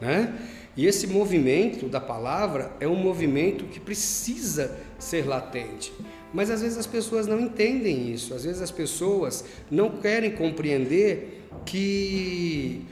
né? 0.00 0.38
E 0.76 0.86
esse 0.86 1.06
movimento 1.06 1.88
da 1.88 2.00
palavra 2.00 2.72
é 2.80 2.88
um 2.88 2.96
movimento 2.96 3.64
que 3.66 3.78
precisa 3.78 4.76
ser 4.98 5.24
latente. 5.26 5.92
Mas 6.32 6.50
às 6.50 6.62
vezes 6.62 6.76
as 6.76 6.86
pessoas 6.86 7.28
não 7.28 7.38
entendem 7.38 8.12
isso, 8.12 8.34
às 8.34 8.44
vezes 8.44 8.60
as 8.60 8.72
pessoas 8.72 9.44
não 9.70 9.90
querem 9.90 10.32
compreender 10.32 11.44
que 11.64 12.84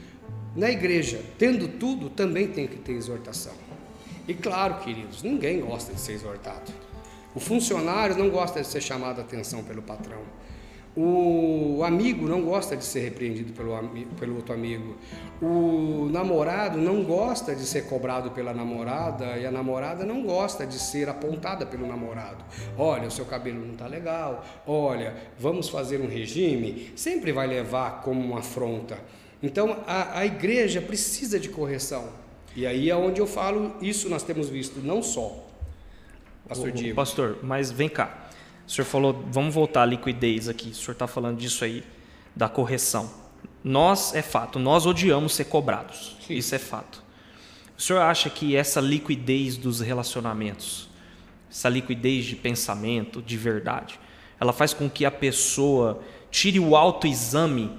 na 0.54 0.70
igreja, 0.70 1.20
tendo 1.38 1.66
tudo, 1.66 2.08
também 2.08 2.46
tem 2.46 2.68
que 2.68 2.76
ter 2.76 2.92
exortação. 2.92 3.54
E 4.28 4.34
claro, 4.34 4.76
queridos, 4.84 5.22
ninguém 5.22 5.60
gosta 5.60 5.92
de 5.92 6.00
ser 6.00 6.12
exortado. 6.12 6.72
O 7.34 7.40
funcionário 7.40 8.16
não 8.16 8.30
gosta 8.30 8.60
de 8.60 8.66
ser 8.66 8.80
chamado 8.80 9.18
a 9.18 9.22
atenção 9.22 9.64
pelo 9.64 9.82
patrão. 9.82 10.22
O 10.94 11.82
amigo 11.84 12.28
não 12.28 12.42
gosta 12.42 12.76
de 12.76 12.84
ser 12.84 13.00
repreendido 13.00 13.54
pelo, 13.54 13.72
pelo 14.18 14.36
outro 14.36 14.52
amigo. 14.52 14.96
O 15.40 16.10
namorado 16.12 16.76
não 16.76 17.02
gosta 17.02 17.54
de 17.54 17.64
ser 17.64 17.86
cobrado 17.86 18.30
pela 18.30 18.52
namorada 18.52 19.38
e 19.38 19.46
a 19.46 19.50
namorada 19.50 20.04
não 20.04 20.22
gosta 20.22 20.66
de 20.66 20.78
ser 20.78 21.08
apontada 21.08 21.64
pelo 21.64 21.86
namorado. 21.86 22.44
Olha, 22.76 23.08
o 23.08 23.10
seu 23.10 23.24
cabelo 23.24 23.64
não 23.64 23.72
está 23.72 23.86
legal. 23.86 24.44
Olha, 24.66 25.16
vamos 25.38 25.70
fazer 25.70 25.98
um 25.98 26.08
regime. 26.08 26.92
Sempre 26.94 27.32
vai 27.32 27.46
levar 27.46 28.02
como 28.02 28.20
uma 28.20 28.40
afronta. 28.40 28.98
Então 29.42 29.78
a, 29.86 30.18
a 30.18 30.26
igreja 30.26 30.82
precisa 30.82 31.40
de 31.40 31.48
correção. 31.48 32.10
E 32.54 32.66
aí 32.66 32.90
é 32.90 32.94
onde 32.94 33.18
eu 33.18 33.26
falo, 33.26 33.74
isso 33.80 34.10
nós 34.10 34.22
temos 34.22 34.50
visto 34.50 34.80
não 34.80 35.02
só. 35.02 35.48
Pastor 36.46 36.70
Diego. 36.70 36.94
Pastor, 36.94 37.38
mas 37.42 37.70
vem 37.70 37.88
cá. 37.88 38.21
O 38.72 38.74
senhor 38.74 38.86
falou, 38.86 39.22
vamos 39.30 39.54
voltar 39.54 39.82
à 39.82 39.84
liquidez 39.84 40.48
aqui. 40.48 40.70
O 40.70 40.74
senhor 40.74 40.92
está 40.92 41.06
falando 41.06 41.36
disso 41.36 41.62
aí, 41.62 41.84
da 42.34 42.48
correção. 42.48 43.10
Nós, 43.62 44.14
é 44.14 44.22
fato, 44.22 44.58
nós 44.58 44.86
odiamos 44.86 45.34
ser 45.34 45.44
cobrados. 45.44 46.16
Sim. 46.26 46.32
Isso 46.36 46.54
é 46.54 46.58
fato. 46.58 47.04
O 47.76 47.82
senhor 47.82 48.00
acha 48.00 48.30
que 48.30 48.56
essa 48.56 48.80
liquidez 48.80 49.58
dos 49.58 49.80
relacionamentos, 49.80 50.88
essa 51.50 51.68
liquidez 51.68 52.24
de 52.24 52.34
pensamento, 52.34 53.20
de 53.20 53.36
verdade, 53.36 54.00
ela 54.40 54.54
faz 54.54 54.72
com 54.72 54.88
que 54.88 55.04
a 55.04 55.10
pessoa 55.10 56.02
tire 56.30 56.58
o 56.58 56.74
autoexame, 56.74 57.78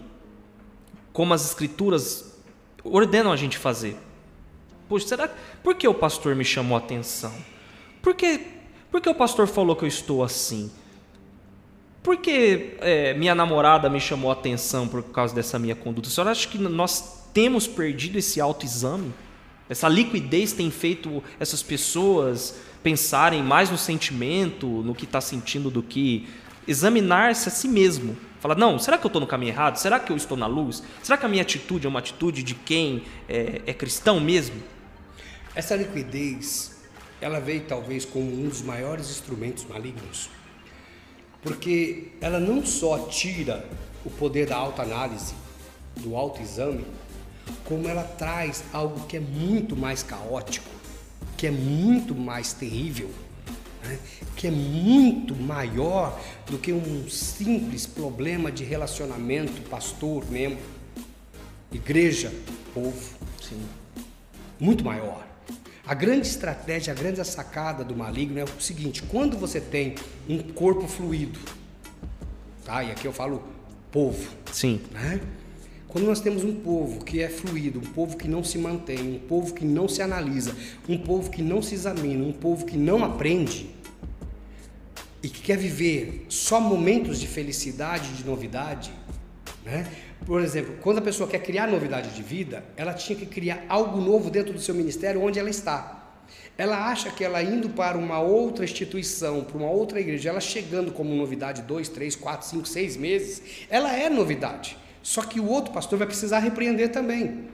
como 1.11 1.33
as 1.33 1.43
escrituras 1.43 2.39
ordenam 2.83 3.31
a 3.31 3.35
gente 3.35 3.57
fazer? 3.57 3.97
Poxa, 4.87 5.07
será 5.07 5.27
por 5.63 5.73
que 5.73 5.87
o 5.87 5.93
pastor 5.95 6.35
me 6.35 6.45
chamou 6.45 6.75
a 6.75 6.79
atenção? 6.79 7.33
Por 7.99 8.13
que 8.13 8.61
por 8.91 9.01
que 9.01 9.09
o 9.09 9.15
pastor 9.15 9.47
falou 9.47 9.75
que 9.75 9.85
eu 9.85 9.87
estou 9.87 10.23
assim? 10.23 10.69
Por 12.03 12.17
que 12.17 12.75
é, 12.81 13.13
minha 13.13 13.33
namorada 13.33 13.89
me 13.89 13.99
chamou 13.99 14.29
a 14.29 14.33
atenção 14.33 14.89
por 14.89 15.01
causa 15.03 15.33
dessa 15.33 15.57
minha 15.57 15.73
conduta? 15.73 16.09
O 16.09 16.11
senhor 16.11 16.27
acha 16.27 16.47
que 16.49 16.57
nós 16.57 17.23
temos 17.33 17.65
perdido 17.65 18.19
esse 18.19 18.41
autoexame? 18.41 19.13
Essa 19.69 19.87
liquidez 19.87 20.51
tem 20.51 20.69
feito 20.69 21.23
essas 21.39 21.63
pessoas 21.63 22.59
pensarem 22.83 23.41
mais 23.41 23.69
no 23.69 23.77
sentimento, 23.77 24.67
no 24.67 24.93
que 24.93 25.05
está 25.05 25.21
sentindo, 25.21 25.71
do 25.71 25.81
que 25.81 26.27
examinar-se 26.67 27.47
a 27.47 27.51
si 27.51 27.69
mesmo. 27.69 28.17
Falar, 28.41 28.55
não, 28.55 28.77
será 28.77 28.97
que 28.97 29.05
eu 29.05 29.07
estou 29.07 29.21
no 29.21 29.27
caminho 29.27 29.53
errado? 29.53 29.77
Será 29.77 29.97
que 29.97 30.11
eu 30.11 30.17
estou 30.17 30.35
na 30.35 30.45
luz? 30.45 30.83
Será 31.01 31.17
que 31.17 31.25
a 31.25 31.29
minha 31.29 31.41
atitude 31.41 31.87
é 31.87 31.89
uma 31.89 31.99
atitude 31.99 32.43
de 32.43 32.53
quem 32.53 33.03
é, 33.29 33.61
é 33.65 33.73
cristão 33.73 34.19
mesmo? 34.19 34.61
Essa 35.55 35.77
liquidez 35.77 36.83
ela 37.21 37.39
veio 37.39 37.61
talvez 37.61 38.03
como 38.03 38.25
um 38.25 38.49
dos 38.49 38.61
maiores 38.61 39.09
instrumentos 39.09 39.63
malignos, 39.63 40.29
porque 41.43 42.07
ela 42.21 42.39
não 42.39 42.65
só 42.65 43.07
tira 43.07 43.65
o 44.05 44.09
poder 44.09 44.47
da 44.47 44.55
autoanálise, 44.55 45.33
do 45.97 46.15
autoexame, 46.15 46.85
como 47.65 47.87
ela 47.87 48.03
traz 48.03 48.63
algo 48.73 49.05
que 49.05 49.17
é 49.17 49.19
muito 49.19 49.75
mais 49.75 50.01
caótico, 50.01 50.69
que 51.37 51.47
é 51.47 51.51
muito 51.51 52.15
mais 52.15 52.53
terrível, 52.53 53.09
né? 53.83 53.99
que 54.35 54.47
é 54.47 54.51
muito 54.51 55.35
maior 55.35 56.19
do 56.49 56.57
que 56.57 56.71
um 56.71 57.09
simples 57.09 57.85
problema 57.85 58.51
de 58.51 58.63
relacionamento 58.63 59.61
pastor, 59.69 60.29
membro, 60.31 60.63
igreja, 61.71 62.33
povo. 62.73 63.15
Sim. 63.41 63.61
Muito 64.59 64.83
maior. 64.83 65.32
A 65.85 65.93
grande 65.93 66.27
estratégia, 66.27 66.93
a 66.93 66.95
grande 66.95 67.23
sacada 67.25 67.83
do 67.83 67.95
maligno 67.95 68.39
é 68.39 68.43
o 68.43 68.61
seguinte: 68.61 69.03
quando 69.03 69.37
você 69.37 69.59
tem 69.59 69.95
um 70.29 70.39
corpo 70.39 70.87
fluido, 70.87 71.39
tá? 72.63 72.83
E 72.83 72.91
aqui 72.91 73.05
eu 73.05 73.11
falo 73.11 73.43
povo. 73.91 74.29
Sim. 74.51 74.79
Né? 74.91 75.19
Quando 75.89 76.05
nós 76.05 76.21
temos 76.21 76.43
um 76.43 76.55
povo 76.55 77.03
que 77.03 77.21
é 77.21 77.27
fluido, 77.27 77.79
um 77.79 77.93
povo 77.93 78.17
que 78.17 78.27
não 78.27 78.43
se 78.43 78.57
mantém, 78.57 79.15
um 79.15 79.19
povo 79.27 79.53
que 79.53 79.65
não 79.65 79.87
se 79.87 80.01
analisa, 80.01 80.55
um 80.87 80.97
povo 80.97 81.29
que 81.29 81.41
não 81.41 81.61
se 81.61 81.75
examina, 81.75 82.23
um 82.23 82.31
povo 82.31 82.65
que 82.65 82.77
não 82.77 83.03
aprende 83.03 83.69
e 85.21 85.29
que 85.29 85.41
quer 85.41 85.57
viver 85.57 86.25
só 86.29 86.59
momentos 86.59 87.19
de 87.19 87.27
felicidade, 87.27 88.13
de 88.13 88.25
novidade, 88.25 88.91
né? 89.63 89.87
Por 90.25 90.41
exemplo, 90.41 90.75
quando 90.81 90.99
a 90.99 91.01
pessoa 91.01 91.29
quer 91.29 91.39
criar 91.39 91.67
novidade 91.67 92.11
de 92.11 92.23
vida, 92.23 92.63
ela 92.77 92.93
tinha 92.93 93.17
que 93.17 93.25
criar 93.25 93.65
algo 93.67 93.99
novo 93.99 94.29
dentro 94.29 94.53
do 94.53 94.59
seu 94.59 94.73
ministério 94.73 95.21
onde 95.21 95.37
ela 95.37 95.49
está. 95.49 95.99
Ela 96.57 96.87
acha 96.87 97.09
que 97.09 97.23
ela 97.23 97.41
indo 97.43 97.69
para 97.69 97.97
uma 97.97 98.19
outra 98.19 98.63
instituição, 98.63 99.43
para 99.43 99.57
uma 99.57 99.69
outra 99.69 99.99
igreja, 99.99 100.29
ela 100.29 100.39
chegando 100.39 100.91
como 100.91 101.13
novidade 101.13 101.63
dois, 101.63 101.89
três, 101.89 102.15
quatro, 102.15 102.47
cinco, 102.47 102.67
seis 102.67 102.95
meses, 102.95 103.41
ela 103.69 103.93
é 103.93 104.09
novidade. 104.09 104.77
Só 105.01 105.23
que 105.23 105.39
o 105.39 105.47
outro 105.47 105.73
pastor 105.73 105.97
vai 105.97 106.07
precisar 106.07 106.39
repreender 106.39 106.89
também. 106.89 107.49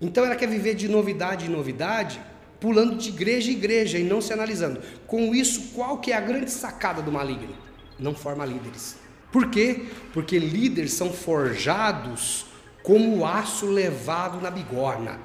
Então 0.00 0.24
ela 0.24 0.34
quer 0.34 0.48
viver 0.48 0.74
de 0.74 0.88
novidade 0.88 1.46
em 1.46 1.50
novidade, 1.50 2.20
pulando 2.58 2.96
de 2.96 3.10
igreja 3.10 3.50
em 3.50 3.54
igreja 3.54 3.98
e 3.98 4.02
não 4.02 4.20
se 4.20 4.32
analisando. 4.32 4.80
Com 5.06 5.32
isso, 5.34 5.72
qual 5.74 5.98
que 5.98 6.10
é 6.10 6.16
a 6.16 6.20
grande 6.20 6.50
sacada 6.50 7.00
do 7.00 7.12
maligno? 7.12 7.54
Não 7.98 8.14
forma 8.14 8.44
líderes. 8.44 8.96
Por 9.30 9.50
quê? 9.50 9.86
Porque 10.12 10.38
líderes 10.38 10.92
são 10.92 11.12
forjados 11.12 12.46
como 12.82 13.18
o 13.18 13.26
aço 13.26 13.66
levado 13.66 14.40
na 14.40 14.50
bigorna. 14.50 15.18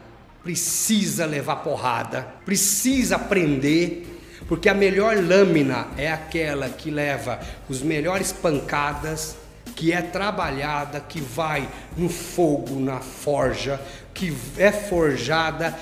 Precisa 0.43 1.26
levar 1.26 1.58
porrada, 1.58 2.28
precisa 2.43 3.16
aprender, 3.16 4.22
porque 4.47 4.68
a 4.68 4.74
melhor 4.74 5.16
lâmina 5.16 5.88
é 5.95 6.12
aquela 6.12 6.68
que 6.68 6.91
leva 6.91 7.39
os 7.70 7.82
melhores 7.82 8.34
pancadas, 8.34 9.38
que 9.76 9.93
é 9.93 10.01
trabalhada, 10.01 10.99
que 10.99 11.22
vai 11.22 11.70
no 11.95 12.10
fogo, 12.10 12.80
na 12.80 12.99
forja, 12.99 13.80
que 14.14 14.36
é 14.58 14.72
forjada 14.72 15.74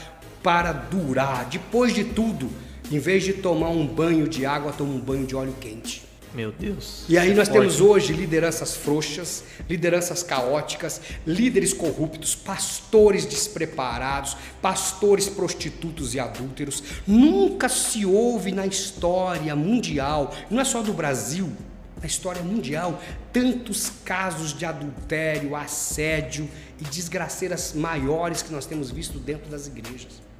para 0.43 0.71
durar. 0.71 1.45
Depois 1.45 1.93
de 1.93 2.03
tudo, 2.03 2.49
em 2.91 2.99
vez 2.99 3.23
de 3.23 3.33
tomar 3.33 3.69
um 3.69 3.87
banho 3.87 4.27
de 4.27 4.45
água, 4.45 4.71
toma 4.71 4.93
um 4.93 4.99
banho 4.99 5.25
de 5.25 5.35
óleo 5.35 5.55
quente. 5.59 6.10
Meu 6.33 6.51
Deus. 6.51 7.03
E 7.09 7.17
aí 7.17 7.33
nós 7.33 7.49
forte. 7.49 7.59
temos 7.59 7.81
hoje 7.81 8.13
lideranças 8.13 8.75
frouxas, 8.75 9.43
lideranças 9.69 10.23
caóticas, 10.23 11.01
líderes 11.27 11.73
corruptos, 11.73 12.33
pastores 12.35 13.25
despreparados, 13.25 14.37
pastores 14.61 15.27
prostitutos 15.27 16.15
e 16.15 16.19
adúlteros. 16.19 16.83
Nunca 17.05 17.67
se 17.67 18.05
ouve 18.05 18.51
na 18.51 18.65
história 18.65 19.55
mundial, 19.55 20.33
não 20.49 20.61
é 20.61 20.63
só 20.63 20.81
do 20.81 20.93
Brasil, 20.93 21.51
na 21.99 22.07
história 22.07 22.41
mundial, 22.41 23.01
tantos 23.33 23.91
casos 24.03 24.57
de 24.57 24.65
adultério, 24.65 25.55
assédio 25.55 26.49
e 26.79 26.83
desgraceiras 26.85 27.73
maiores 27.73 28.41
que 28.41 28.51
nós 28.51 28.65
temos 28.65 28.89
visto 28.89 29.19
dentro 29.19 29.51
das 29.51 29.67
igrejas. 29.67 30.30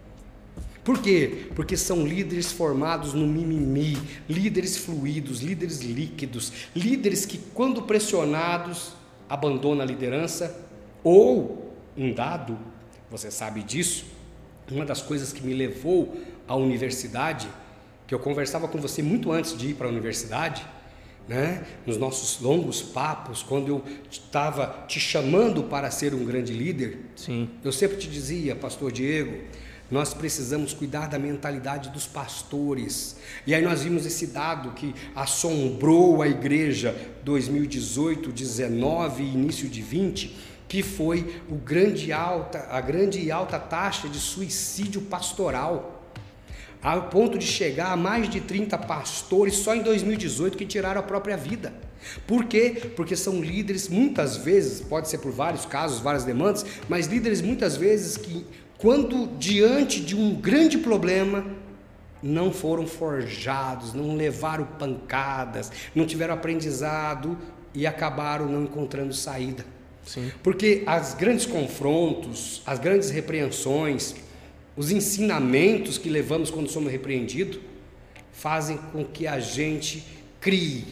Por 0.83 0.99
quê? 0.99 1.47
Porque 1.55 1.77
são 1.77 2.05
líderes 2.05 2.51
formados 2.51 3.13
no 3.13 3.27
mimimi, 3.27 3.97
líderes 4.27 4.77
fluidos, 4.77 5.41
líderes 5.41 5.81
líquidos, 5.81 6.51
líderes 6.75 7.25
que, 7.25 7.37
quando 7.53 7.83
pressionados, 7.83 8.93
abandonam 9.29 9.83
a 9.83 9.85
liderança, 9.85 10.67
ou 11.03 11.73
um 11.95 12.13
dado, 12.13 12.57
você 13.09 13.29
sabe 13.29 13.61
disso, 13.61 14.05
uma 14.71 14.85
das 14.85 15.01
coisas 15.01 15.31
que 15.31 15.45
me 15.45 15.53
levou 15.53 16.19
à 16.47 16.55
universidade, 16.55 17.47
que 18.07 18.13
eu 18.13 18.19
conversava 18.19 18.67
com 18.67 18.79
você 18.79 19.03
muito 19.03 19.31
antes 19.31 19.55
de 19.55 19.69
ir 19.69 19.73
para 19.75 19.87
a 19.87 19.89
universidade, 19.89 20.65
né? 21.27 21.63
nos 21.85 21.97
nossos 21.97 22.41
longos 22.41 22.81
papos, 22.81 23.43
quando 23.43 23.67
eu 23.67 23.83
estava 24.09 24.85
te 24.87 24.99
chamando 24.99 25.63
para 25.63 25.91
ser 25.91 26.13
um 26.13 26.25
grande 26.25 26.53
líder, 26.53 26.99
Sim. 27.15 27.49
eu 27.63 27.71
sempre 27.71 27.97
te 27.97 28.09
dizia, 28.09 28.55
Pastor 28.55 28.91
Diego, 28.91 29.37
nós 29.91 30.13
precisamos 30.13 30.73
cuidar 30.73 31.07
da 31.07 31.19
mentalidade 31.19 31.89
dos 31.89 32.07
pastores. 32.07 33.17
E 33.45 33.53
aí 33.53 33.61
nós 33.61 33.83
vimos 33.83 34.05
esse 34.05 34.27
dado 34.27 34.71
que 34.71 34.95
assombrou 35.13 36.21
a 36.21 36.27
igreja 36.29 36.95
2018, 37.25 38.31
19 38.31 39.21
e 39.21 39.33
início 39.33 39.67
de 39.67 39.81
20, 39.81 40.35
que 40.69 40.81
foi 40.81 41.41
o 41.49 41.55
grande 41.55 42.13
alta, 42.13 42.67
a 42.71 42.79
grande 42.79 43.19
e 43.19 43.29
alta 43.29 43.59
taxa 43.59 44.07
de 44.07 44.17
suicídio 44.17 45.01
pastoral. 45.01 45.97
ao 46.81 47.09
ponto 47.09 47.37
de 47.37 47.45
chegar 47.45 47.91
a 47.91 47.95
mais 47.95 48.27
de 48.27 48.41
30 48.41 48.75
pastores 48.79 49.57
só 49.57 49.75
em 49.75 49.83
2018 49.83 50.57
que 50.57 50.65
tiraram 50.65 50.99
a 50.99 51.03
própria 51.03 51.37
vida. 51.37 51.71
Por 52.25 52.45
quê? 52.45 52.91
Porque 52.95 53.15
são 53.15 53.41
líderes, 53.41 53.87
muitas 53.87 54.37
vezes, 54.37 54.81
pode 54.81 55.07
ser 55.07 55.19
por 55.19 55.31
vários 55.31 55.65
casos, 55.65 55.99
várias 55.99 56.23
demandas, 56.23 56.65
mas 56.89 57.07
líderes 57.07 57.41
muitas 57.41 57.77
vezes 57.77 58.17
que, 58.17 58.45
quando 58.81 59.27
diante 59.37 60.01
de 60.01 60.15
um 60.15 60.33
grande 60.33 60.79
problema, 60.79 61.45
não 62.21 62.51
foram 62.51 62.87
forjados, 62.87 63.93
não 63.93 64.15
levaram 64.15 64.65
pancadas, 64.65 65.71
não 65.93 66.05
tiveram 66.05 66.33
aprendizado 66.33 67.37
e 67.73 67.85
acabaram 67.85 68.47
não 68.47 68.63
encontrando 68.63 69.13
saída. 69.13 69.65
Sim. 70.05 70.31
Porque 70.41 70.83
as 70.85 71.13
grandes 71.13 71.45
confrontos, 71.45 72.61
as 72.65 72.79
grandes 72.79 73.11
repreensões, 73.11 74.15
os 74.75 74.91
ensinamentos 74.91 75.97
que 75.97 76.09
levamos 76.09 76.49
quando 76.49 76.69
somos 76.69 76.91
repreendidos, 76.91 77.59
fazem 78.33 78.77
com 78.91 79.05
que 79.05 79.27
a 79.27 79.39
gente 79.39 80.03
crie 80.39 80.85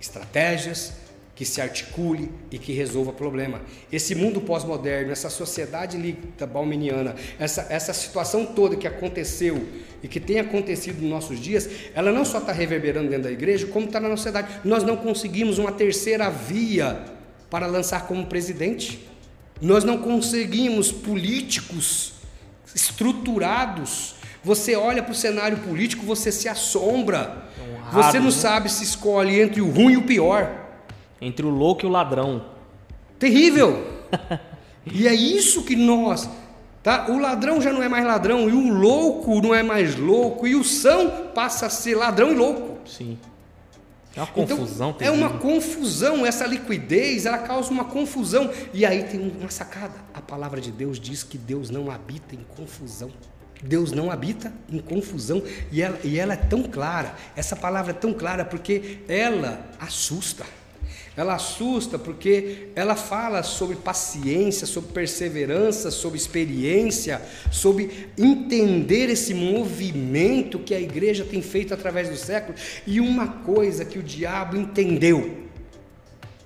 estratégias, 0.00 0.94
que 1.38 1.44
se 1.44 1.60
articule 1.60 2.28
e 2.50 2.58
que 2.58 2.72
resolva 2.72 3.12
problema. 3.12 3.60
Esse 3.92 4.12
mundo 4.12 4.40
pós-moderno, 4.40 5.12
essa 5.12 5.30
sociedade 5.30 5.96
líquida 5.96 6.50
essa, 7.38 7.64
essa 7.70 7.92
situação 7.92 8.44
toda 8.44 8.74
que 8.74 8.88
aconteceu 8.88 9.64
e 10.02 10.08
que 10.08 10.18
tem 10.18 10.40
acontecido 10.40 11.00
nos 11.00 11.08
nossos 11.08 11.38
dias, 11.38 11.70
ela 11.94 12.10
não 12.10 12.24
só 12.24 12.38
está 12.38 12.50
reverberando 12.50 13.08
dentro 13.08 13.22
da 13.22 13.30
igreja, 13.30 13.68
como 13.68 13.86
está 13.86 14.00
na 14.00 14.08
sociedade. 14.16 14.48
Nós 14.64 14.82
não 14.82 14.96
conseguimos 14.96 15.58
uma 15.58 15.70
terceira 15.70 16.28
via 16.28 17.04
para 17.48 17.68
lançar 17.68 18.08
como 18.08 18.26
presidente. 18.26 19.06
Nós 19.62 19.84
não 19.84 19.98
conseguimos 19.98 20.90
políticos 20.90 22.14
estruturados. 22.74 24.16
Você 24.42 24.74
olha 24.74 25.04
para 25.04 25.12
o 25.12 25.14
cenário 25.14 25.58
político, 25.58 26.04
você 26.04 26.32
se 26.32 26.48
assombra. 26.48 27.44
Honrado, 27.62 28.02
você 28.02 28.18
não 28.18 28.26
né? 28.26 28.32
sabe 28.32 28.68
se 28.68 28.82
escolhe 28.82 29.40
entre 29.40 29.60
o 29.60 29.70
ruim 29.70 29.92
e 29.92 29.96
o 29.98 30.02
pior. 30.02 30.66
Entre 31.20 31.44
o 31.44 31.50
louco 31.50 31.84
e 31.84 31.86
o 31.86 31.90
ladrão. 31.90 32.44
Terrível! 33.18 33.84
e 34.92 35.06
é 35.06 35.14
isso 35.14 35.64
que 35.64 35.74
nós. 35.76 36.28
Tá? 36.82 37.06
O 37.10 37.18
ladrão 37.18 37.60
já 37.60 37.72
não 37.72 37.82
é 37.82 37.88
mais 37.88 38.04
ladrão, 38.04 38.48
e 38.48 38.52
o 38.52 38.72
louco 38.72 39.40
não 39.40 39.54
é 39.54 39.62
mais 39.62 39.96
louco, 39.96 40.46
e 40.46 40.54
o 40.54 40.64
são 40.64 41.28
passa 41.34 41.66
a 41.66 41.70
ser 41.70 41.96
ladrão 41.96 42.32
e 42.32 42.34
louco. 42.34 42.78
Sim. 42.86 43.18
É 44.16 44.22
uma 44.22 44.30
então, 44.36 44.56
confusão. 44.56 44.90
Então, 44.90 45.06
é 45.06 45.10
uma 45.10 45.38
confusão, 45.38 46.26
essa 46.26 46.46
liquidez, 46.46 47.26
ela 47.26 47.38
causa 47.38 47.70
uma 47.70 47.84
confusão. 47.84 48.50
E 48.72 48.84
aí 48.84 49.04
tem 49.04 49.32
uma 49.38 49.50
sacada. 49.50 49.94
A 50.12 50.20
palavra 50.20 50.60
de 50.60 50.72
Deus 50.72 50.98
diz 50.98 51.22
que 51.22 51.38
Deus 51.38 51.70
não 51.70 51.90
habita 51.90 52.34
em 52.34 52.44
confusão. 52.56 53.10
Deus 53.62 53.92
não 53.92 54.10
habita 54.10 54.52
em 54.70 54.78
confusão. 54.78 55.42
E 55.70 55.82
ela, 55.82 55.98
e 56.02 56.18
ela 56.18 56.34
é 56.34 56.36
tão 56.36 56.62
clara, 56.62 57.14
essa 57.36 57.54
palavra 57.54 57.92
é 57.92 57.94
tão 57.94 58.12
clara 58.12 58.44
porque 58.44 59.00
ela 59.08 59.64
assusta. 59.78 60.44
Ela 61.18 61.34
assusta 61.34 61.98
porque 61.98 62.68
ela 62.76 62.94
fala 62.94 63.42
sobre 63.42 63.74
paciência, 63.74 64.68
sobre 64.68 64.92
perseverança, 64.92 65.90
sobre 65.90 66.16
experiência, 66.16 67.20
sobre 67.50 68.08
entender 68.16 69.10
esse 69.10 69.34
movimento 69.34 70.60
que 70.60 70.72
a 70.72 70.80
igreja 70.80 71.24
tem 71.24 71.42
feito 71.42 71.74
através 71.74 72.08
do 72.08 72.16
século. 72.16 72.56
E 72.86 73.00
uma 73.00 73.26
coisa 73.26 73.84
que 73.84 73.98
o 73.98 74.02
diabo 74.02 74.56
entendeu, 74.56 75.48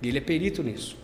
e 0.01 0.09
ele 0.09 0.17
é 0.17 0.23
perito 0.23 0.63
nisso. 0.63 0.97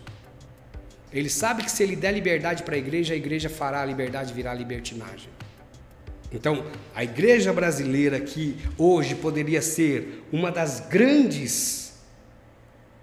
Ele 1.13 1.29
sabe 1.29 1.63
que 1.63 1.69
se 1.69 1.83
ele 1.83 1.95
der 1.95 2.11
liberdade 2.11 2.63
para 2.63 2.73
a 2.73 2.79
igreja, 2.79 3.13
a 3.13 3.17
igreja 3.17 3.51
fará 3.51 3.83
a 3.83 3.85
liberdade 3.85 4.33
virar 4.33 4.55
libertinagem. 4.55 5.29
Então, 6.31 6.65
a 6.95 7.03
igreja 7.03 7.53
brasileira, 7.53 8.19
que 8.19 8.57
hoje 8.79 9.13
poderia 9.13 9.61
ser 9.61 10.23
uma 10.31 10.51
das 10.51 10.79
grandes 10.79 11.88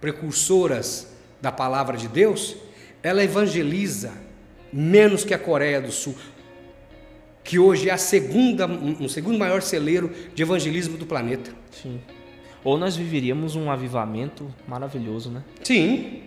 precursoras 0.01 1.09
da 1.41 1.53
palavra 1.53 1.97
de 1.97 2.09
Deus, 2.09 2.57
ela 3.03 3.23
evangeliza 3.23 4.13
menos 4.73 5.25
que 5.25 5.33
a 5.33 5.39
Coreia 5.39 5.81
do 5.81 5.93
Sul, 5.93 6.15
que 7.45 7.59
hoje 7.59 7.89
é 7.89 7.93
a 7.93 7.99
segunda, 7.99 8.67
um 8.67 9.09
segundo 9.09 9.39
maior 9.39 9.63
celeiro 9.63 10.11
de 10.35 10.43
evangelismo 10.43 10.97
do 10.99 11.07
planeta. 11.07 11.51
Sim. 11.71 12.01
Ou 12.65 12.77
nós 12.77 12.97
viveríamos 12.97 13.55
um 13.55 13.71
avivamento 13.71 14.53
maravilhoso, 14.67 15.31
né? 15.31 15.45
Sim. 15.63 16.23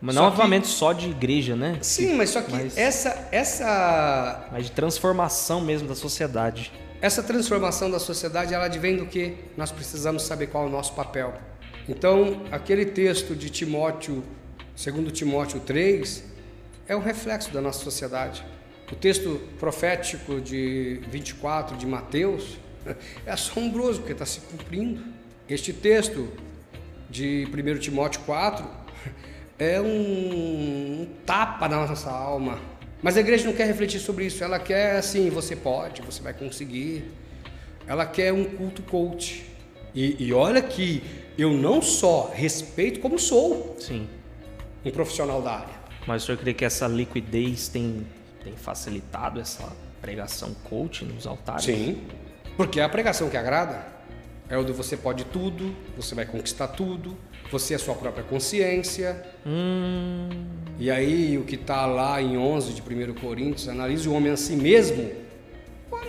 Mas 0.00 0.14
não 0.14 0.24
um 0.24 0.26
avivamento 0.26 0.66
só 0.66 0.92
de 0.92 1.08
igreja, 1.08 1.56
né? 1.56 1.78
Sim, 1.80 2.14
mas 2.14 2.30
só 2.30 2.42
que 2.42 2.52
mas, 2.52 2.76
essa, 2.76 3.28
essa. 3.32 4.48
Mas 4.52 4.66
de 4.66 4.72
transformação 4.72 5.60
mesmo 5.60 5.88
da 5.88 5.94
sociedade. 5.94 6.70
Essa 7.00 7.22
transformação 7.22 7.90
da 7.90 7.98
sociedade, 7.98 8.52
ela 8.52 8.66
advém 8.66 8.96
do 8.96 9.06
que? 9.06 9.36
Nós 9.56 9.72
precisamos 9.72 10.24
saber 10.24 10.48
qual 10.48 10.64
é 10.64 10.66
o 10.66 10.70
nosso 10.70 10.92
papel. 10.92 11.34
Então, 11.88 12.42
aquele 12.52 12.84
texto 12.84 13.34
de 13.34 13.48
Timóteo, 13.48 14.22
segundo 14.76 15.10
Timóteo 15.10 15.58
3, 15.60 16.22
é 16.86 16.94
um 16.94 17.00
reflexo 17.00 17.50
da 17.50 17.62
nossa 17.62 17.82
sociedade. 17.82 18.44
O 18.92 18.94
texto 18.94 19.40
profético 19.58 20.38
de 20.38 21.00
24 21.10 21.78
de 21.78 21.86
Mateus 21.86 22.58
é 23.24 23.30
assombroso 23.30 24.00
porque 24.00 24.12
está 24.12 24.26
se 24.26 24.40
cumprindo. 24.40 25.02
Este 25.48 25.72
texto 25.72 26.28
de 27.08 27.48
1 27.50 27.78
Timóteo 27.78 28.20
4 28.20 28.66
é 29.58 29.80
um, 29.80 29.86
um 29.86 31.08
tapa 31.24 31.68
na 31.68 31.86
nossa 31.86 32.10
alma. 32.10 32.60
Mas 33.02 33.16
a 33.16 33.20
igreja 33.20 33.46
não 33.46 33.54
quer 33.54 33.66
refletir 33.66 33.98
sobre 33.98 34.26
isso, 34.26 34.44
ela 34.44 34.58
quer 34.58 34.96
assim, 34.96 35.30
você 35.30 35.56
pode, 35.56 36.02
você 36.02 36.20
vai 36.20 36.34
conseguir. 36.34 37.04
Ela 37.86 38.04
quer 38.04 38.30
um 38.30 38.44
culto 38.44 38.82
coach. 38.82 39.46
E, 39.94 40.22
e 40.22 40.34
olha 40.34 40.60
que 40.60 41.02
eu 41.38 41.52
não 41.52 41.80
só 41.80 42.32
respeito, 42.34 42.98
como 42.98 43.16
sou 43.16 43.76
Sim. 43.78 44.08
um 44.84 44.90
profissional 44.90 45.40
da 45.40 45.52
área. 45.52 45.78
Mas 46.04 46.24
o 46.24 46.26
senhor 46.26 46.38
crê 46.38 46.52
que 46.52 46.64
essa 46.64 46.88
liquidez 46.88 47.68
tem, 47.68 48.04
tem 48.42 48.56
facilitado 48.56 49.38
essa 49.38 49.72
pregação 50.02 50.52
coach 50.64 51.04
nos 51.04 51.28
altares? 51.28 51.64
Sim, 51.64 52.02
porque 52.56 52.80
é 52.80 52.82
a 52.82 52.88
pregação 52.88 53.30
que 53.30 53.36
agrada. 53.36 53.86
É 54.48 54.56
o 54.56 54.64
de 54.64 54.72
você 54.72 54.96
pode 54.96 55.26
tudo, 55.26 55.76
você 55.96 56.14
vai 56.14 56.24
conquistar 56.24 56.68
tudo, 56.68 57.16
você 57.52 57.74
é 57.74 57.76
a 57.76 57.78
sua 57.78 57.94
própria 57.94 58.24
consciência. 58.24 59.22
Hum. 59.46 60.30
E 60.78 60.90
aí 60.90 61.38
o 61.38 61.44
que 61.44 61.54
está 61.54 61.86
lá 61.86 62.20
em 62.20 62.36
11 62.36 62.72
de 62.72 62.82
1 62.82 63.14
Coríntios, 63.14 63.68
analise 63.68 64.08
o 64.08 64.14
homem 64.14 64.32
a 64.32 64.36
si 64.36 64.56
mesmo. 64.56 65.12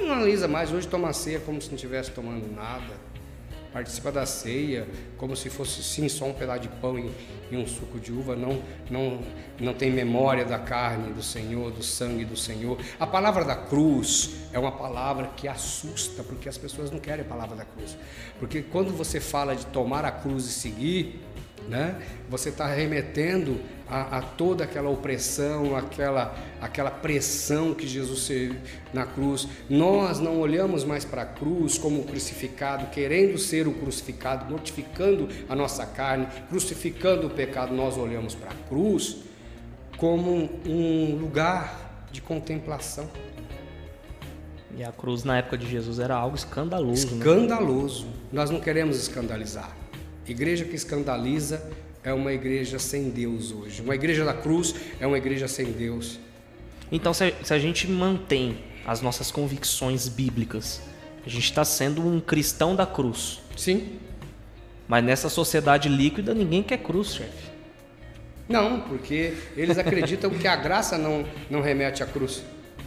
Não 0.01 0.13
analisa 0.13 0.47
mais, 0.47 0.71
hoje 0.71 0.88
toma 0.88 1.11
ceia 1.13 1.39
como 1.39 1.61
se 1.61 1.67
não 1.67 1.75
estivesse 1.75 2.09
tomando 2.11 2.49
nada 2.51 3.09
participa 3.72 4.11
da 4.11 4.26
ceia 4.26 4.88
como 5.17 5.36
se 5.36 5.49
fosse 5.49 5.84
sim 5.84 6.09
só 6.09 6.26
um 6.26 6.34
pedaço 6.34 6.61
de 6.61 6.67
pão 6.67 6.97
e, 6.97 7.11
e, 7.51 7.57
um 7.57 7.67
suco 7.67 7.99
de 7.99 8.11
uva, 8.11 8.36
não, 8.36 8.61
não, 8.89 9.22
não 9.59 9.74
tem 9.74 9.91
memória 9.91 10.43
da 10.45 10.57
carne 10.57 11.13
do 11.13 11.22
Senhor, 11.22 11.72
do 11.72 11.84
sangue 11.84 12.26
do 12.26 12.36
Senhor. 12.36 12.80
A 12.99 13.05
palavra 13.05 13.43
da 13.43 13.55
cruz 13.55 14.32
é 14.51 14.59
uma 14.59 14.72
palavra 14.72 15.30
que 15.36 15.47
assusta, 15.47 16.24
porque 16.24 16.49
as 16.49 16.57
pessoas 16.57 16.89
não 16.91 16.99
querem 16.99 17.26
a 17.26 17.28
palavra 17.28 17.55
da 17.55 17.65
cruz. 17.65 17.97
Porque 18.39 18.61
quando 18.61 18.95
você 18.95 19.20
fala 19.20 19.55
de 19.55 19.65
tomar 19.67 20.05
a 20.05 20.11
cruz 20.11 20.45
e 20.45 20.51
seguir, 20.51 21.22
né? 21.67 22.01
Você 22.30 22.49
está 22.49 22.67
remetendo 22.67 23.59
a, 23.89 24.19
a, 24.19 24.21
toda 24.21 24.63
aquela 24.63 24.89
opressão, 24.89 25.75
aquela, 25.75 26.35
aquela 26.61 26.91
pressão 26.91 27.73
que 27.73 27.87
Jesus 27.87 28.27
teve 28.27 28.57
na 28.93 29.05
cruz. 29.05 29.47
Nós 29.69 30.19
não 30.19 30.39
olhamos 30.39 30.83
mais 30.83 31.03
para 31.03 31.23
a 31.23 31.25
cruz 31.25 31.77
como 31.77 32.03
crucificado, 32.03 32.87
querendo 32.87 33.37
ser 33.37 33.67
o 33.67 33.73
crucificado, 33.73 34.49
mortificando 34.49 35.27
a 35.47 35.55
nossa 35.55 35.85
carne, 35.85 36.27
crucificando 36.49 37.27
o 37.27 37.29
pecado. 37.29 37.73
Nós 37.73 37.97
olhamos 37.97 38.35
para 38.35 38.51
a 38.51 38.55
cruz 38.69 39.17
como 39.97 40.49
um 40.65 41.17
lugar 41.19 42.05
de 42.11 42.21
contemplação. 42.21 43.09
E 44.77 44.83
a 44.83 44.91
cruz 44.91 45.23
na 45.23 45.37
época 45.37 45.57
de 45.57 45.67
Jesus 45.67 45.99
era 45.99 46.15
algo 46.15 46.35
escandaloso. 46.35 47.07
Né? 47.07 47.17
Escandaloso. 47.17 48.05
Né? 48.05 48.13
Nós 48.31 48.49
não 48.49 48.61
queremos 48.61 48.97
escandalizar. 48.97 49.75
Igreja 50.27 50.63
que 50.63 50.75
escandaliza 50.75 51.69
é 52.10 52.14
uma 52.14 52.34
igreja 52.34 52.80
sem 52.80 53.10
Deus 53.10 53.51
hoje. 53.51 53.82
Uma 53.82 53.95
igreja 53.95 54.26
da 54.26 54.34
cruz 54.34 54.74
é 54.99 55.05
uma 55.05 55.18
igreja 55.18 55.47
sem 55.47 55.66
Deus. 55.72 56.20
Então, 56.91 57.14
se 57.14 57.34
a, 57.49 57.60
gente 57.60 57.88
mantém 57.88 58.57
as 58.86 59.01
nossas 59.01 59.30
convicções 59.30 60.07
bíblicas, 60.07 60.82
a 61.26 61.30
gente 61.30 61.43
está 61.43 61.64
sendo 61.64 62.05
um 62.05 62.20
cristão 62.20 62.76
da 62.76 62.86
cruz. 62.86 63.41
Sim. 63.55 63.99
Mas 64.88 65.03
nessa 65.03 65.30
sociedade 65.30 65.88
líquida, 65.88 66.34
ninguém 66.34 66.64
quer 66.64 66.80
cruz, 66.80 67.14
chefe. 67.14 67.49
Não, 68.47 68.82
porque 68.82 69.36
eles 69.55 69.78
acreditam 69.78 70.32
que 70.32 70.47
a 70.47 70.55
graça 70.55 70.97
não, 70.97 71.24
não 71.47 71.62
remete 71.62 72.01
à 72.01 72.07
cruz. 72.07 72.41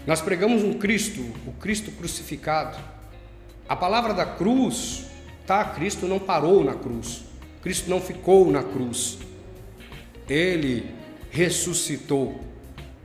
Nós 0.05 0.21
pregamos 0.21 0.65
um 0.65 0.75
Cristo, 0.75 1.21
o 1.47 1.53
Cristo 1.53 1.93
crucificado. 1.93 2.77
A 3.69 3.77
palavra 3.77 4.13
da 4.13 4.27
cruz, 4.27 5.05
tá? 5.47 5.65
Cristo 5.65 6.07
não 6.09 6.19
parou 6.19 6.65
na 6.65 6.75
cruz. 6.75 7.32
Cristo 7.63 7.89
não 7.89 8.01
ficou 8.01 8.51
na 8.51 8.63
cruz, 8.63 9.19
ele 10.29 10.85
ressuscitou, 11.31 12.41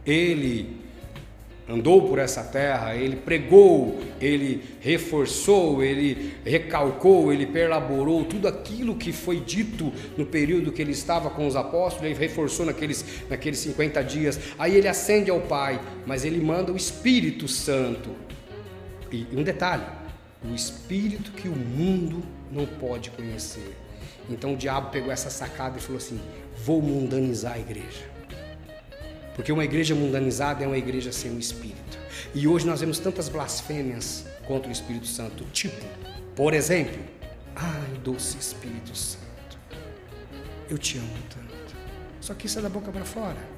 ele 0.06 0.78
andou 1.70 2.08
por 2.08 2.18
essa 2.18 2.44
terra, 2.44 2.96
ele 2.96 3.18
pregou, 3.18 4.00
ele 4.22 4.64
reforçou, 4.80 5.84
ele 5.84 6.34
recalcou, 6.46 7.32
ele 7.32 7.46
perlaborou 7.46 8.24
tudo 8.24 8.48
aquilo 8.48 8.96
que 8.96 9.12
foi 9.12 9.40
dito 9.40 9.94
no 10.18 10.26
período 10.26 10.72
que 10.72 10.82
ele 10.82 10.94
estava 10.94 11.30
com 11.30 11.46
os 11.46 11.56
apóstolos, 11.56 12.10
ele 12.10 12.20
reforçou 12.20 12.66
naqueles, 12.66 13.06
naqueles 13.30 13.60
50 13.60 14.02
dias. 14.04 14.40
Aí 14.58 14.76
ele 14.76 14.88
ascende 14.88 15.30
ao 15.30 15.42
Pai, 15.42 15.80
mas 16.06 16.24
ele 16.24 16.40
manda 16.40 16.72
o 16.72 16.78
Espírito 16.78 17.48
Santo. 17.48 18.10
E 19.12 19.28
um 19.34 19.44
detalhe: 19.44 19.84
o 20.50 20.56
Espírito 20.56 21.32
que 21.32 21.50
o 21.50 21.56
mundo 21.56 22.24
não 22.52 22.66
pode 22.66 23.12
conhecer. 23.12 23.76
Então 24.30 24.54
o 24.54 24.58
diabo 24.58 24.90
pegou 24.90 25.12
essa 25.12 25.30
sacada 25.30 25.78
e 25.78 25.82
falou 25.82 25.98
assim: 25.98 26.20
vou 26.64 26.82
mundanizar 26.82 27.54
a 27.54 27.60
igreja. 27.60 28.10
Porque 29.36 29.52
uma 29.52 29.64
igreja 29.64 29.94
mundanizada 29.94 30.64
é 30.64 30.68
uma 30.68 30.78
igreja 30.78 31.12
sem 31.12 31.32
o 31.32 31.40
Espírito. 31.40 32.00
E 32.34 32.48
hoje 32.48 32.66
nós 32.66 32.80
vemos 32.80 33.00
tantas 33.00 33.30
blasfêmias 33.30 34.26
contra 34.46 34.70
o 34.70 34.72
Espírito 34.72 35.06
Santo, 35.06 35.44
tipo, 35.54 35.86
por 36.36 36.54
exemplo, 36.54 37.00
ai, 37.56 38.00
doce 38.04 38.38
Espírito 38.38 38.96
Santo, 38.98 39.60
eu 40.70 40.78
te 40.78 40.98
amo 40.98 41.08
tanto. 41.30 41.76
Só 42.20 42.34
que 42.34 42.48
isso 42.48 42.60
é 42.60 42.62
da 42.62 42.70
boca 42.70 42.92
para 42.92 43.06
fora. 43.06 43.57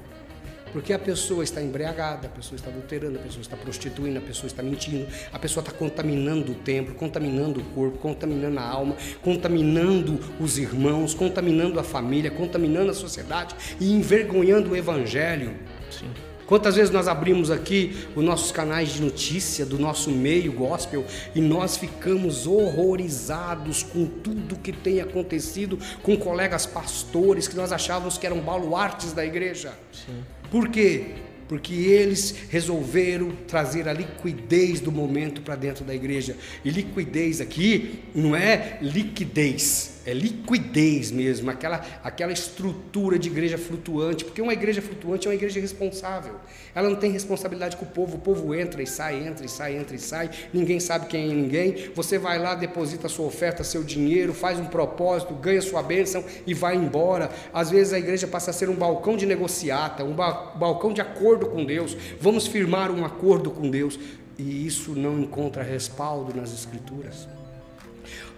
Porque 0.72 0.92
a 0.92 0.98
pessoa 0.98 1.42
está 1.42 1.60
embriagada, 1.62 2.26
a 2.26 2.30
pessoa 2.30 2.56
está 2.56 2.70
adulterando, 2.70 3.18
a 3.18 3.22
pessoa 3.22 3.42
está 3.42 3.56
prostituindo, 3.56 4.18
a 4.18 4.22
pessoa 4.22 4.46
está 4.46 4.62
mentindo, 4.62 5.06
a 5.32 5.38
pessoa 5.38 5.62
está 5.62 5.76
contaminando 5.76 6.52
o 6.52 6.54
templo, 6.54 6.94
contaminando 6.94 7.60
o 7.60 7.64
corpo, 7.64 7.98
contaminando 7.98 8.58
a 8.58 8.62
alma, 8.62 8.96
contaminando 9.22 10.20
os 10.38 10.58
irmãos, 10.58 11.14
contaminando 11.14 11.78
a 11.80 11.82
família, 11.82 12.30
contaminando 12.30 12.90
a 12.90 12.94
sociedade 12.94 13.54
e 13.80 13.92
envergonhando 13.92 14.70
o 14.70 14.76
evangelho. 14.76 15.54
Sim. 15.90 16.10
Quantas 16.50 16.74
vezes 16.74 16.90
nós 16.90 17.06
abrimos 17.06 17.48
aqui 17.48 17.96
os 18.16 18.24
nossos 18.24 18.50
canais 18.50 18.88
de 18.88 19.00
notícia 19.00 19.64
do 19.64 19.78
nosso 19.78 20.10
meio 20.10 20.52
gospel 20.52 21.04
e 21.32 21.40
nós 21.40 21.76
ficamos 21.76 22.44
horrorizados 22.44 23.84
com 23.84 24.04
tudo 24.04 24.56
que 24.56 24.72
tem 24.72 25.00
acontecido 25.00 25.78
com 26.02 26.16
colegas 26.16 26.66
pastores 26.66 27.46
que 27.46 27.54
nós 27.54 27.70
achávamos 27.70 28.18
que 28.18 28.26
eram 28.26 28.40
baluartes 28.40 29.12
da 29.12 29.24
igreja. 29.24 29.72
Sim. 29.92 30.24
Por 30.50 30.68
quê? 30.68 31.04
Porque 31.48 31.74
eles 31.74 32.34
resolveram 32.48 33.32
trazer 33.46 33.88
a 33.88 33.92
liquidez 33.92 34.80
do 34.80 34.92
momento 34.92 35.42
para 35.42 35.56
dentro 35.56 35.84
da 35.84 35.94
igreja. 35.94 36.36
E 36.64 36.70
liquidez 36.70 37.40
aqui 37.40 38.00
não 38.14 38.36
é 38.36 38.78
liquidez 38.80 39.99
é 40.06 40.12
liquidez 40.12 41.10
mesmo, 41.10 41.50
aquela, 41.50 41.84
aquela 42.02 42.32
estrutura 42.32 43.18
de 43.18 43.28
igreja 43.28 43.58
flutuante, 43.58 44.24
porque 44.24 44.40
uma 44.40 44.52
igreja 44.52 44.80
flutuante 44.80 45.26
é 45.26 45.30
uma 45.30 45.34
igreja 45.34 45.60
responsável. 45.60 46.36
Ela 46.74 46.88
não 46.88 46.96
tem 46.96 47.10
responsabilidade 47.10 47.76
com 47.76 47.84
o 47.84 47.88
povo, 47.88 48.16
o 48.16 48.20
povo 48.20 48.54
entra 48.54 48.82
e 48.82 48.86
sai, 48.86 49.26
entra 49.26 49.44
e 49.44 49.48
sai, 49.48 49.76
entra 49.76 49.94
e 49.94 49.98
sai, 49.98 50.30
ninguém 50.52 50.80
sabe 50.80 51.06
quem 51.06 51.30
é 51.30 51.34
ninguém. 51.34 51.90
Você 51.94 52.18
vai 52.18 52.38
lá, 52.38 52.54
deposita 52.54 53.08
sua 53.08 53.26
oferta, 53.26 53.64
seu 53.64 53.82
dinheiro, 53.82 54.32
faz 54.32 54.58
um 54.58 54.66
propósito, 54.66 55.34
ganha 55.34 55.60
sua 55.60 55.82
bênção 55.82 56.24
e 56.46 56.54
vai 56.54 56.76
embora. 56.76 57.30
Às 57.52 57.70
vezes 57.70 57.92
a 57.92 57.98
igreja 57.98 58.26
passa 58.26 58.50
a 58.50 58.54
ser 58.54 58.68
um 58.68 58.76
balcão 58.76 59.16
de 59.16 59.26
negociata, 59.26 60.04
um 60.04 60.14
balcão 60.14 60.92
de 60.92 61.00
acordo 61.00 61.46
com 61.46 61.64
Deus. 61.64 61.96
Vamos 62.20 62.46
firmar 62.46 62.90
um 62.90 63.04
acordo 63.04 63.50
com 63.50 63.70
Deus. 63.70 63.98
E 64.38 64.66
isso 64.66 64.92
não 64.92 65.20
encontra 65.20 65.62
respaldo 65.62 66.34
nas 66.34 66.50
Escrituras. 66.54 67.28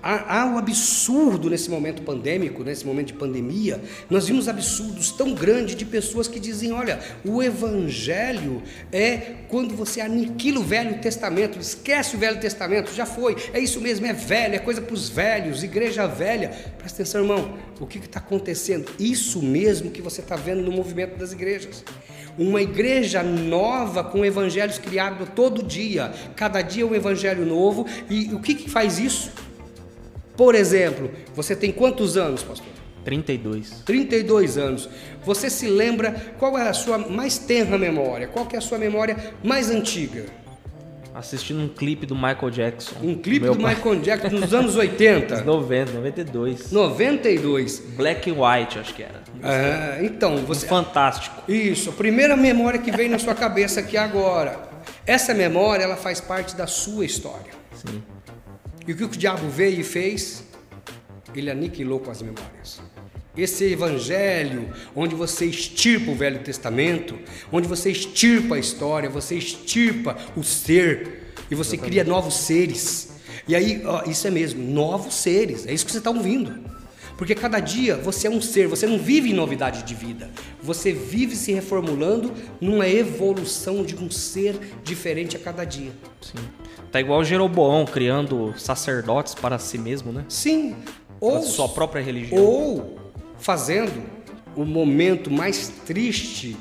Há, 0.02 0.40
há 0.40 0.46
um 0.46 0.58
absurdo 0.58 1.48
nesse 1.48 1.70
momento 1.70 2.02
pandêmico, 2.02 2.64
nesse 2.64 2.84
momento 2.84 3.08
de 3.08 3.12
pandemia. 3.12 3.80
Nós 4.10 4.26
vimos 4.26 4.48
absurdos 4.48 5.12
tão 5.12 5.32
grandes 5.32 5.76
de 5.76 5.84
pessoas 5.84 6.26
que 6.26 6.40
dizem: 6.40 6.72
olha, 6.72 6.98
o 7.24 7.40
Evangelho 7.40 8.62
é 8.90 9.16
quando 9.48 9.76
você 9.76 10.00
aniquila 10.00 10.58
o 10.58 10.64
Velho 10.64 10.98
Testamento, 11.00 11.58
esquece 11.58 12.16
o 12.16 12.18
Velho 12.18 12.40
Testamento, 12.40 12.92
já 12.92 13.06
foi, 13.06 13.36
é 13.52 13.60
isso 13.60 13.80
mesmo, 13.80 14.06
é 14.06 14.12
velho, 14.12 14.56
é 14.56 14.58
coisa 14.58 14.80
para 14.80 14.94
os 14.94 15.08
velhos, 15.08 15.62
igreja 15.62 16.06
velha. 16.06 16.48
Presta 16.78 17.02
atenção, 17.02 17.20
irmão, 17.20 17.56
o 17.78 17.86
que 17.86 17.98
está 17.98 18.18
acontecendo? 18.18 18.90
Isso 18.98 19.40
mesmo 19.40 19.90
que 19.90 20.02
você 20.02 20.20
está 20.20 20.34
vendo 20.34 20.62
no 20.62 20.72
movimento 20.72 21.16
das 21.16 21.32
igrejas 21.32 21.84
uma 22.38 22.62
igreja 22.62 23.22
nova 23.22 24.02
com 24.02 24.24
evangelhos 24.24 24.78
criados 24.78 25.28
todo 25.36 25.62
dia, 25.62 26.12
cada 26.34 26.62
dia 26.62 26.86
um 26.86 26.94
evangelho 26.94 27.44
novo. 27.44 27.86
E 28.08 28.32
o 28.32 28.40
que, 28.40 28.54
que 28.54 28.70
faz 28.70 28.98
isso? 28.98 29.30
Por 30.36 30.54
exemplo, 30.54 31.10
você 31.34 31.54
tem 31.54 31.70
quantos 31.70 32.16
anos, 32.16 32.42
pastor? 32.42 32.72
32. 33.04 33.82
32 33.84 34.58
anos. 34.58 34.88
Você 35.24 35.50
se 35.50 35.66
lembra 35.66 36.34
qual 36.38 36.58
é 36.58 36.68
a 36.68 36.72
sua 36.72 36.98
mais 36.98 37.38
tenra 37.38 37.76
memória? 37.76 38.28
Qual 38.28 38.46
é 38.52 38.56
a 38.56 38.60
sua 38.60 38.78
memória 38.78 39.16
mais 39.42 39.70
antiga? 39.70 40.26
Assistindo 41.14 41.60
um 41.60 41.68
clipe 41.68 42.06
do 42.06 42.14
Michael 42.14 42.50
Jackson. 42.50 42.94
Um 43.02 43.14
clipe 43.14 43.44
do 43.44 43.56
pai. 43.56 43.74
Michael 43.74 44.00
Jackson 44.00 44.30
nos 44.30 44.54
anos 44.54 44.76
80. 44.76 45.42
90, 45.42 45.92
92. 45.92 46.72
92. 46.72 47.82
Black 47.96 48.30
and 48.30 48.34
White, 48.34 48.78
acho 48.78 48.94
que 48.94 49.02
era. 49.02 49.22
É, 49.42 50.04
então, 50.04 50.38
você. 50.38 50.66
fantástico. 50.66 51.50
Isso, 51.50 51.90
a 51.90 51.92
primeira 51.92 52.34
memória 52.34 52.78
que 52.78 52.90
vem 52.90 53.10
na 53.10 53.18
sua 53.18 53.34
cabeça 53.34 53.80
aqui 53.80 53.96
agora. 53.96 54.70
Essa 55.06 55.34
memória, 55.34 55.84
ela 55.84 55.96
faz 55.96 56.18
parte 56.18 56.56
da 56.56 56.66
sua 56.66 57.04
história. 57.04 57.52
Sim. 57.74 58.02
E 58.86 58.92
o 58.92 58.96
que 58.96 59.04
o 59.04 59.08
diabo 59.08 59.48
veio 59.48 59.80
e 59.80 59.84
fez? 59.84 60.44
Ele 61.34 61.50
aniquilou 61.50 62.00
com 62.00 62.10
as 62.10 62.20
memórias. 62.20 62.80
Esse 63.36 63.64
evangelho, 63.64 64.68
onde 64.94 65.14
você 65.14 65.46
extirpa 65.46 66.10
o 66.10 66.14
Velho 66.14 66.40
Testamento, 66.40 67.18
onde 67.50 67.66
você 67.66 67.90
extirpa 67.90 68.56
a 68.56 68.58
história, 68.58 69.08
você 69.08 69.36
extirpa 69.36 70.16
o 70.36 70.42
ser 70.42 71.32
e 71.50 71.54
você 71.54 71.76
Exatamente. 71.76 71.82
cria 71.82 72.04
novos 72.04 72.34
seres. 72.34 73.12
E 73.48 73.54
aí, 73.54 73.82
ó, 73.84 74.04
isso 74.04 74.26
é 74.26 74.30
mesmo, 74.30 74.62
novos 74.62 75.14
seres, 75.14 75.66
é 75.66 75.72
isso 75.72 75.86
que 75.86 75.92
você 75.92 75.98
está 75.98 76.10
ouvindo. 76.10 76.71
Porque 77.22 77.36
cada 77.36 77.60
dia 77.60 77.96
você 77.96 78.26
é 78.26 78.30
um 78.30 78.40
ser, 78.40 78.66
você 78.66 78.84
não 78.84 78.98
vive 78.98 79.30
em 79.30 79.32
novidade 79.32 79.84
de 79.84 79.94
vida, 79.94 80.28
você 80.60 80.92
vive 80.92 81.36
se 81.36 81.52
reformulando 81.52 82.32
numa 82.60 82.88
evolução 82.88 83.84
de 83.84 83.94
um 83.94 84.10
ser 84.10 84.58
diferente 84.82 85.36
a 85.36 85.38
cada 85.38 85.64
dia. 85.64 85.92
Sim. 86.20 86.42
Tá 86.90 86.98
igual 87.00 87.22
Jeroboão 87.22 87.84
criando 87.84 88.52
sacerdotes 88.58 89.36
para 89.36 89.56
si 89.56 89.78
mesmo, 89.78 90.10
né? 90.10 90.24
Sim. 90.28 90.74
Ou 91.20 91.44
sua 91.44 91.68
própria 91.68 92.02
religião. 92.02 92.42
Ou 92.42 92.98
fazendo 93.38 94.02
o 94.56 94.64
momento 94.64 95.30
mais 95.30 95.68
triste 95.86 96.56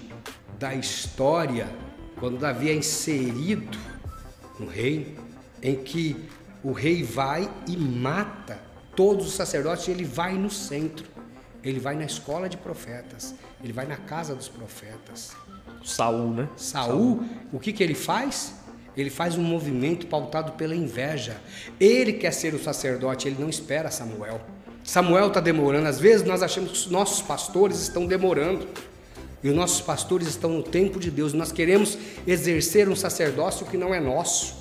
da 0.60 0.76
história, 0.76 1.68
quando 2.20 2.38
Davi 2.38 2.70
é 2.70 2.76
inserido 2.76 3.80
no 4.60 4.68
reino, 4.68 5.08
em 5.60 5.74
que 5.74 6.16
o 6.64 6.72
rei 6.72 7.02
vai 7.02 7.50
e 7.68 7.76
mata 7.76 8.70
todos 8.96 9.28
os 9.28 9.34
sacerdotes, 9.34 9.88
ele 9.88 10.04
vai 10.04 10.34
no 10.34 10.50
centro, 10.50 11.06
ele 11.64 11.80
vai 11.80 11.96
na 11.96 12.06
escola 12.06 12.50
de 12.50 12.58
profetas, 12.58 13.36
ele 13.64 13.74
vai 13.74 13.86
na 13.86 13.98
casa 13.98 14.36
dos 14.36 14.48
profetas. 14.48 15.32
Saul, 15.84 16.32
né? 16.32 16.50
Saul, 16.56 16.88
Saul. 16.88 17.26
o 17.52 17.60
que, 17.60 17.74
que 17.74 17.84
ele 17.84 17.96
faz? 17.96 18.54
Ele 18.96 19.10
faz 19.10 19.38
um 19.38 19.44
movimento 19.44 20.06
pautado 20.08 20.54
pela 20.54 20.76
inveja. 20.76 21.38
Ele 21.80 22.14
quer 22.14 22.32
ser 22.32 22.54
o 22.54 22.62
sacerdote, 22.62 23.28
ele 23.28 23.38
não 23.40 23.50
espera 23.50 23.90
Samuel. 23.90 24.42
Samuel 24.84 25.28
está 25.28 25.40
demorando. 25.40 25.88
Às 25.88 26.00
vezes 26.00 26.26
nós 26.26 26.44
achamos 26.44 26.72
que 26.72 26.78
os 26.78 26.88
nossos 26.88 27.22
pastores 27.22 27.80
estão 27.82 28.06
demorando. 28.06 28.68
E 29.44 29.50
os 29.50 29.56
nossos 29.56 29.82
pastores 29.82 30.28
estão 30.28 30.52
no 30.52 30.64
tempo 30.64 31.00
de 31.00 31.10
Deus. 31.10 31.34
Nós 31.34 31.52
queremos 31.52 31.98
exercer 32.28 32.90
um 32.90 32.96
sacerdócio 32.96 33.66
que 33.66 33.78
não 33.78 33.94
é 33.94 34.00
nosso. 34.00 34.61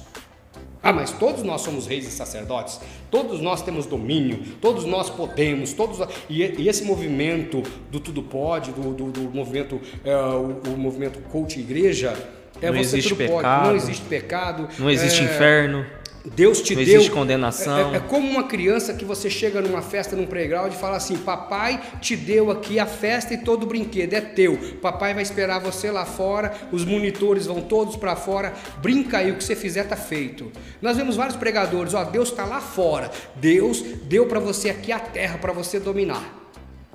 Ah, 0.82 0.92
mas 0.92 1.12
todos 1.12 1.42
nós 1.42 1.60
somos 1.60 1.86
reis 1.86 2.06
e 2.06 2.10
sacerdotes, 2.10 2.80
todos 3.10 3.40
nós 3.40 3.62
temos 3.62 3.84
domínio, 3.84 4.42
todos 4.62 4.86
nós 4.86 5.10
podemos, 5.10 5.74
todos 5.74 5.98
e, 6.28 6.42
esse 6.66 6.84
movimento 6.84 7.62
do 7.90 8.00
tudo 8.00 8.22
pode, 8.22 8.70
do, 8.72 8.94
do, 8.94 9.10
do 9.10 9.20
movimento, 9.34 9.78
é, 10.02 10.16
o, 10.16 10.72
o 10.72 10.78
movimento 10.78 11.20
coach 11.30 11.60
igreja, 11.60 12.14
é 12.62 12.70
não 12.70 12.82
você 12.82 12.96
existe 12.96 13.14
pecado, 13.14 13.42
pode. 13.42 13.68
Não 13.68 13.76
existe 13.76 14.04
pecado. 14.06 14.68
Não 14.78 14.90
existe 14.90 15.20
é, 15.20 15.24
inferno. 15.24 15.86
Deus 16.24 16.60
te 16.60 16.74
não 16.74 16.84
deu. 16.84 16.94
existe 16.94 17.10
condenação. 17.10 17.94
É, 17.94 17.96
é, 17.96 18.00
como 18.00 18.28
uma 18.28 18.44
criança 18.44 18.92
que 18.92 19.04
você 19.04 19.30
chega 19.30 19.60
numa 19.60 19.80
festa, 19.80 20.14
num 20.14 20.26
playground 20.26 20.72
e 20.72 20.76
fala 20.76 20.96
assim: 20.96 21.16
Papai 21.16 21.80
te 22.00 22.14
deu 22.14 22.50
aqui 22.50 22.78
a 22.78 22.86
festa 22.86 23.32
e 23.34 23.38
todo 23.38 23.62
o 23.62 23.66
brinquedo 23.66 24.12
é 24.14 24.20
teu. 24.20 24.58
Papai 24.82 25.14
vai 25.14 25.22
esperar 25.22 25.60
você 25.60 25.90
lá 25.90 26.04
fora, 26.04 26.52
os 26.70 26.84
monitores 26.84 27.46
vão 27.46 27.62
todos 27.62 27.96
para 27.96 28.16
fora. 28.16 28.52
Brinca 28.82 29.18
aí, 29.18 29.30
o 29.30 29.36
que 29.36 29.44
você 29.44 29.56
fizer 29.56 29.84
tá 29.84 29.96
feito. 29.96 30.52
Nós 30.82 30.96
vemos 30.96 31.16
vários 31.16 31.36
pregadores: 31.36 31.94
Ó, 31.94 32.04
Deus 32.04 32.30
está 32.30 32.44
lá 32.44 32.60
fora. 32.60 33.10
Deus 33.36 33.82
deu 34.04 34.26
para 34.26 34.40
você 34.40 34.70
aqui 34.70 34.92
a 34.92 34.98
terra 34.98 35.38
para 35.38 35.52
você 35.52 35.80
dominar. 35.80 36.38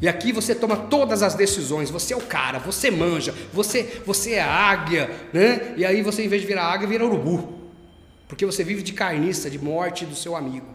E 0.01 0.09
aqui 0.09 0.33
você 0.33 0.53
toma 0.53 0.75
todas 0.75 1.23
as 1.23 1.35
decisões, 1.35 1.89
você 1.89 2.13
é 2.13 2.17
o 2.17 2.21
cara, 2.21 2.59
você 2.59 2.91
manja, 2.91 3.33
você, 3.53 4.01
você 4.05 4.33
é 4.33 4.41
águia, 4.41 5.09
né? 5.31 5.73
E 5.77 5.85
aí 5.85 6.01
você, 6.01 6.23
em 6.23 6.27
vez 6.27 6.41
de 6.41 6.47
virar 6.47 6.65
águia, 6.65 6.85
vira 6.85 7.05
urubu. 7.05 7.54
Porque 8.27 8.45
você 8.45 8.63
vive 8.63 8.81
de 8.81 8.93
carniça, 8.93 9.49
de 9.49 9.59
morte 9.59 10.05
do 10.05 10.15
seu 10.15 10.35
amigo. 10.35 10.67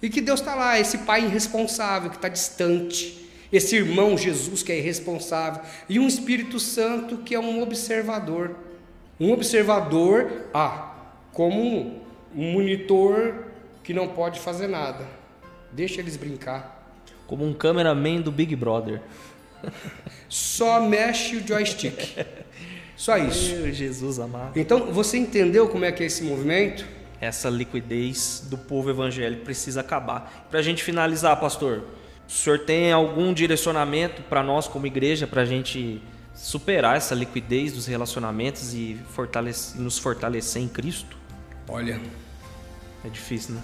E 0.00 0.10
que 0.10 0.20
Deus 0.20 0.40
está 0.40 0.54
lá, 0.54 0.78
esse 0.78 0.98
pai 0.98 1.24
irresponsável 1.24 2.10
que 2.10 2.16
está 2.16 2.28
distante, 2.28 3.28
esse 3.52 3.76
irmão 3.76 4.18
Jesus 4.18 4.62
que 4.62 4.72
é 4.72 4.78
irresponsável, 4.78 5.62
e 5.88 5.98
um 5.98 6.08
Espírito 6.08 6.58
Santo 6.58 7.18
que 7.18 7.34
é 7.34 7.40
um 7.40 7.62
observador. 7.62 8.56
Um 9.20 9.30
observador, 9.32 10.48
ah, 10.52 10.94
como 11.32 12.02
um 12.34 12.52
monitor 12.52 13.44
que 13.84 13.94
não 13.94 14.08
pode 14.08 14.40
fazer 14.40 14.66
nada. 14.66 15.06
Deixa 15.70 16.00
eles 16.00 16.16
brincar. 16.16 16.82
Como 17.26 17.46
um 17.46 17.54
cameraman 17.54 18.20
do 18.20 18.32
Big 18.32 18.54
Brother. 18.56 19.00
Só 20.28 20.80
mexe 20.80 21.36
o 21.36 21.46
joystick. 21.46 22.16
Só 22.96 23.16
isso. 23.16 23.54
Meu 23.56 23.72
Jesus 23.72 24.18
amado. 24.18 24.58
Então, 24.58 24.92
você 24.92 25.16
entendeu 25.16 25.68
como 25.68 25.84
é 25.84 25.92
que 25.92 26.02
é 26.02 26.06
esse 26.06 26.22
movimento? 26.22 26.84
Essa 27.20 27.48
liquidez 27.48 28.46
do 28.48 28.58
povo 28.58 28.90
evangélico 28.90 29.44
precisa 29.44 29.80
acabar. 29.80 30.46
Para 30.50 30.58
a 30.58 30.62
gente 30.62 30.82
finalizar, 30.82 31.38
pastor, 31.38 31.84
o 32.28 32.30
senhor 32.30 32.60
tem 32.60 32.92
algum 32.92 33.32
direcionamento 33.32 34.22
para 34.22 34.42
nós 34.42 34.66
como 34.66 34.86
igreja 34.86 35.26
para 35.26 35.42
a 35.42 35.44
gente 35.44 36.02
superar 36.34 36.96
essa 36.96 37.14
liquidez 37.14 37.72
dos 37.72 37.86
relacionamentos 37.86 38.74
e 38.74 38.98
fortalecer, 39.10 39.80
nos 39.80 39.98
fortalecer 39.98 40.62
em 40.62 40.68
Cristo? 40.68 41.16
Olha, 41.68 42.00
é 43.04 43.08
difícil, 43.08 43.54
né? 43.54 43.62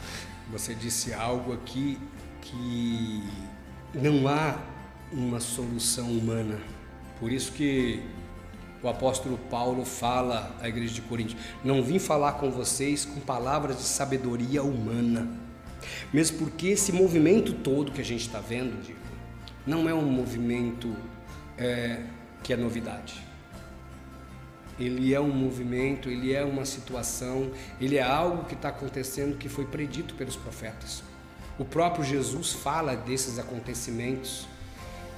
Você 0.52 0.74
disse 0.74 1.12
algo 1.12 1.52
aqui 1.52 1.98
que 2.40 3.22
não 3.94 4.28
há 4.28 4.56
uma 5.12 5.40
solução 5.40 6.10
humana. 6.10 6.58
Por 7.18 7.32
isso 7.32 7.52
que 7.52 8.02
o 8.82 8.88
apóstolo 8.88 9.38
Paulo 9.50 9.84
fala 9.84 10.54
à 10.60 10.68
igreja 10.68 10.94
de 10.94 11.02
Corinto: 11.02 11.36
Não 11.64 11.82
vim 11.82 11.98
falar 11.98 12.32
com 12.32 12.50
vocês 12.50 13.04
com 13.04 13.20
palavras 13.20 13.76
de 13.76 13.82
sabedoria 13.82 14.62
humana. 14.62 15.28
Mesmo 16.12 16.38
porque 16.38 16.68
esse 16.68 16.92
movimento 16.92 17.52
todo 17.52 17.92
que 17.92 18.00
a 18.00 18.04
gente 18.04 18.26
está 18.26 18.40
vendo, 18.40 18.80
Diego, 18.82 19.00
não 19.66 19.88
é 19.88 19.94
um 19.94 20.10
movimento 20.10 20.94
é, 21.56 22.02
que 22.42 22.52
é 22.52 22.56
novidade. 22.56 23.26
Ele 24.78 25.12
é 25.12 25.20
um 25.20 25.30
movimento, 25.30 26.08
ele 26.08 26.32
é 26.32 26.44
uma 26.44 26.64
situação, 26.64 27.50
ele 27.80 27.96
é 27.96 28.02
algo 28.02 28.44
que 28.44 28.54
está 28.54 28.68
acontecendo 28.68 29.36
que 29.36 29.48
foi 29.48 29.64
predito 29.64 30.14
pelos 30.14 30.36
profetas. 30.36 31.02
O 31.58 31.64
próprio 31.64 32.04
Jesus 32.04 32.52
fala 32.52 32.94
desses 32.94 33.40
acontecimentos 33.40 34.46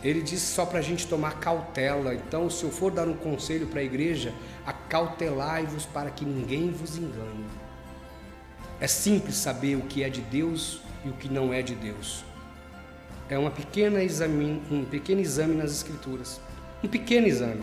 ele 0.03 0.23
disse 0.23 0.55
só 0.55 0.65
para 0.65 0.79
a 0.79 0.83
gente 0.83 1.07
tomar 1.07 1.39
cautela. 1.41 2.15
Então, 2.15 2.49
se 2.49 2.65
eu 2.65 2.71
for 2.71 2.91
dar 2.91 3.07
um 3.07 3.15
conselho 3.15 3.67
para 3.67 3.81
a 3.81 3.83
igreja, 3.83 4.33
acautelai-vos 4.65 5.85
para 5.87 6.11
que 6.11 6.25
ninguém 6.25 6.71
vos 6.71 6.97
engane. 6.97 7.45
É 8.81 8.87
simples 8.87 9.37
saber 9.37 9.77
o 9.77 9.83
que 9.83 10.03
é 10.03 10.09
de 10.09 10.23
Deus 10.23 10.81
e 11.05 11.11
o 11.11 11.13
que 11.13 11.29
não 11.29 11.53
é 11.53 11.61
de 11.61 11.75
Deus. 11.75 12.25
É 13.29 13.39
uma 13.39 13.51
pequena 13.51 14.03
exame, 14.03 14.63
um 14.71 14.85
pequeno 14.85 15.21
exame 15.21 15.55
nas 15.55 15.71
Escrituras. 15.71 16.41
Um 16.83 16.89
pequeno 16.89 17.27
exame. 17.27 17.63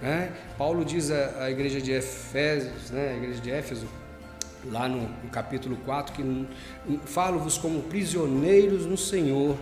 Né? 0.00 0.32
Paulo 0.56 0.84
diz 0.84 1.10
à, 1.10 1.50
igreja 1.50 1.80
de 1.80 1.90
Efésios, 1.90 2.90
né? 2.90 3.10
a 3.10 3.16
igreja 3.16 3.40
de 3.40 3.50
Éfeso, 3.50 3.86
lá 4.70 4.88
no, 4.88 5.02
no 5.02 5.30
capítulo 5.30 5.76
4, 5.84 6.14
que 6.14 6.46
falo-vos 7.04 7.58
como 7.58 7.82
prisioneiros 7.82 8.86
no 8.86 8.96
Senhor 8.96 9.56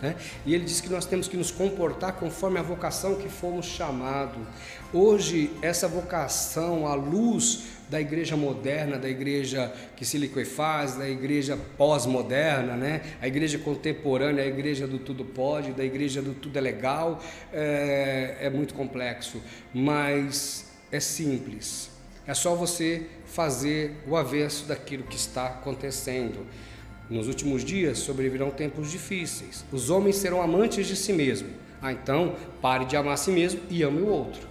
né? 0.00 0.14
E 0.44 0.54
ele 0.54 0.64
diz 0.64 0.80
que 0.80 0.88
nós 0.88 1.06
temos 1.06 1.26
que 1.28 1.36
nos 1.36 1.50
comportar 1.50 2.12
conforme 2.14 2.58
a 2.58 2.62
vocação 2.62 3.16
que 3.16 3.28
fomos 3.28 3.66
chamados. 3.66 4.42
Hoje, 4.92 5.50
essa 5.62 5.88
vocação, 5.88 6.86
à 6.86 6.94
luz 6.94 7.64
da 7.88 8.00
igreja 8.00 8.36
moderna, 8.36 8.98
da 8.98 9.08
igreja 9.08 9.72
que 9.96 10.04
se 10.04 10.18
liquefaz, 10.18 10.96
da 10.96 11.08
igreja 11.08 11.58
pós-moderna, 11.76 12.76
né? 12.76 13.02
a 13.20 13.28
igreja 13.28 13.58
contemporânea, 13.58 14.42
a 14.42 14.46
igreja 14.46 14.86
do 14.86 14.98
tudo 14.98 15.24
pode, 15.24 15.72
da 15.72 15.84
igreja 15.84 16.20
do 16.20 16.34
tudo 16.34 16.58
é 16.58 16.60
legal, 16.60 17.22
é, 17.52 18.36
é 18.40 18.50
muito 18.50 18.74
complexo, 18.74 19.40
mas 19.72 20.66
é 20.90 21.00
simples. 21.00 21.90
É 22.26 22.34
só 22.34 22.54
você 22.56 23.06
fazer 23.24 23.96
o 24.06 24.16
avesso 24.16 24.66
daquilo 24.66 25.04
que 25.04 25.16
está 25.16 25.46
acontecendo. 25.46 26.44
Nos 27.08 27.28
últimos 27.28 27.64
dias 27.64 27.98
sobrevirão 27.98 28.50
tempos 28.50 28.90
difíceis. 28.90 29.64
Os 29.70 29.90
homens 29.90 30.16
serão 30.16 30.42
amantes 30.42 30.86
de 30.86 30.96
si 30.96 31.12
mesmo. 31.12 31.48
Ah, 31.80 31.92
então 31.92 32.34
pare 32.60 32.84
de 32.84 32.96
amar 32.96 33.14
a 33.14 33.16
si 33.16 33.30
mesmo 33.30 33.60
e 33.70 33.82
ame 33.82 34.00
o 34.00 34.08
outro. 34.08 34.48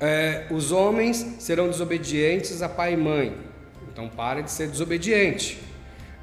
É, 0.00 0.46
os 0.50 0.72
homens 0.72 1.36
serão 1.38 1.68
desobedientes 1.68 2.62
a 2.62 2.68
pai 2.68 2.94
e 2.94 2.96
mãe. 2.96 3.36
Então 3.92 4.08
pare 4.08 4.42
de 4.42 4.50
ser 4.50 4.68
desobediente. 4.68 5.60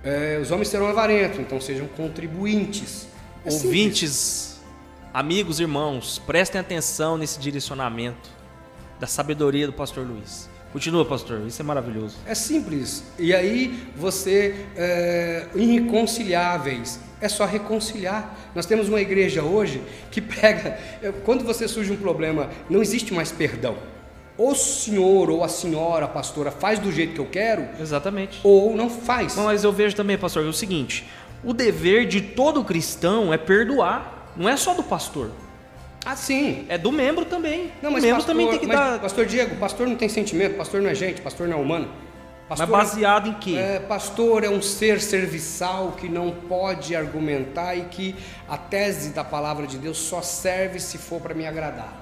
É, 0.03 0.39
os 0.41 0.49
homens 0.49 0.69
serão 0.69 0.87
avarentos. 0.87 1.39
Então 1.39 1.61
sejam 1.61 1.87
contribuintes. 1.87 3.07
É 3.45 3.51
Ouvintes, 3.51 4.59
amigos, 5.13 5.59
irmãos, 5.59 6.19
prestem 6.25 6.59
atenção 6.59 7.17
nesse 7.17 7.39
direcionamento 7.39 8.29
da 8.99 9.07
sabedoria 9.07 9.65
do 9.65 9.73
pastor 9.73 10.05
Luiz. 10.05 10.49
Continua, 10.71 11.03
pastor, 11.03 11.41
isso 11.47 11.61
é 11.61 11.65
maravilhoso. 11.65 12.17
É 12.25 12.35
simples. 12.35 13.03
E 13.17 13.33
aí 13.33 13.87
você, 13.95 14.67
é, 14.75 15.47
irreconciliáveis, 15.55 16.99
é 17.19 17.27
só 17.27 17.45
reconciliar. 17.45 18.37
Nós 18.53 18.65
temos 18.65 18.87
uma 18.87 19.01
igreja 19.01 19.43
hoje 19.43 19.81
que 20.11 20.21
pega, 20.21 20.77
quando 21.25 21.43
você 21.43 21.67
surge 21.67 21.91
um 21.91 21.97
problema, 21.97 22.49
não 22.69 22.81
existe 22.81 23.13
mais 23.13 23.31
perdão. 23.31 23.77
Ou 24.37 24.51
o 24.51 24.55
senhor 24.55 25.29
ou 25.29 25.43
a 25.43 25.49
senhora, 25.49 26.05
a 26.05 26.07
pastora, 26.07 26.49
faz 26.49 26.79
do 26.79 26.91
jeito 26.91 27.13
que 27.13 27.19
eu 27.19 27.25
quero. 27.25 27.67
Exatamente. 27.79 28.39
Ou 28.43 28.73
não 28.75 28.89
faz. 28.89 29.35
Mas 29.35 29.63
eu 29.63 29.73
vejo 29.73 29.95
também, 29.95 30.17
pastor, 30.17 30.45
é 30.45 30.47
o 30.47 30.53
seguinte: 30.53 31.05
o 31.43 31.51
dever 31.51 32.07
de 32.07 32.21
todo 32.21 32.63
cristão 32.63 33.33
é 33.33 33.37
perdoar, 33.37 34.31
não 34.37 34.47
é 34.47 34.55
só 34.55 34.73
do 34.73 34.83
pastor. 34.83 35.31
Ah, 36.05 36.15
sim. 36.15 36.65
É 36.69 36.77
do 36.77 36.91
membro 36.91 37.25
também. 37.25 37.71
Não, 37.81 37.91
mas 37.91 38.03
o 38.03 38.05
membro 38.05 38.23
pastor, 38.23 38.35
também 38.35 38.49
tem 38.49 38.59
que 38.59 38.67
dar. 38.67 38.99
Pastor 38.99 39.25
Diego, 39.25 39.55
pastor 39.57 39.87
não 39.87 39.95
tem 39.95 40.09
sentimento, 40.09 40.55
pastor 40.55 40.81
não 40.81 40.89
é 40.89 40.95
gente, 40.95 41.21
pastor 41.21 41.47
não 41.47 41.57
é 41.57 41.61
humano. 41.61 41.89
Pastor 42.47 42.67
mas 42.67 42.79
baseado 42.79 43.29
em 43.29 43.33
quê? 43.33 43.55
É, 43.55 43.79
pastor 43.79 44.43
é 44.43 44.49
um 44.49 44.61
ser 44.61 44.99
serviçal 45.01 45.91
que 45.91 46.09
não 46.09 46.31
pode 46.31 46.95
argumentar 46.95 47.75
e 47.75 47.81
que 47.85 48.15
a 48.47 48.57
tese 48.57 49.11
da 49.11 49.23
palavra 49.23 49.67
de 49.67 49.77
Deus 49.77 49.99
só 49.99 50.21
serve 50.23 50.79
se 50.79 50.97
for 50.97 51.21
para 51.21 51.35
me 51.35 51.45
agradar. 51.45 51.93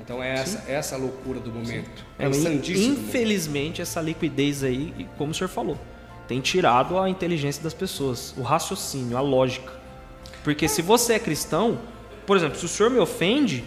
Então 0.00 0.20
é 0.20 0.34
essa, 0.34 0.64
essa 0.68 0.96
loucura 0.96 1.38
do 1.38 1.52
momento. 1.52 2.04
É, 2.18 2.24
é 2.24 2.28
Infelizmente, 2.28 3.80
essa 3.80 4.00
liquidez 4.00 4.64
aí, 4.64 5.08
como 5.16 5.30
o 5.30 5.34
senhor 5.34 5.48
falou, 5.48 5.78
tem 6.26 6.40
tirado 6.40 6.98
a 6.98 7.08
inteligência 7.08 7.62
das 7.62 7.74
pessoas, 7.74 8.34
o 8.36 8.42
raciocínio, 8.42 9.16
a 9.16 9.20
lógica. 9.20 9.72
Porque 10.42 10.66
se 10.66 10.82
você 10.82 11.14
é 11.14 11.18
cristão, 11.20 11.78
por 12.26 12.36
exemplo, 12.36 12.58
se 12.58 12.64
o 12.64 12.68
senhor 12.68 12.90
me 12.90 12.98
ofende, 12.98 13.64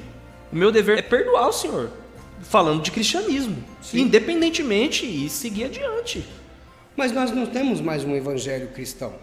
o 0.52 0.56
meu 0.56 0.72
dever 0.72 1.00
é 1.00 1.02
perdoar 1.02 1.48
o 1.50 1.54
senhor, 1.54 1.92
falando 2.42 2.82
de 2.82 2.92
cristianismo, 2.92 3.64
Sim. 3.82 4.02
independentemente 4.02 5.06
e 5.06 5.30
seguir 5.30 5.66
adiante. 5.66 6.26
Mas 6.96 7.12
nós 7.12 7.32
não 7.32 7.46
temos 7.46 7.80
mais 7.80 8.04
um 8.04 8.16
evangelho 8.16 8.70
cristão. 8.70 9.14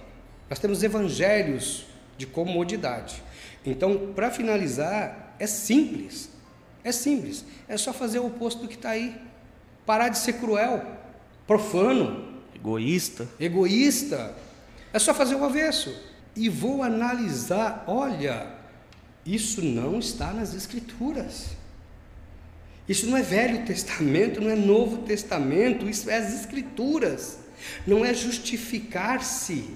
Nós 0.49 0.59
temos 0.59 0.83
evangelhos 0.83 1.87
de 2.17 2.27
comodidade. 2.27 3.23
Então, 3.67 4.13
para 4.15 4.31
finalizar, 4.31 5.35
é 5.39 5.47
simples. 5.47 6.31
É 6.85 6.93
simples. 6.93 7.45
É 7.67 7.77
só 7.77 7.93
fazer 7.93 8.19
o 8.19 8.27
oposto 8.27 8.63
do 8.63 8.69
que 8.69 8.75
está 8.75 8.91
aí. 8.91 9.17
Parar 9.87 10.11
de 10.11 10.19
ser 10.19 10.35
cruel, 10.35 10.85
profano, 11.47 12.35
egoísta. 12.55 13.29
Egoísta. 13.41 14.35
É 14.93 14.99
só 14.99 15.13
fazer 15.13 15.35
o 15.35 15.45
avesso. 15.45 15.95
E 16.37 16.49
vou 16.49 16.83
analisar, 16.83 17.85
olha, 17.87 18.54
isso 19.27 19.63
não 19.63 19.99
está 19.99 20.33
nas 20.33 20.55
Escrituras. 20.55 21.51
Isso 22.89 23.07
não 23.07 23.17
é 23.17 23.23
Velho 23.23 23.65
Testamento, 23.65 24.41
não 24.41 24.51
é 24.51 24.57
Novo 24.57 24.99
Testamento, 24.99 25.89
isso 25.89 26.11
é 26.11 26.19
as 26.19 26.35
Escrituras. 26.35 27.39
Não 27.87 28.05
é 28.05 28.13
justificar-se. 28.13 29.71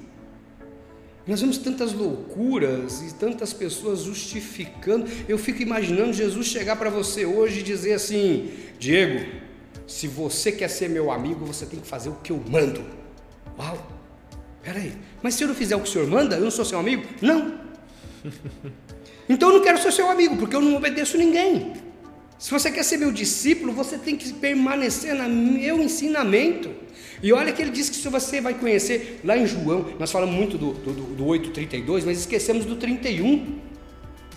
Nós 1.27 1.41
vemos 1.41 1.59
tantas 1.59 1.93
loucuras 1.93 3.03
e 3.03 3.15
tantas 3.15 3.53
pessoas 3.53 4.01
justificando. 4.01 5.07
Eu 5.29 5.39
fico 5.39 5.63
imaginando 5.63 6.13
Jesus 6.13 6.47
chegar 6.47 6.77
para 6.77 6.91
você 6.91 7.25
hoje 7.25 7.61
e 7.61 7.63
dizer 7.63 7.95
assim: 7.95 8.51
Diego, 8.79 9.27
se 9.87 10.07
você 10.07 10.53
quer 10.53 10.69
ser 10.69 10.89
meu 10.89 11.11
amigo, 11.11 11.45
você 11.45 11.67
tem 11.67 11.81
que 11.81 11.87
fazer 11.87 12.09
o 12.11 12.15
que 12.17 12.33
eu 12.33 12.43
mando. 12.49 12.85
Uau! 13.59 13.99
Peraí, 14.63 14.93
mas 15.23 15.35
se 15.35 15.45
eu 15.45 15.49
não 15.49 15.55
fizer 15.55 15.77
o 15.77 15.81
que 15.81 15.89
o 15.89 15.93
senhor 15.93 16.07
manda, 16.07 16.37
eu 16.37 16.45
não 16.45 16.51
sou 16.51 16.65
seu 16.65 16.79
amigo? 16.79 17.07
Não! 17.23 17.59
Então 19.29 19.51
eu 19.51 19.57
não 19.57 19.65
quero 19.65 19.81
ser 19.81 19.93
seu 19.93 20.11
amigo, 20.11 20.37
porque 20.37 20.57
eu 20.57 20.61
não 20.61 20.75
obedeço 20.77 21.19
ninguém. 21.19 21.75
Se 22.39 22.51
você 22.51 22.71
quer 22.71 22.85
ser 22.85 22.99
meu 22.99 23.11
discípulo, 23.11 23.73
você 23.73 23.99
tem 23.99 24.17
que 24.17 24.33
permanecer 24.33 25.15
no 25.15 25.29
meu 25.29 25.83
ensinamento. 25.83 26.71
E 27.21 27.33
olha 27.33 27.53
que 27.53 27.61
ele 27.61 27.71
diz 27.71 27.91
que 27.91 27.97
se 27.97 28.09
você 28.09 28.41
vai 28.41 28.55
conhecer, 28.55 29.21
lá 29.25 29.37
em 29.37 29.47
João, 29.47 29.87
nós 29.99 30.11
falamos 30.11 30.35
muito 30.35 30.57
do, 30.57 30.73
do, 30.73 30.93
do 30.93 31.25
8,32, 31.25 32.05
mas 32.07 32.19
esquecemos 32.21 32.65
do 32.65 32.77
31. 32.77 33.59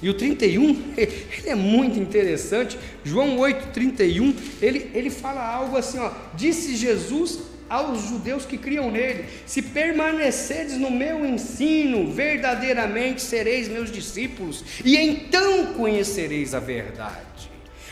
E 0.01 0.09
o 0.09 0.15
31, 0.15 0.93
ele 0.97 1.49
é 1.49 1.53
muito 1.53 1.99
interessante. 1.99 2.77
João 3.03 3.37
8,31, 3.37 4.33
ele, 4.61 4.89
ele 4.95 5.11
fala 5.11 5.45
algo 5.45 5.77
assim: 5.77 5.99
ó, 5.99 6.11
disse 6.35 6.75
Jesus 6.75 7.51
aos 7.72 8.09
judeus 8.09 8.45
que 8.45 8.57
criam 8.57 8.91
nele: 8.91 9.26
Se 9.45 9.61
permanecerdes 9.61 10.78
no 10.78 10.91
meu 10.91 11.26
ensino, 11.26 12.11
verdadeiramente 12.11 13.22
sereis 13.22 13.69
meus 13.69 13.89
discípulos, 13.89 14.63
e 14.84 14.97
então 14.97 15.74
conhecereis 15.74 16.53
a 16.53 16.59
verdade. 16.59 17.51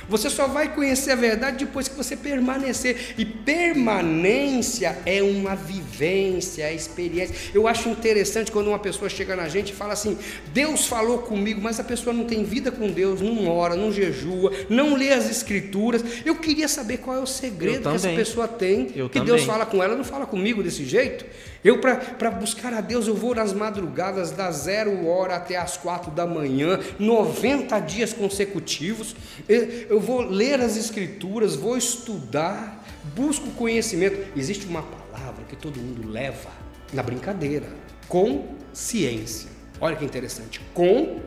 Você 0.10 0.30
só 0.30 0.47
vai 0.47 0.74
conhecer 0.74 1.12
a 1.12 1.16
verdade 1.16 1.66
depois 1.66 1.88
que 1.88 1.95
você 1.95 2.16
permanecer. 2.16 3.14
E 3.18 3.24
permanência 3.24 4.97
é 5.05 5.22
uma 5.22 5.55
vivência, 5.55 6.64
é 6.64 6.74
experiência. 6.74 7.36
Eu 7.53 7.68
acho 7.68 7.89
interessante 7.89 8.51
quando 8.51 8.68
uma 8.68 8.80
pessoa 8.80 9.10
chega 9.10 9.36
na 9.36 9.47
gente 9.47 9.72
e 9.72 9.76
fala 9.76 9.93
assim: 9.93 10.18
Deus 10.53 10.88
falou 10.88 11.20
comigo, 11.20 11.62
mas 11.62 11.80
a 11.80 11.84
pessoa 11.84 12.14
não 12.14 12.26
tem 12.26 12.43
vida 12.43 12.72
com 12.72 12.89
Deus, 12.89 13.22
não 13.22 13.47
ora, 13.47 13.76
não 13.76 13.91
jejua, 13.91 14.51
não 14.70 14.95
lê 14.95 15.12
as 15.14 15.30
escrituras. 15.30 16.03
Eu 16.26 16.36
queria 16.36 16.68
saber 16.68 16.97
qual 16.97 17.16
é 17.16 17.20
o 17.20 17.28
segredo 17.28 17.89
que 17.89 17.95
essa 17.95 18.10
pessoa 18.10 18.47
tem, 18.47 18.89
eu 18.95 19.07
que 19.07 19.20
também. 19.20 19.36
Deus 19.36 19.43
fala 19.43 19.66
com 19.66 19.84
ela, 19.84 19.95
não 19.95 20.03
fala 20.03 20.26
comigo 20.26 20.64
desse 20.64 20.86
jeito. 20.86 21.26
Eu, 21.64 21.80
para 21.80 22.32
buscar 22.32 22.74
a 22.74 22.82
Deus, 22.82 23.07
eu 23.07 23.16
vou 23.16 23.36
nas 23.36 23.51
madrugadas, 23.51 24.32
das 24.32 24.55
zero 24.57 25.05
hora 25.07 25.36
até 25.36 25.57
as 25.57 25.76
quatro 25.76 26.10
da 26.10 26.26
manhã, 26.26 26.80
90 26.97 27.80
dias 27.82 28.14
consecutivos. 28.14 29.16
Eu 29.47 29.99
vou 29.99 30.22
ler 30.22 30.62
as 30.62 30.78
Escrituras, 30.78 31.55
vou 31.55 31.78
estudar, 31.78 32.84
busco 33.14 33.49
conhecimento. 33.51 34.28
Existe 34.38 34.66
uma 34.66 34.84
palavra 34.84 35.43
que 35.49 35.55
todo 35.55 35.80
mundo 35.80 36.07
leva 36.07 36.49
na 36.93 37.03
brincadeira: 37.03 37.68
consciência. 38.07 39.49
Olha 39.82 39.95
que 39.95 40.05
interessante. 40.05 40.62
Com 40.74 41.20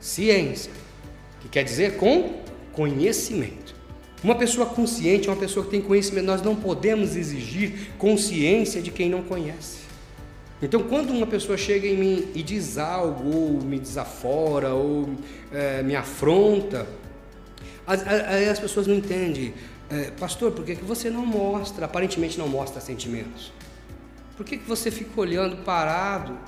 ciência. 0.00 0.70
Que 1.40 1.48
quer 1.48 1.64
dizer 1.64 1.96
com 1.96 2.42
conhecimento. 2.72 3.73
Uma 4.24 4.34
pessoa 4.34 4.64
consciente 4.64 5.28
é 5.28 5.30
uma 5.30 5.38
pessoa 5.38 5.66
que 5.66 5.70
tem 5.70 5.82
conhecimento. 5.82 6.24
Nós 6.24 6.40
não 6.40 6.56
podemos 6.56 7.14
exigir 7.14 7.90
consciência 7.98 8.80
de 8.80 8.90
quem 8.90 9.10
não 9.10 9.22
conhece. 9.22 9.80
Então, 10.62 10.82
quando 10.84 11.10
uma 11.10 11.26
pessoa 11.26 11.58
chega 11.58 11.86
em 11.86 11.94
mim 11.94 12.28
e 12.34 12.42
diz 12.42 12.78
algo, 12.78 13.36
ou 13.36 13.60
me 13.60 13.78
desafora, 13.78 14.72
ou 14.72 15.10
é, 15.52 15.82
me 15.82 15.94
afronta, 15.94 16.88
aí 17.86 18.48
as 18.48 18.58
pessoas 18.58 18.86
não 18.86 18.94
entendem. 18.94 19.52
É, 19.90 20.10
Pastor, 20.12 20.52
por 20.52 20.64
que, 20.64 20.74
que 20.74 20.84
você 20.84 21.10
não 21.10 21.26
mostra, 21.26 21.84
aparentemente 21.84 22.38
não 22.38 22.48
mostra 22.48 22.80
sentimentos? 22.80 23.52
Por 24.38 24.46
que, 24.46 24.56
que 24.56 24.66
você 24.66 24.90
fica 24.90 25.20
olhando 25.20 25.62
parado? 25.64 26.38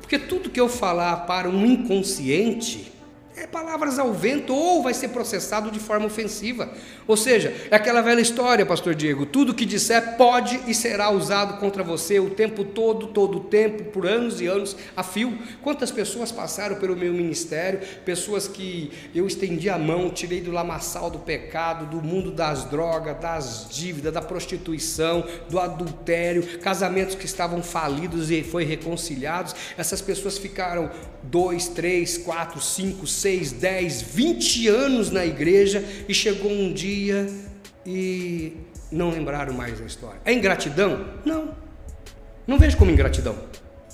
Porque 0.00 0.18
tudo 0.18 0.48
que 0.48 0.58
eu 0.58 0.70
falar 0.70 1.26
para 1.26 1.50
um 1.50 1.66
inconsciente, 1.66 2.90
é 3.36 3.46
palavras 3.46 3.98
ao 3.98 4.14
vento 4.14 4.54
ou 4.54 4.82
vai 4.82 4.94
ser 4.94 5.08
processado 5.08 5.70
de 5.70 5.78
forma 5.78 6.06
ofensiva. 6.06 6.72
Ou 7.06 7.18
seja, 7.18 7.54
é 7.70 7.76
aquela 7.76 8.00
velha 8.00 8.20
história, 8.20 8.64
pastor 8.64 8.94
Diego, 8.94 9.26
tudo 9.26 9.52
que 9.52 9.66
disser 9.66 10.16
pode 10.16 10.58
e 10.66 10.74
será 10.74 11.10
usado 11.10 11.60
contra 11.60 11.82
você 11.82 12.18
o 12.18 12.30
tempo 12.30 12.64
todo, 12.64 13.08
todo 13.08 13.36
o 13.36 13.40
tempo, 13.40 13.84
por 13.84 14.06
anos 14.06 14.40
e 14.40 14.46
anos 14.46 14.74
a 14.96 15.02
fio. 15.02 15.36
Quantas 15.60 15.90
pessoas 15.90 16.32
passaram 16.32 16.76
pelo 16.76 16.96
meu 16.96 17.12
ministério, 17.12 17.80
pessoas 18.06 18.48
que 18.48 18.90
eu 19.14 19.26
estendi 19.26 19.68
a 19.68 19.76
mão, 19.76 20.08
tirei 20.08 20.40
do 20.40 20.50
lamaçal 20.50 21.10
do 21.10 21.18
pecado, 21.18 21.84
do 21.86 22.02
mundo 22.02 22.30
das 22.30 22.64
drogas, 22.64 23.20
das 23.20 23.68
dívidas, 23.70 24.14
da 24.14 24.22
prostituição, 24.22 25.22
do 25.50 25.60
adultério, 25.60 26.58
casamentos 26.60 27.14
que 27.14 27.26
estavam 27.26 27.62
falidos 27.62 28.30
e 28.30 28.42
foi 28.42 28.64
reconciliados. 28.64 29.54
Essas 29.76 30.00
pessoas 30.00 30.38
ficaram 30.38 30.90
dois, 31.22 31.68
três, 31.68 32.16
quatro, 32.16 32.60
cinco, 32.62 33.06
seis 33.06 33.25
6, 33.26 33.52
10, 33.54 34.02
20 34.02 34.68
anos 34.68 35.10
na 35.10 35.26
igreja 35.26 35.82
e 36.08 36.14
chegou 36.14 36.48
um 36.48 36.72
dia 36.72 37.28
e 37.84 38.52
não 38.90 39.10
lembraram 39.10 39.52
mais 39.52 39.80
da 39.80 39.84
história. 39.84 40.20
É 40.24 40.32
ingratidão? 40.32 41.04
Não. 41.24 41.52
Não 42.46 42.56
vejo 42.56 42.76
como 42.76 42.88
ingratidão. 42.88 43.36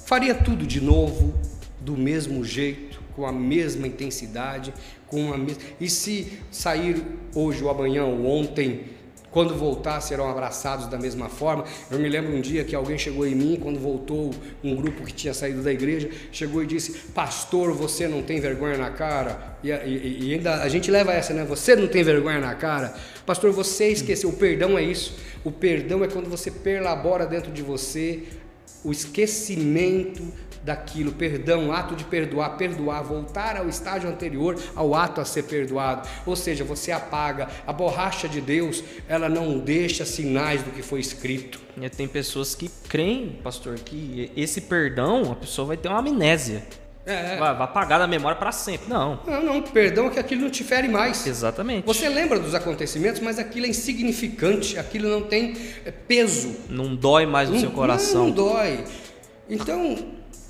Faria 0.05 0.35
tudo 0.35 0.67
de 0.67 0.83
novo, 0.83 1.33
do 1.81 1.97
mesmo 1.97 2.45
jeito, 2.45 3.01
com 3.17 3.25
a 3.25 3.33
mesma 3.33 3.87
intensidade, 3.87 4.75
com 5.07 5.33
a 5.33 5.39
mesma. 5.39 5.63
E 5.81 5.89
se 5.89 6.39
sair 6.51 7.03
hoje 7.35 7.65
ou 7.65 7.71
amanhã 7.71 8.05
ou 8.05 8.27
ontem 8.27 8.85
quando 9.33 9.55
voltar, 9.57 10.01
serão 10.01 10.31
abraçados 10.31 10.87
da 10.87 10.99
mesma 10.99 11.29
forma. 11.29 11.65
Eu 11.91 11.99
me 11.99 12.09
lembro 12.09 12.37
um 12.37 12.41
dia 12.41 12.63
que 12.63 12.77
alguém 12.77 12.99
chegou 12.99 13.27
em 13.27 13.35
mim, 13.35 13.59
quando 13.61 13.81
voltou 13.81 14.31
um 14.63 14.77
grupo 14.77 15.05
que 15.05 15.13
tinha 15.13 15.33
saído 15.33 15.63
da 15.63 15.73
igreja, 15.73 16.11
chegou 16.31 16.63
e 16.63 16.67
disse: 16.67 16.93
Pastor, 17.15 17.73
você 17.73 18.07
não 18.07 18.23
tem 18.23 18.39
vergonha 18.39 18.77
na 18.77 18.91
cara? 18.91 19.57
E, 19.65 19.71
e, 19.71 20.29
e 20.29 20.35
ainda 20.35 20.63
a 20.63 20.69
gente 20.69 20.91
leva 20.91 21.13
essa, 21.13 21.33
né? 21.33 21.45
Você 21.45 21.75
não 21.75 21.89
tem 21.89 22.05
vergonha 22.05 22.39
na 22.41 22.55
cara? 22.55 22.95
Pastor, 23.25 23.51
você 23.53 23.89
esqueceu. 23.89 24.29
O 24.29 24.35
perdão 24.35 24.77
é 24.79 24.83
isso. 24.83 25.17
O 25.43 25.51
perdão 25.51 26.05
é 26.05 26.09
quando 26.09 26.29
você 26.29 26.51
perlabora 26.51 27.27
dentro 27.27 27.51
de 27.51 27.63
você 27.63 28.25
o 28.85 28.93
esquecimento 28.93 30.23
daquilo, 30.65 31.13
perdão, 31.13 31.73
ato 31.73 31.95
de 31.95 32.05
perdoar, 32.05 32.57
perdoar, 32.57 33.03
voltar 33.03 33.57
ao 33.57 33.69
estágio 33.69 34.09
anterior 34.09 34.59
ao 34.75 34.95
ato 34.95 35.21
a 35.21 35.25
ser 35.25 35.45
perdoado. 35.45 36.09
Ou 36.25 36.37
seja, 36.37 36.65
você 36.65 36.93
apaga 36.93 37.49
a 37.67 37.73
borracha 37.73 38.29
de 38.29 38.41
Deus, 38.41 38.83
ela 39.09 39.29
não 39.29 39.59
deixa 39.59 40.05
sinais 40.05 40.63
do 40.63 40.71
que 40.71 40.83
foi 40.83 41.01
escrito. 41.01 41.61
E 41.81 41.89
tem 41.89 42.07
pessoas 42.07 42.55
que 42.55 42.71
creem, 42.89 43.41
pastor, 43.43 43.77
que 43.77 44.31
esse 44.37 44.61
perdão, 44.63 45.33
a 45.33 45.37
pessoa 45.37 45.69
vai 45.69 45.77
ter 45.77 45.89
uma 45.89 45.99
amnésia. 45.99 46.63
É. 47.05 47.37
Vai, 47.37 47.55
vai 47.55 47.65
apagar 47.65 47.99
da 47.99 48.07
memória 48.07 48.39
para 48.39 48.53
sempre. 48.53 48.89
Não. 48.89 49.19
Não, 49.27 49.43
não. 49.43 49.63
Perdão 49.63 50.07
é 50.07 50.11
que 50.11 50.21
aquilo 50.21 50.43
não 50.43 50.51
te 50.51 50.63
fere 50.63 50.87
mais. 50.87 51.27
Exatamente. 51.27 51.85
Você 51.85 52.09
lembra 52.09 52.39
dos 52.39 52.55
acontecimentos, 52.55 53.21
mas 53.21 53.39
aquilo 53.39 53.67
é 53.67 53.69
insignificante, 53.69 54.79
aquilo 54.79 55.09
não 55.09 55.23
tem 55.23 55.57
é, 55.85 55.91
peso. 55.91 56.55
Não 56.69 56.95
dói 56.95 57.27
mais 57.27 57.49
no 57.49 57.57
não, 57.57 57.61
seu 57.61 57.71
coração. 57.73 58.21
Não, 58.21 58.27
não 58.29 58.35
dói. 58.35 58.85
Então, 59.51 59.99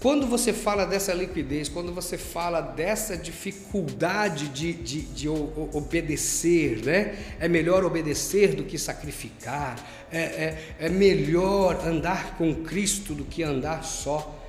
quando 0.02 0.26
você 0.26 0.52
fala 0.52 0.84
dessa 0.84 1.14
liquidez, 1.14 1.68
quando 1.68 1.94
você 1.94 2.18
fala 2.18 2.60
dessa 2.60 3.16
dificuldade 3.16 4.48
de, 4.48 4.72
de, 4.72 5.02
de 5.02 5.28
obedecer, 5.28 6.84
né? 6.84 7.16
é 7.38 7.46
melhor 7.46 7.84
obedecer 7.84 8.52
do 8.56 8.64
que 8.64 8.76
sacrificar, 8.76 9.78
é, 10.10 10.18
é, 10.18 10.74
é 10.80 10.88
melhor 10.88 11.86
andar 11.86 12.36
com 12.36 12.52
Cristo 12.64 13.14
do 13.14 13.24
que 13.24 13.44
andar 13.44 13.84
só. 13.84 14.40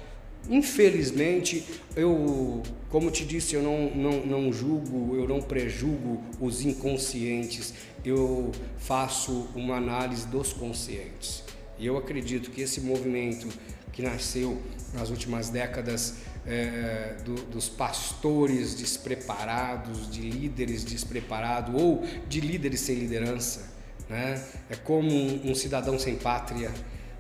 Infelizmente, 0.50 1.64
eu, 1.96 2.64
como 2.90 3.12
te 3.12 3.24
disse, 3.24 3.54
eu 3.54 3.62
não, 3.62 3.92
não, 3.92 4.26
não 4.26 4.52
julgo, 4.52 5.16
eu 5.16 5.28
não 5.28 5.40
prejugo 5.40 6.20
os 6.42 6.66
inconscientes, 6.66 7.76
eu 8.04 8.52
faço 8.80 9.48
uma 9.54 9.76
análise 9.76 10.26
dos 10.26 10.52
conscientes. 10.52 11.44
E 11.78 11.86
eu 11.86 11.96
acredito 11.96 12.50
que 12.50 12.62
esse 12.62 12.82
movimento 12.82 13.48
que 13.94 14.02
nasceu 14.02 14.62
nas 14.94 15.10
últimas 15.10 15.50
décadas 15.50 16.16
é, 16.46 17.16
do, 17.24 17.36
dos 17.46 17.70
pastores 17.70 18.76
despreparados, 18.76 20.10
de 20.10 20.22
líderes 20.30 20.84
despreparados 20.84 21.74
ou 21.74 22.04
de 22.28 22.42
líderes 22.42 22.82
sem 22.82 22.96
liderança. 22.96 23.72
Né? 24.10 24.44
É 24.70 24.76
como 24.76 25.10
um, 25.10 25.52
um 25.52 25.56
cidadão 25.56 25.98
sem 25.98 26.16
pátria. 26.16 26.72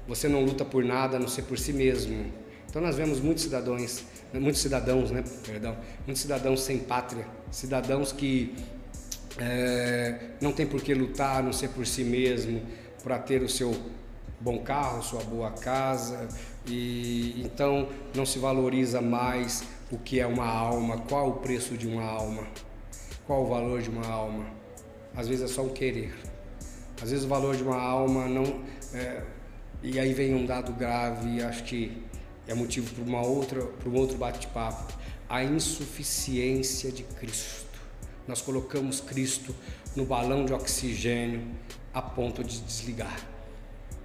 Você 0.07 0.27
não 0.27 0.43
luta 0.43 0.65
por 0.65 0.83
nada 0.83 1.15
a 1.15 1.19
não 1.19 1.27
ser 1.27 1.43
por 1.43 1.57
si 1.57 1.71
mesmo. 1.71 2.25
Então 2.69 2.81
nós 2.81 2.95
vemos 2.95 3.19
muitos 3.19 3.43
cidadãos, 3.43 4.03
muitos 4.33 4.59
cidadãos, 4.59 5.11
né? 5.11 5.23
Perdão, 5.45 5.77
muitos 6.07 6.23
cidadãos 6.23 6.61
sem 6.61 6.79
pátria, 6.79 7.25
cidadãos 7.51 8.11
que 8.11 8.55
é, 9.37 10.31
não 10.41 10.51
tem 10.51 10.65
por 10.65 10.81
que 10.81 10.93
lutar 10.93 11.37
a 11.37 11.41
não 11.43 11.53
ser 11.53 11.69
por 11.69 11.85
si 11.85 12.03
mesmo, 12.03 12.61
para 13.03 13.19
ter 13.19 13.43
o 13.43 13.49
seu 13.49 13.75
bom 14.39 14.57
carro, 14.59 15.03
sua 15.03 15.23
boa 15.23 15.51
casa, 15.51 16.27
e 16.65 17.41
então 17.43 17.87
não 18.15 18.25
se 18.25 18.39
valoriza 18.39 19.01
mais 19.01 19.63
o 19.91 19.97
que 19.97 20.19
é 20.19 20.25
uma 20.25 20.45
alma, 20.45 20.97
qual 20.97 21.29
o 21.29 21.33
preço 21.33 21.77
de 21.77 21.87
uma 21.87 22.03
alma, 22.03 22.47
qual 23.27 23.43
o 23.43 23.47
valor 23.47 23.81
de 23.81 23.89
uma 23.89 24.05
alma. 24.05 24.45
Às 25.15 25.27
vezes 25.27 25.49
é 25.49 25.53
só 25.53 25.61
um 25.61 25.69
querer. 25.69 26.13
Às 27.01 27.11
vezes 27.11 27.25
o 27.25 27.27
valor 27.27 27.55
de 27.55 27.63
uma 27.63 27.79
alma 27.79 28.27
não. 28.27 28.61
É, 28.93 29.23
e 29.81 29.99
aí 29.99 30.13
vem 30.13 30.33
um 30.33 30.45
dado 30.45 30.71
grave, 30.73 31.43
acho 31.43 31.63
que 31.63 32.01
é 32.47 32.53
motivo 32.53 32.93
para 32.93 33.03
uma 33.03 33.25
outra, 33.25 33.61
para 33.61 33.89
um 33.89 33.95
outro 33.95 34.17
bate-papo. 34.17 34.93
A 35.29 35.43
insuficiência 35.43 36.91
de 36.91 37.03
Cristo. 37.03 37.79
Nós 38.27 38.41
colocamos 38.41 39.01
Cristo 39.01 39.53
no 39.95 40.05
balão 40.05 40.45
de 40.45 40.53
oxigênio 40.53 41.43
a 41.93 42.01
ponto 42.01 42.43
de 42.43 42.59
desligar 42.61 43.33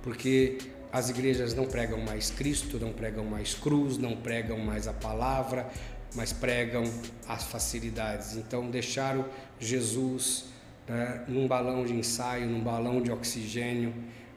porque 0.02 0.58
as 0.92 1.10
igrejas 1.10 1.54
não 1.54 1.66
pregam 1.66 2.00
mais 2.00 2.30
Cristo, 2.30 2.78
não 2.78 2.92
pregam 2.92 3.24
mais 3.24 3.54
cruz, 3.54 3.98
não 3.98 4.16
pregam 4.16 4.58
mais 4.58 4.88
a 4.88 4.92
palavra, 4.92 5.68
mas 6.14 6.32
pregam 6.32 6.84
as 7.26 7.44
facilidades. 7.44 8.36
Então 8.36 8.70
deixaram 8.70 9.26
Jesus 9.60 10.46
né, 10.88 11.24
num 11.28 11.46
balão 11.46 11.84
de 11.84 11.94
ensaio, 11.94 12.46
num 12.46 12.60
balão 12.60 13.02
de 13.02 13.10
oxigênio, 13.10 13.92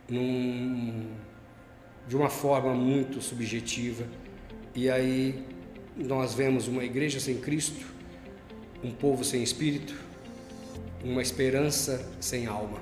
num, 0.10 1.10
de 2.08 2.16
uma 2.16 2.30
forma 2.30 2.74
muito 2.74 3.22
subjetiva. 3.22 4.06
E 4.76 4.90
aí 4.90 5.46
nós 5.96 6.34
vemos 6.34 6.68
uma 6.68 6.84
igreja 6.84 7.20
sem 7.20 7.40
Cristo, 7.40 7.86
um 8.84 8.92
povo 8.92 9.24
sem 9.24 9.42
espírito, 9.42 9.96
uma 11.04 11.22
esperança 11.22 12.06
sem 12.20 12.46
alma. 12.46 12.80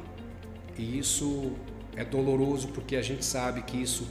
E 0.77 0.97
isso 0.97 1.53
é 1.95 2.03
doloroso 2.03 2.69
porque 2.69 2.95
a 2.95 3.01
gente 3.01 3.23
sabe 3.25 3.61
que 3.61 3.81
isso, 3.81 4.07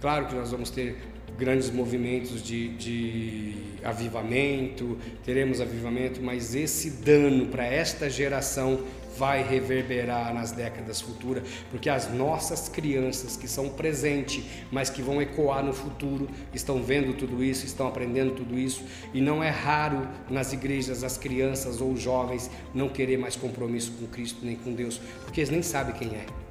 claro 0.00 0.26
que 0.26 0.34
nós 0.34 0.50
vamos 0.50 0.70
ter 0.70 0.98
grandes 1.36 1.70
movimentos 1.70 2.42
de, 2.42 2.68
de 2.76 3.54
avivamento, 3.82 4.96
teremos 5.24 5.60
avivamento, 5.60 6.22
mas 6.22 6.54
esse 6.54 6.90
dano 6.90 7.46
para 7.46 7.66
esta 7.66 8.08
geração 8.08 8.80
vai 9.16 9.42
reverberar 9.42 10.34
nas 10.34 10.50
décadas 10.50 11.00
futuras, 11.00 11.44
porque 11.70 11.88
as 11.88 12.12
nossas 12.12 12.68
crianças 12.68 13.36
que 13.36 13.46
são 13.46 13.68
presente, 13.68 14.44
mas 14.72 14.90
que 14.90 15.02
vão 15.02 15.22
ecoar 15.22 15.64
no 15.64 15.72
futuro, 15.72 16.28
estão 16.52 16.82
vendo 16.82 17.14
tudo 17.14 17.42
isso, 17.42 17.64
estão 17.64 17.86
aprendendo 17.86 18.32
tudo 18.32 18.58
isso, 18.58 18.82
e 19.12 19.20
não 19.20 19.42
é 19.42 19.50
raro 19.50 20.08
nas 20.28 20.52
igrejas 20.52 21.04
as 21.04 21.16
crianças 21.16 21.80
ou 21.80 21.92
os 21.92 22.02
jovens 22.02 22.50
não 22.74 22.88
querer 22.88 23.16
mais 23.16 23.36
compromisso 23.36 23.92
com 23.92 24.06
Cristo 24.06 24.40
nem 24.42 24.56
com 24.56 24.72
Deus, 24.72 25.00
porque 25.24 25.40
eles 25.40 25.50
nem 25.50 25.62
sabem 25.62 25.94
quem 25.94 26.08
é. 26.08 26.43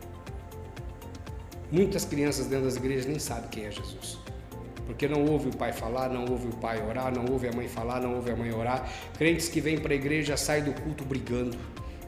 Muitas 1.74 2.06
crianças 2.06 2.46
dentro 2.46 2.66
das 2.66 2.76
igrejas 2.76 3.08
nem 3.08 3.18
sabem 3.18 3.50
quem 3.50 3.66
é 3.66 3.72
Jesus. 3.72 4.20
Porque 4.86 5.08
não 5.08 5.26
ouve 5.26 5.50
o 5.50 5.58
pai 5.58 5.74
falar, 5.74 6.08
não 6.08 6.26
ouve 6.26 6.48
o 6.48 6.56
pai 6.58 6.82
orar, 6.88 7.12
não 7.12 7.26
ouve 7.32 7.48
a 7.48 7.52
mãe 7.52 7.68
falar, 7.68 8.00
não 8.00 8.16
ouve 8.16 8.30
a 8.32 8.36
mãe 8.36 8.54
orar. 8.54 8.88
Crentes 9.18 9.50
que 9.50 9.60
vêm 9.60 9.80
para 9.80 9.94
a 9.94 9.96
igreja 9.96 10.38
saem 10.38 10.64
do 10.64 10.74
culto 10.74 11.04
brigando 11.04 11.58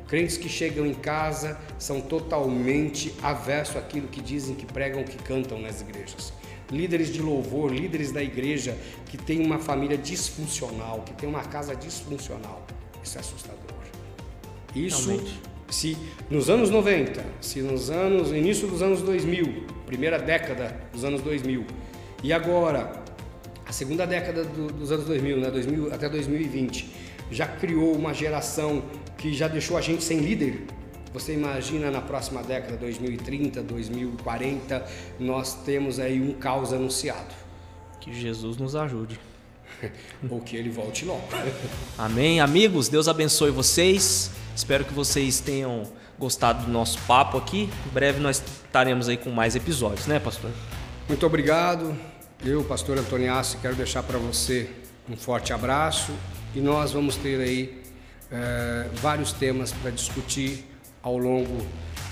Crentes 0.07 0.37
que 0.37 0.47
chegam 0.47 0.85
em 0.85 0.93
casa 0.93 1.59
são 1.79 1.99
totalmente 1.99 3.13
averso 3.23 3.77
àquilo 3.77 4.07
que 4.07 4.21
dizem, 4.21 4.55
que 4.55 4.65
pregam, 4.65 5.03
que 5.03 5.17
cantam 5.17 5.59
nas 5.59 5.81
igrejas. 5.81 6.31
Líderes 6.71 7.11
de 7.11 7.21
louvor, 7.21 7.73
líderes 7.73 8.11
da 8.11 8.21
igreja 8.21 8.77
que 9.07 9.17
têm 9.17 9.43
uma 9.43 9.57
família 9.57 9.97
disfuncional, 9.97 11.01
que 11.01 11.13
tem 11.13 11.27
uma 11.27 11.43
casa 11.43 11.75
disfuncional. 11.75 12.65
Isso 13.03 13.17
é 13.17 13.21
assustador. 13.21 13.59
Isso, 14.75 15.09
Realmente. 15.09 15.54
Se 15.69 15.97
nos 16.29 16.49
anos 16.49 16.69
90, 16.69 17.23
se 17.41 17.61
nos 17.61 17.89
anos, 17.89 18.31
início 18.31 18.67
dos 18.67 18.81
anos 18.81 19.01
2000, 19.01 19.63
primeira 19.85 20.19
década 20.19 20.75
dos 20.93 21.03
anos 21.03 21.21
2000, 21.21 21.65
e 22.23 22.33
agora, 22.33 23.03
a 23.65 23.71
segunda 23.71 24.05
década 24.05 24.43
do, 24.43 24.67
dos 24.67 24.91
anos 24.91 25.05
2000, 25.05 25.37
né, 25.37 25.51
2000 25.51 25.93
até 25.93 26.09
2020, 26.09 26.89
já 27.31 27.47
criou 27.47 27.93
uma 27.93 28.13
geração 28.13 28.83
que 29.17 29.33
já 29.33 29.47
deixou 29.47 29.77
a 29.77 29.81
gente 29.81 30.03
sem 30.03 30.19
líder. 30.19 30.65
Você 31.13 31.33
imagina 31.33 31.89
na 31.89 32.01
próxima 32.01 32.43
década, 32.43 32.77
2030, 32.77 33.63
2040, 33.63 34.85
nós 35.19 35.55
temos 35.63 35.99
aí 35.99 36.21
um 36.21 36.33
caos 36.33 36.73
anunciado. 36.73 37.33
Que 38.01 38.13
Jesus 38.13 38.57
nos 38.57 38.75
ajude. 38.75 39.19
Ou 40.29 40.41
que 40.41 40.55
ele 40.55 40.69
volte 40.69 41.05
logo. 41.05 41.23
Amém. 41.97 42.39
Amigos, 42.39 42.89
Deus 42.89 43.07
abençoe 43.07 43.51
vocês. 43.51 44.31
Espero 44.55 44.85
que 44.85 44.93
vocês 44.93 45.39
tenham 45.39 45.83
gostado 46.17 46.65
do 46.65 46.71
nosso 46.71 46.97
papo 46.99 47.37
aqui. 47.37 47.69
Em 47.85 47.93
breve 47.93 48.19
nós 48.19 48.41
estaremos 48.65 49.09
aí 49.09 49.17
com 49.17 49.29
mais 49.29 49.55
episódios, 49.55 50.07
né, 50.07 50.19
pastor? 50.19 50.51
Muito 51.07 51.25
obrigado. 51.25 51.95
Eu, 52.43 52.63
pastor 52.63 52.97
Antoniassi, 52.97 53.57
quero 53.57 53.75
deixar 53.75 54.03
para 54.03 54.17
você 54.17 54.69
um 55.09 55.15
forte 55.15 55.53
abraço 55.53 56.11
e 56.53 56.59
nós 56.59 56.91
vamos 56.91 57.15
ter 57.15 57.39
aí 57.39 57.81
é, 58.31 58.87
vários 58.95 59.31
temas 59.31 59.71
para 59.71 59.91
discutir 59.91 60.65
ao 61.01 61.17
longo 61.17 61.65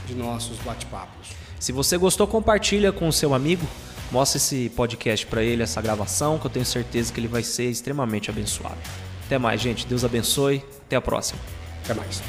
de 0.06 0.14
nossos 0.14 0.58
bate-papos. 0.60 1.30
Se 1.60 1.72
você 1.72 1.98
gostou, 1.98 2.28
compartilha 2.28 2.92
com 2.92 3.08
o 3.08 3.14
seu 3.14 3.34
amigo, 3.34 3.66
mostra 4.14 4.38
esse 4.38 4.70
podcast 4.70 5.26
para 5.26 5.42
ele, 5.42 5.64
essa 5.64 5.82
gravação, 5.82 6.38
que 6.38 6.46
eu 6.46 6.52
tenho 6.52 6.66
certeza 6.66 7.12
que 7.12 7.20
ele 7.20 7.28
vai 7.28 7.42
ser 7.42 7.66
extremamente 7.72 8.30
abençoado. 8.30 8.78
Até 9.26 9.40
mais, 9.40 9.60
gente. 9.60 9.88
Deus 9.88 10.06
abençoe. 10.06 10.64
Até 10.86 10.96
a 10.96 11.02
próxima. 11.02 11.40
Até 11.84 11.96
mais. 11.96 12.22